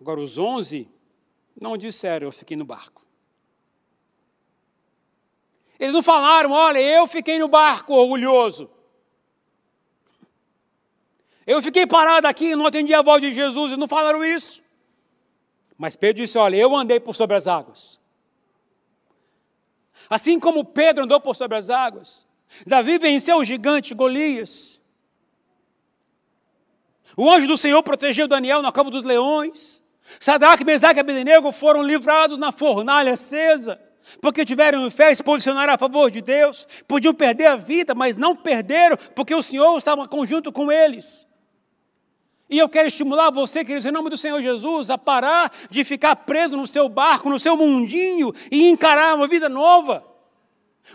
Agora, 0.00 0.20
os 0.20 0.38
onze 0.38 0.88
não 1.60 1.76
disseram, 1.76 2.28
eu 2.28 2.32
fiquei 2.32 2.56
no 2.56 2.64
barco. 2.64 3.07
Eles 5.78 5.94
não 5.94 6.02
falaram, 6.02 6.50
olha, 6.50 6.78
eu 6.78 7.06
fiquei 7.06 7.38
no 7.38 7.48
barco 7.48 7.94
orgulhoso. 7.94 8.70
Eu 11.46 11.62
fiquei 11.62 11.86
parado 11.86 12.26
aqui, 12.26 12.54
não 12.54 12.66
atendi 12.66 12.92
a 12.92 13.00
voz 13.00 13.22
de 13.22 13.32
Jesus, 13.32 13.72
e 13.72 13.76
não 13.76 13.88
falaram 13.88 14.22
isso. 14.22 14.60
Mas 15.78 15.96
Pedro 15.96 16.20
disse: 16.20 16.36
Olha, 16.36 16.56
eu 16.56 16.76
andei 16.76 17.00
por 17.00 17.14
sobre 17.14 17.36
as 17.36 17.46
águas. 17.46 17.98
Assim 20.10 20.38
como 20.40 20.64
Pedro 20.64 21.04
andou 21.04 21.20
por 21.20 21.34
sobre 21.36 21.56
as 21.56 21.70
águas, 21.70 22.26
Davi 22.66 22.98
venceu 22.98 23.38
o 23.38 23.44
gigante 23.44 23.94
Golias. 23.94 24.78
O 27.16 27.30
anjo 27.30 27.46
do 27.46 27.56
Senhor 27.56 27.82
protegeu 27.82 28.28
Daniel 28.28 28.60
na 28.60 28.72
cova 28.72 28.90
dos 28.90 29.04
leões. 29.04 29.82
Sadraque, 30.20 30.64
Mesaque 30.64 30.98
e 30.98 31.00
Abednego 31.00 31.52
foram 31.52 31.82
livrados 31.82 32.38
na 32.38 32.50
fornalha 32.50 33.12
acesa, 33.12 33.80
porque 34.20 34.44
tiveram 34.44 34.90
fé 34.90 35.14
se 35.14 35.22
posicionaram 35.22 35.74
a 35.74 35.78
favor 35.78 36.10
de 36.10 36.20
Deus. 36.20 36.66
Podiam 36.86 37.14
perder 37.14 37.46
a 37.46 37.56
vida, 37.56 37.94
mas 37.94 38.16
não 38.16 38.34
perderam, 38.34 38.96
porque 39.14 39.34
o 39.34 39.42
Senhor 39.42 39.76
estava 39.76 40.06
conjunto 40.08 40.50
com 40.52 40.70
eles. 40.70 41.26
E 42.50 42.58
eu 42.58 42.68
quero 42.68 42.88
estimular 42.88 43.30
você, 43.30 43.62
queridos, 43.62 43.84
em 43.84 43.90
nome 43.90 44.08
do 44.08 44.16
Senhor 44.16 44.40
Jesus, 44.40 44.88
a 44.88 44.96
parar 44.96 45.52
de 45.68 45.84
ficar 45.84 46.16
preso 46.16 46.56
no 46.56 46.66
seu 46.66 46.88
barco, 46.88 47.28
no 47.28 47.38
seu 47.38 47.56
mundinho 47.56 48.32
e 48.50 48.68
encarar 48.68 49.14
uma 49.14 49.28
vida 49.28 49.48
nova. 49.48 50.04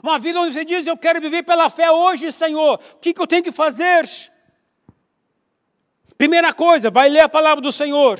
Uma 0.02 0.18
vida 0.18 0.40
onde 0.40 0.54
você 0.54 0.66
diz: 0.66 0.88
Eu 0.88 0.98
quero 0.98 1.22
viver 1.22 1.44
pela 1.44 1.70
fé 1.70 1.92
hoje, 1.92 2.32
Senhor. 2.32 2.80
O 2.94 2.98
que, 2.98 3.14
que 3.14 3.22
eu 3.22 3.28
tenho 3.28 3.44
que 3.44 3.52
fazer? 3.52 4.10
Primeira 6.18 6.54
coisa, 6.54 6.90
vai 6.90 7.10
ler 7.10 7.20
a 7.20 7.30
palavra 7.30 7.62
do 7.62 7.72
Senhor. 7.72 8.20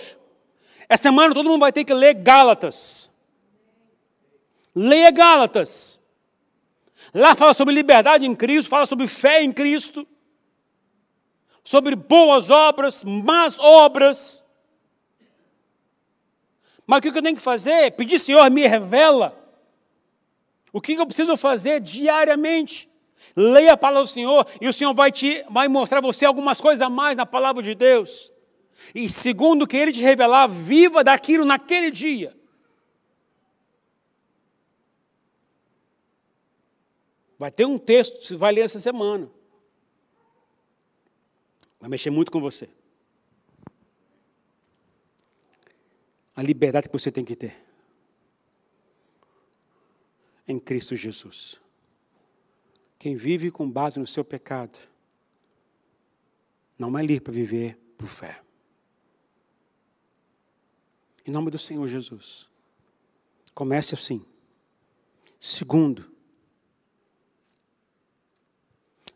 Essa 0.88 1.04
semana 1.04 1.34
todo 1.34 1.50
mundo 1.50 1.62
vai 1.62 1.72
ter 1.72 1.84
que 1.84 1.94
ler 1.94 2.14
Gálatas. 2.14 3.10
Leia 4.76 5.12
Gálatas. 5.12 6.00
Lá 7.14 7.36
fala 7.36 7.54
sobre 7.54 7.74
liberdade 7.74 8.26
em 8.26 8.36
Cristo, 8.36 8.70
fala 8.70 8.86
sobre 8.86 9.08
fé 9.08 9.44
em 9.44 9.52
Cristo 9.52 10.08
sobre 11.64 11.96
boas 11.96 12.50
obras, 12.50 13.04
más 13.04 13.58
obras. 13.58 14.44
Mas 16.86 17.00
o 17.00 17.02
que 17.02 17.08
eu 17.08 17.22
tenho 17.22 17.36
que 17.36 17.42
fazer? 17.42 17.92
Pedir, 17.92 18.20
Senhor, 18.20 18.50
me 18.52 18.68
revela. 18.68 19.40
O 20.72 20.82
que 20.82 20.94
eu 20.94 21.06
preciso 21.06 21.38
fazer 21.38 21.80
diariamente? 21.80 22.90
Leia 23.36 23.74
a 23.74 23.78
palavra 23.78 24.04
do 24.04 24.10
Senhor 24.10 24.46
e 24.60 24.68
o 24.68 24.74
Senhor 24.74 24.94
vai 24.94 25.12
te 25.12 25.46
vai 25.50 25.68
mostrar 25.68 26.02
você 26.02 26.26
algumas 26.26 26.60
coisas 26.60 26.82
a 26.82 26.90
mais 26.90 27.16
na 27.16 27.26
palavra 27.26 27.64
de 27.64 27.74
Deus. 27.74 28.32
E 28.94 29.08
segundo 29.08 29.64
o 29.64 29.68
que 29.68 29.78
ele 29.78 29.94
te 29.94 30.02
revelar, 30.02 30.48
viva 30.48 31.04
daquilo 31.04 31.46
naquele 31.46 31.90
dia. 31.90 32.36
Vai 37.44 37.52
ter 37.52 37.66
um 37.66 37.78
texto 37.78 38.20
que 38.20 38.28
você 38.28 38.38
vai 38.38 38.54
ler 38.54 38.62
essa 38.62 38.80
semana. 38.80 39.30
Vai 41.78 41.90
mexer 41.90 42.10
muito 42.10 42.32
com 42.32 42.40
você. 42.40 42.70
A 46.34 46.42
liberdade 46.42 46.88
que 46.88 46.98
você 46.98 47.12
tem 47.12 47.26
que 47.26 47.36
ter 47.36 47.62
em 50.48 50.58
Cristo 50.58 50.96
Jesus. 50.96 51.60
Quem 52.98 53.14
vive 53.14 53.52
com 53.52 53.70
base 53.70 54.00
no 54.00 54.08
seu 54.08 54.24
pecado 54.24 54.80
não 56.80 56.98
é 56.98 57.02
livre 57.04 57.26
para 57.26 57.34
viver 57.34 57.78
por 57.98 58.08
fé. 58.08 58.42
Em 61.26 61.32
nome 61.32 61.52
do 61.52 61.58
Senhor 61.58 61.86
Jesus. 61.90 62.48
Comece 63.54 63.96
assim. 63.96 64.26
Segundo, 65.42 66.13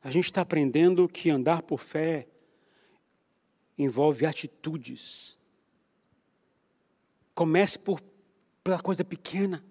a 0.04 0.12
gente 0.12 0.26
está 0.26 0.42
aprendendo 0.42 1.08
que 1.08 1.30
andar 1.30 1.62
por 1.62 1.80
fé 1.80 2.28
envolve 3.78 4.26
atitudes. 4.26 5.38
Comece 7.36 7.78
por, 7.78 8.02
pela 8.64 8.80
coisa 8.80 9.04
pequena. 9.04 9.64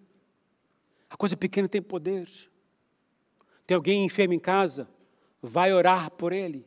A 1.08 1.16
coisa 1.16 1.36
pequena 1.36 1.68
tem 1.68 1.82
poder. 1.82 2.28
Tem 3.66 3.74
alguém 3.74 4.04
enfermo 4.04 4.34
em 4.34 4.38
casa? 4.38 4.88
Vai 5.42 5.72
orar 5.72 6.10
por 6.10 6.32
ele. 6.32 6.66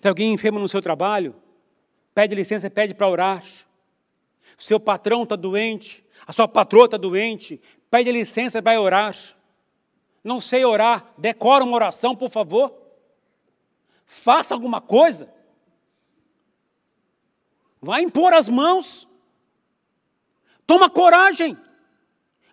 Tem 0.00 0.08
alguém 0.08 0.32
enfermo 0.32 0.58
no 0.58 0.68
seu 0.68 0.80
trabalho? 0.80 1.34
Pede 2.14 2.34
licença, 2.34 2.70
pede 2.70 2.94
para 2.94 3.08
orar. 3.08 3.42
Seu 4.58 4.78
patrão 4.78 5.22
está 5.22 5.36
doente, 5.36 6.04
a 6.26 6.32
sua 6.32 6.46
patroa 6.46 6.84
está 6.84 6.96
doente, 6.96 7.60
pede 7.90 8.12
licença, 8.12 8.60
vai 8.60 8.78
orar. 8.78 9.14
Não 10.22 10.40
sei 10.40 10.64
orar, 10.64 11.12
decora 11.18 11.64
uma 11.64 11.74
oração, 11.74 12.14
por 12.14 12.30
favor. 12.30 12.81
Faça 14.06 14.54
alguma 14.54 14.80
coisa. 14.80 15.32
Vai 17.80 18.02
impor 18.02 18.32
as 18.32 18.48
mãos. 18.48 19.08
Toma 20.66 20.88
coragem. 20.88 21.56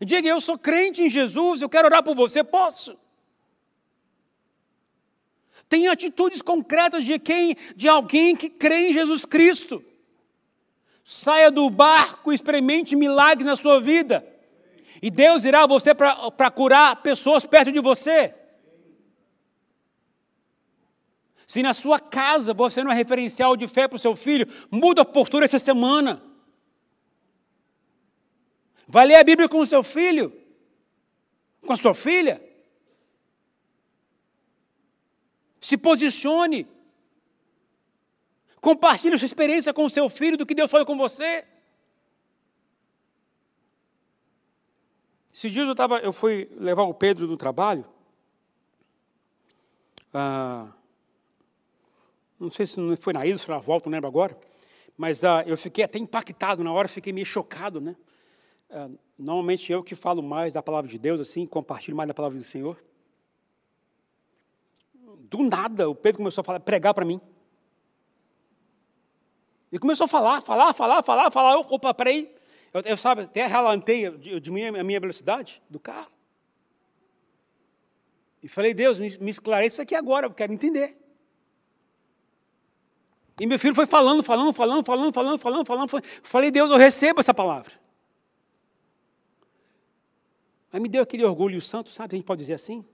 Diga, 0.01 0.27
eu 0.27 0.39
sou 0.39 0.57
crente 0.57 1.03
em 1.03 1.09
Jesus, 1.09 1.61
eu 1.61 1.69
quero 1.69 1.87
orar 1.87 2.01
por 2.01 2.15
você, 2.15 2.43
posso? 2.43 2.97
Tem 5.67 5.87
atitudes 5.87 6.41
concretas 6.41 7.05
de 7.05 7.19
quem, 7.19 7.55
de 7.75 7.87
alguém 7.87 8.35
que 8.35 8.49
crê 8.49 8.89
em 8.89 8.93
Jesus 8.93 9.25
Cristo. 9.25 9.83
Saia 11.03 11.51
do 11.51 11.69
barco, 11.69 12.31
experimente 12.31 12.95
milagres 12.95 13.45
na 13.45 13.55
sua 13.55 13.79
vida. 13.79 14.25
E 15.01 15.11
Deus 15.11 15.43
irá 15.43 15.67
você 15.67 15.93
para 15.93 16.51
curar 16.51 17.01
pessoas 17.03 17.45
perto 17.45 17.71
de 17.71 17.79
você. 17.79 18.33
Se 21.49 21.63
na 21.63 21.73
sua 21.73 21.99
casa 21.99 22.53
você 22.53 22.83
não 22.83 22.91
é 22.91 22.93
referencial 22.93 23.57
de 23.57 23.67
fé 23.67 23.87
para 23.87 23.95
o 23.95 23.99
seu 23.99 24.15
filho, 24.15 24.45
muda 24.69 25.01
a 25.01 25.05
postura 25.05 25.45
essa 25.45 25.57
semana. 25.57 26.21
Vai 28.87 29.07
ler 29.07 29.15
a 29.15 29.23
Bíblia 29.23 29.49
com 29.49 29.57
o 29.57 29.65
seu 29.65 29.81
filho, 29.81 30.31
com 31.65 31.73
a 31.73 31.75
sua 31.75 31.95
filha. 31.95 32.39
Se 35.59 35.75
posicione. 35.75 36.67
Compartilhe 38.61 39.17
sua 39.17 39.25
experiência 39.25 39.73
com 39.73 39.85
o 39.85 39.89
seu 39.89 40.07
filho 40.07 40.37
do 40.37 40.45
que 40.45 40.53
Deus 40.53 40.69
falou 40.69 40.85
com 40.85 40.95
você. 40.95 41.43
Esses 45.33 45.51
dias 45.51 45.67
eu, 45.67 45.73
tava, 45.73 45.97
eu 45.97 46.13
fui 46.13 46.47
levar 46.59 46.83
o 46.83 46.93
Pedro 46.93 47.25
no 47.25 47.35
trabalho. 47.35 47.87
Ah, 50.13 50.73
não 52.39 52.49
sei 52.49 52.65
se 52.65 52.79
foi 53.01 53.11
na 53.13 53.25
ida, 53.25 53.37
se 53.37 53.45
foi 53.45 53.55
na 53.55 53.61
volta, 53.61 53.89
não 53.89 53.95
lembro 53.95 54.07
agora. 54.07 54.37
Mas 54.95 55.23
ah, 55.23 55.43
eu 55.45 55.57
fiquei 55.57 55.83
até 55.83 55.99
impactado 55.99 56.63
na 56.63 56.71
hora, 56.71 56.87
fiquei 56.87 57.11
meio 57.11 57.25
chocado, 57.25 57.81
né? 57.81 57.95
Ah, 58.69 58.89
normalmente 59.17 59.71
eu 59.71 59.83
que 59.83 59.95
falo 59.95 60.23
mais 60.23 60.53
da 60.53 60.61
palavra 60.61 60.89
de 60.89 60.97
Deus, 60.97 61.19
assim, 61.19 61.45
compartilho 61.45 61.97
mais 61.97 62.07
da 62.07 62.13
palavra 62.13 62.37
do 62.37 62.43
Senhor. 62.43 62.81
Do 65.29 65.43
nada, 65.43 65.89
o 65.89 65.95
Pedro 65.95 66.19
começou 66.19 66.41
a 66.41 66.45
falar, 66.45 66.59
pregar 66.61 66.93
para 66.93 67.05
mim. 67.05 67.19
E 69.71 69.77
começou 69.77 70.05
a 70.05 70.07
falar, 70.07 70.41
falar, 70.41 70.73
falar, 70.73 71.03
falar, 71.03 71.31
falar. 71.31 71.53
Eu, 71.53 71.61
opa, 71.61 71.93
peraí, 71.93 72.33
eu, 72.73 72.81
eu 72.81 72.97
sabe, 72.97 73.23
até 73.23 73.45
relantei, 73.45 74.07
eu 74.07 74.39
diminuí 74.39 74.79
a 74.79 74.83
minha 74.83 74.99
velocidade 74.99 75.61
do 75.69 75.79
carro. 75.79 76.11
E 78.41 78.47
falei, 78.47 78.73
Deus, 78.73 78.97
me, 78.97 79.17
me 79.19 79.29
esclareça 79.29 79.81
aqui 79.81 79.93
agora, 79.93 80.25
eu 80.25 80.33
quero 80.33 80.53
entender. 80.53 80.97
E 83.39 83.47
meu 83.47 83.57
filho 83.57 83.73
foi 83.73 83.85
falando, 83.85 84.21
falando, 84.21 84.53
falando, 84.53 84.83
falando, 84.83 85.13
falando, 85.13 85.39
falando, 85.39 85.65
falando. 85.65 86.05
Falei, 86.23 86.51
Deus, 86.51 86.69
eu 86.69 86.77
recebo 86.77 87.21
essa 87.21 87.33
palavra. 87.33 87.71
Aí 90.71 90.79
me 90.79 90.89
deu 90.89 91.01
aquele 91.01 91.23
orgulho 91.23 91.61
santo, 91.61 91.89
sabe? 91.89 92.15
A 92.15 92.17
gente 92.17 92.25
pode 92.25 92.39
dizer 92.39 92.53
assim. 92.53 92.85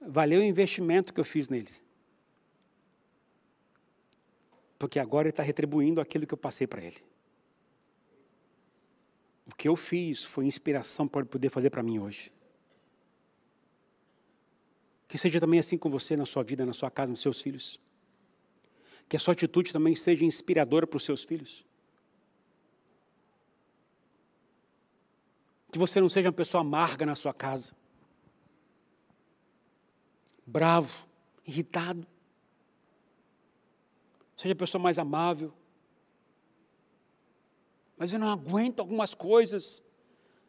Valeu 0.00 0.40
o 0.40 0.44
investimento 0.44 1.12
que 1.12 1.20
eu 1.20 1.24
fiz 1.24 1.48
neles. 1.48 1.84
Porque 4.78 4.98
agora 4.98 5.28
ele 5.28 5.30
está 5.30 5.42
retribuindo 5.42 6.00
aquilo 6.00 6.26
que 6.26 6.34
eu 6.34 6.38
passei 6.38 6.66
para 6.66 6.82
ele. 6.82 7.02
O 9.46 9.54
que 9.54 9.68
eu 9.68 9.76
fiz 9.76 10.24
foi 10.24 10.44
inspiração 10.44 11.06
para 11.06 11.20
ele 11.20 11.28
poder 11.28 11.50
fazer 11.50 11.70
para 11.70 11.82
mim 11.82 11.98
hoje. 11.98 12.32
Que 15.06 15.16
seja 15.16 15.38
também 15.38 15.60
assim 15.60 15.78
com 15.78 15.88
você 15.88 16.16
na 16.16 16.26
sua 16.26 16.42
vida, 16.42 16.66
na 16.66 16.72
sua 16.72 16.90
casa, 16.90 17.10
nos 17.10 17.20
seus 17.20 17.40
filhos. 17.40 17.78
Que 19.08 19.16
a 19.16 19.20
sua 19.20 19.32
atitude 19.32 19.72
também 19.72 19.94
seja 19.94 20.24
inspiradora 20.24 20.86
para 20.86 20.96
os 20.96 21.04
seus 21.04 21.22
filhos. 21.22 21.64
Que 25.70 25.78
você 25.78 26.00
não 26.00 26.08
seja 26.08 26.28
uma 26.28 26.32
pessoa 26.32 26.60
amarga 26.60 27.04
na 27.06 27.14
sua 27.14 27.34
casa. 27.34 27.74
Bravo, 30.46 31.06
irritado. 31.46 32.06
Seja 34.36 34.52
a 34.52 34.56
pessoa 34.56 34.82
mais 34.82 34.98
amável, 34.98 35.52
mas 37.96 38.12
eu 38.12 38.18
não 38.18 38.28
aguento 38.28 38.80
algumas 38.80 39.14
coisas. 39.14 39.82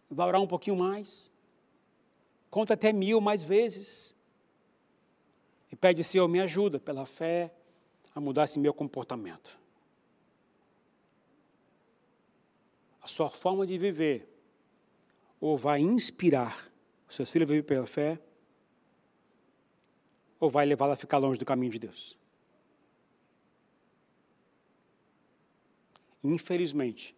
Vai 0.10 0.28
orar 0.28 0.42
um 0.42 0.48
pouquinho 0.48 0.76
mais. 0.76 1.32
Conta 2.50 2.74
até 2.74 2.92
mil 2.92 3.22
mais 3.22 3.44
vezes. 3.44 4.16
E 5.72 5.76
pede, 5.76 6.04
Senhor, 6.04 6.28
me 6.28 6.40
ajuda 6.40 6.80
pela 6.80 7.06
fé 7.06 7.54
a 8.18 8.20
mudar 8.20 8.46
esse 8.46 8.58
meu 8.58 8.74
comportamento. 8.74 9.60
A 13.00 13.08
sua 13.08 13.30
forma 13.30 13.66
de 13.68 13.78
viver 13.78 14.28
ou 15.40 15.56
vai 15.56 15.82
inspirar 15.82 16.68
o 17.08 17.14
seu 17.14 17.28
filho 17.28 17.44
a 17.44 17.48
viver 17.48 17.62
pela 17.62 17.86
fé, 17.86 18.20
ou 20.40 20.50
vai 20.50 20.66
levá-lo 20.66 20.94
a 20.94 20.96
ficar 20.96 21.20
longe 21.20 21.38
do 21.38 21.46
caminho 21.46 21.72
de 21.72 21.78
Deus. 21.78 22.18
Infelizmente, 26.24 27.16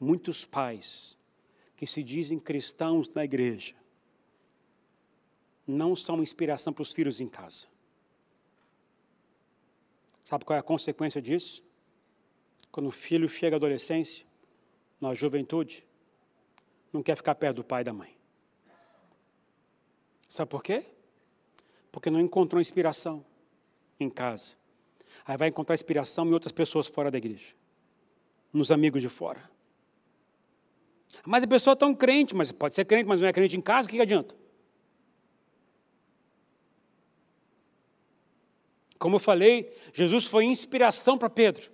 muitos 0.00 0.44
pais 0.44 1.16
que 1.76 1.86
se 1.86 2.02
dizem 2.02 2.40
cristãos 2.40 3.08
na 3.10 3.24
igreja 3.24 3.76
não 5.64 5.94
são 5.94 6.20
inspiração 6.20 6.72
para 6.72 6.82
os 6.82 6.92
filhos 6.92 7.20
em 7.20 7.28
casa. 7.28 7.75
Sabe 10.26 10.44
qual 10.44 10.56
é 10.56 10.60
a 10.60 10.62
consequência 10.62 11.22
disso? 11.22 11.62
Quando 12.72 12.88
o 12.88 12.90
filho 12.90 13.28
chega 13.28 13.54
à 13.54 13.58
adolescência, 13.58 14.26
na 15.00 15.14
juventude, 15.14 15.86
não 16.92 17.00
quer 17.00 17.16
ficar 17.16 17.36
perto 17.36 17.58
do 17.58 17.64
pai 17.64 17.82
e 17.82 17.84
da 17.84 17.92
mãe. 17.92 18.12
Sabe 20.28 20.50
por 20.50 20.64
quê? 20.64 20.84
Porque 21.92 22.10
não 22.10 22.18
encontrou 22.18 22.60
inspiração 22.60 23.24
em 24.00 24.10
casa. 24.10 24.56
Aí 25.24 25.36
vai 25.36 25.46
encontrar 25.46 25.76
inspiração 25.76 26.26
em 26.26 26.32
outras 26.32 26.50
pessoas 26.50 26.88
fora 26.88 27.08
da 27.08 27.18
igreja, 27.18 27.54
nos 28.52 28.72
amigos 28.72 29.00
de 29.00 29.08
fora. 29.08 29.48
Mas 31.24 31.44
a 31.44 31.46
pessoa 31.46 31.74
é 31.74 31.76
tão 31.76 31.94
crente, 31.94 32.34
mas 32.34 32.50
pode 32.50 32.74
ser 32.74 32.84
crente, 32.84 33.06
mas 33.06 33.20
não 33.20 33.28
é 33.28 33.32
crente 33.32 33.56
em 33.56 33.60
casa, 33.60 33.86
o 33.86 33.90
que, 33.90 33.96
que 33.96 34.02
adianta? 34.02 34.34
Como 38.98 39.16
eu 39.16 39.20
falei, 39.20 39.74
Jesus 39.92 40.26
foi 40.26 40.44
inspiração 40.44 41.18
para 41.18 41.28
Pedro. 41.28 41.70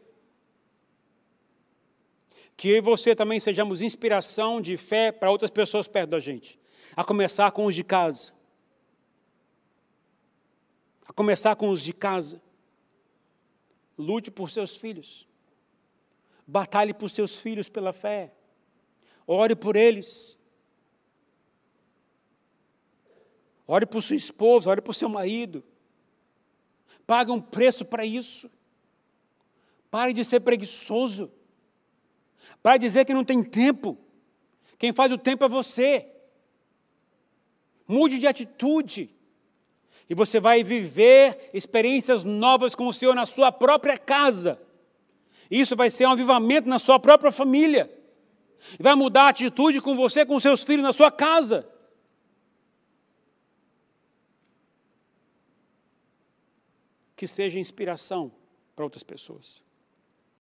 Que 2.57 2.68
eu 2.68 2.77
e 2.77 2.81
você 2.81 3.14
também 3.14 3.41
sejamos 3.41 3.81
inspiração 3.81 4.61
de 4.61 4.77
fé 4.77 5.11
para 5.11 5.31
outras 5.31 5.51
pessoas 5.51 5.89
perto 5.89 6.11
da 6.11 6.20
gente. 6.20 6.59
A 6.97 7.05
começar 7.05 7.51
com 7.53 7.66
os 7.66 7.75
de 7.75 7.85
casa. 7.85 8.33
A 11.07 11.12
começar 11.12 11.57
com 11.57 11.68
os 11.68 11.83
de 11.83 11.93
casa. 11.93 12.43
Lute 13.97 14.31
por 14.31 14.51
seus 14.51 14.77
filhos. 14.77 15.27
Batalhe 16.47 16.93
por 16.93 17.09
seus 17.09 17.37
filhos 17.37 17.68
pela 17.68 17.93
fé. 17.93 18.33
Ore 19.27 19.55
por 19.55 19.77
eles. 19.77 20.39
Ore 23.66 23.87
por 23.87 24.03
sua 24.03 24.16
esposa, 24.16 24.68
ore 24.68 24.81
por 24.81 24.95
seu 24.95 25.09
marido. 25.09 25.64
Pague 27.07 27.30
um 27.30 27.40
preço 27.40 27.84
para 27.84 28.05
isso. 28.05 28.50
Pare 29.90 30.12
de 30.12 30.24
ser 30.24 30.40
preguiçoso. 30.40 31.30
Pare 32.62 32.78
de 32.78 32.86
dizer 32.86 33.05
que 33.05 33.14
não 33.14 33.24
tem 33.24 33.42
tempo. 33.42 33.98
Quem 34.78 34.92
faz 34.92 35.12
o 35.12 35.18
tempo 35.18 35.44
é 35.44 35.48
você. 35.48 36.07
Mude 37.86 38.18
de 38.18 38.26
atitude. 38.26 39.11
E 40.09 40.14
você 40.14 40.40
vai 40.40 40.62
viver 40.64 41.50
experiências 41.53 42.24
novas 42.24 42.74
com 42.74 42.86
o 42.86 42.92
Senhor 42.92 43.14
na 43.14 43.26
sua 43.26 43.53
própria 43.53 43.98
casa. 43.98 44.61
Isso 45.50 45.76
vai 45.76 45.90
ser 45.90 46.07
um 46.07 46.12
avivamento 46.12 46.68
na 46.68 46.78
sua 46.78 46.98
própria 46.98 47.30
família 47.30 48.03
vai 48.78 48.94
mudar 48.94 49.24
a 49.24 49.28
atitude 49.28 49.80
com 49.80 49.96
você, 49.96 50.24
com 50.24 50.38
seus 50.38 50.62
filhos 50.62 50.82
na 50.82 50.92
sua 50.92 51.11
casa. 51.11 51.66
Que 57.23 57.29
seja 57.29 57.57
inspiração 57.57 58.33
para 58.75 58.85
outras 58.85 59.05
pessoas. 59.05 59.62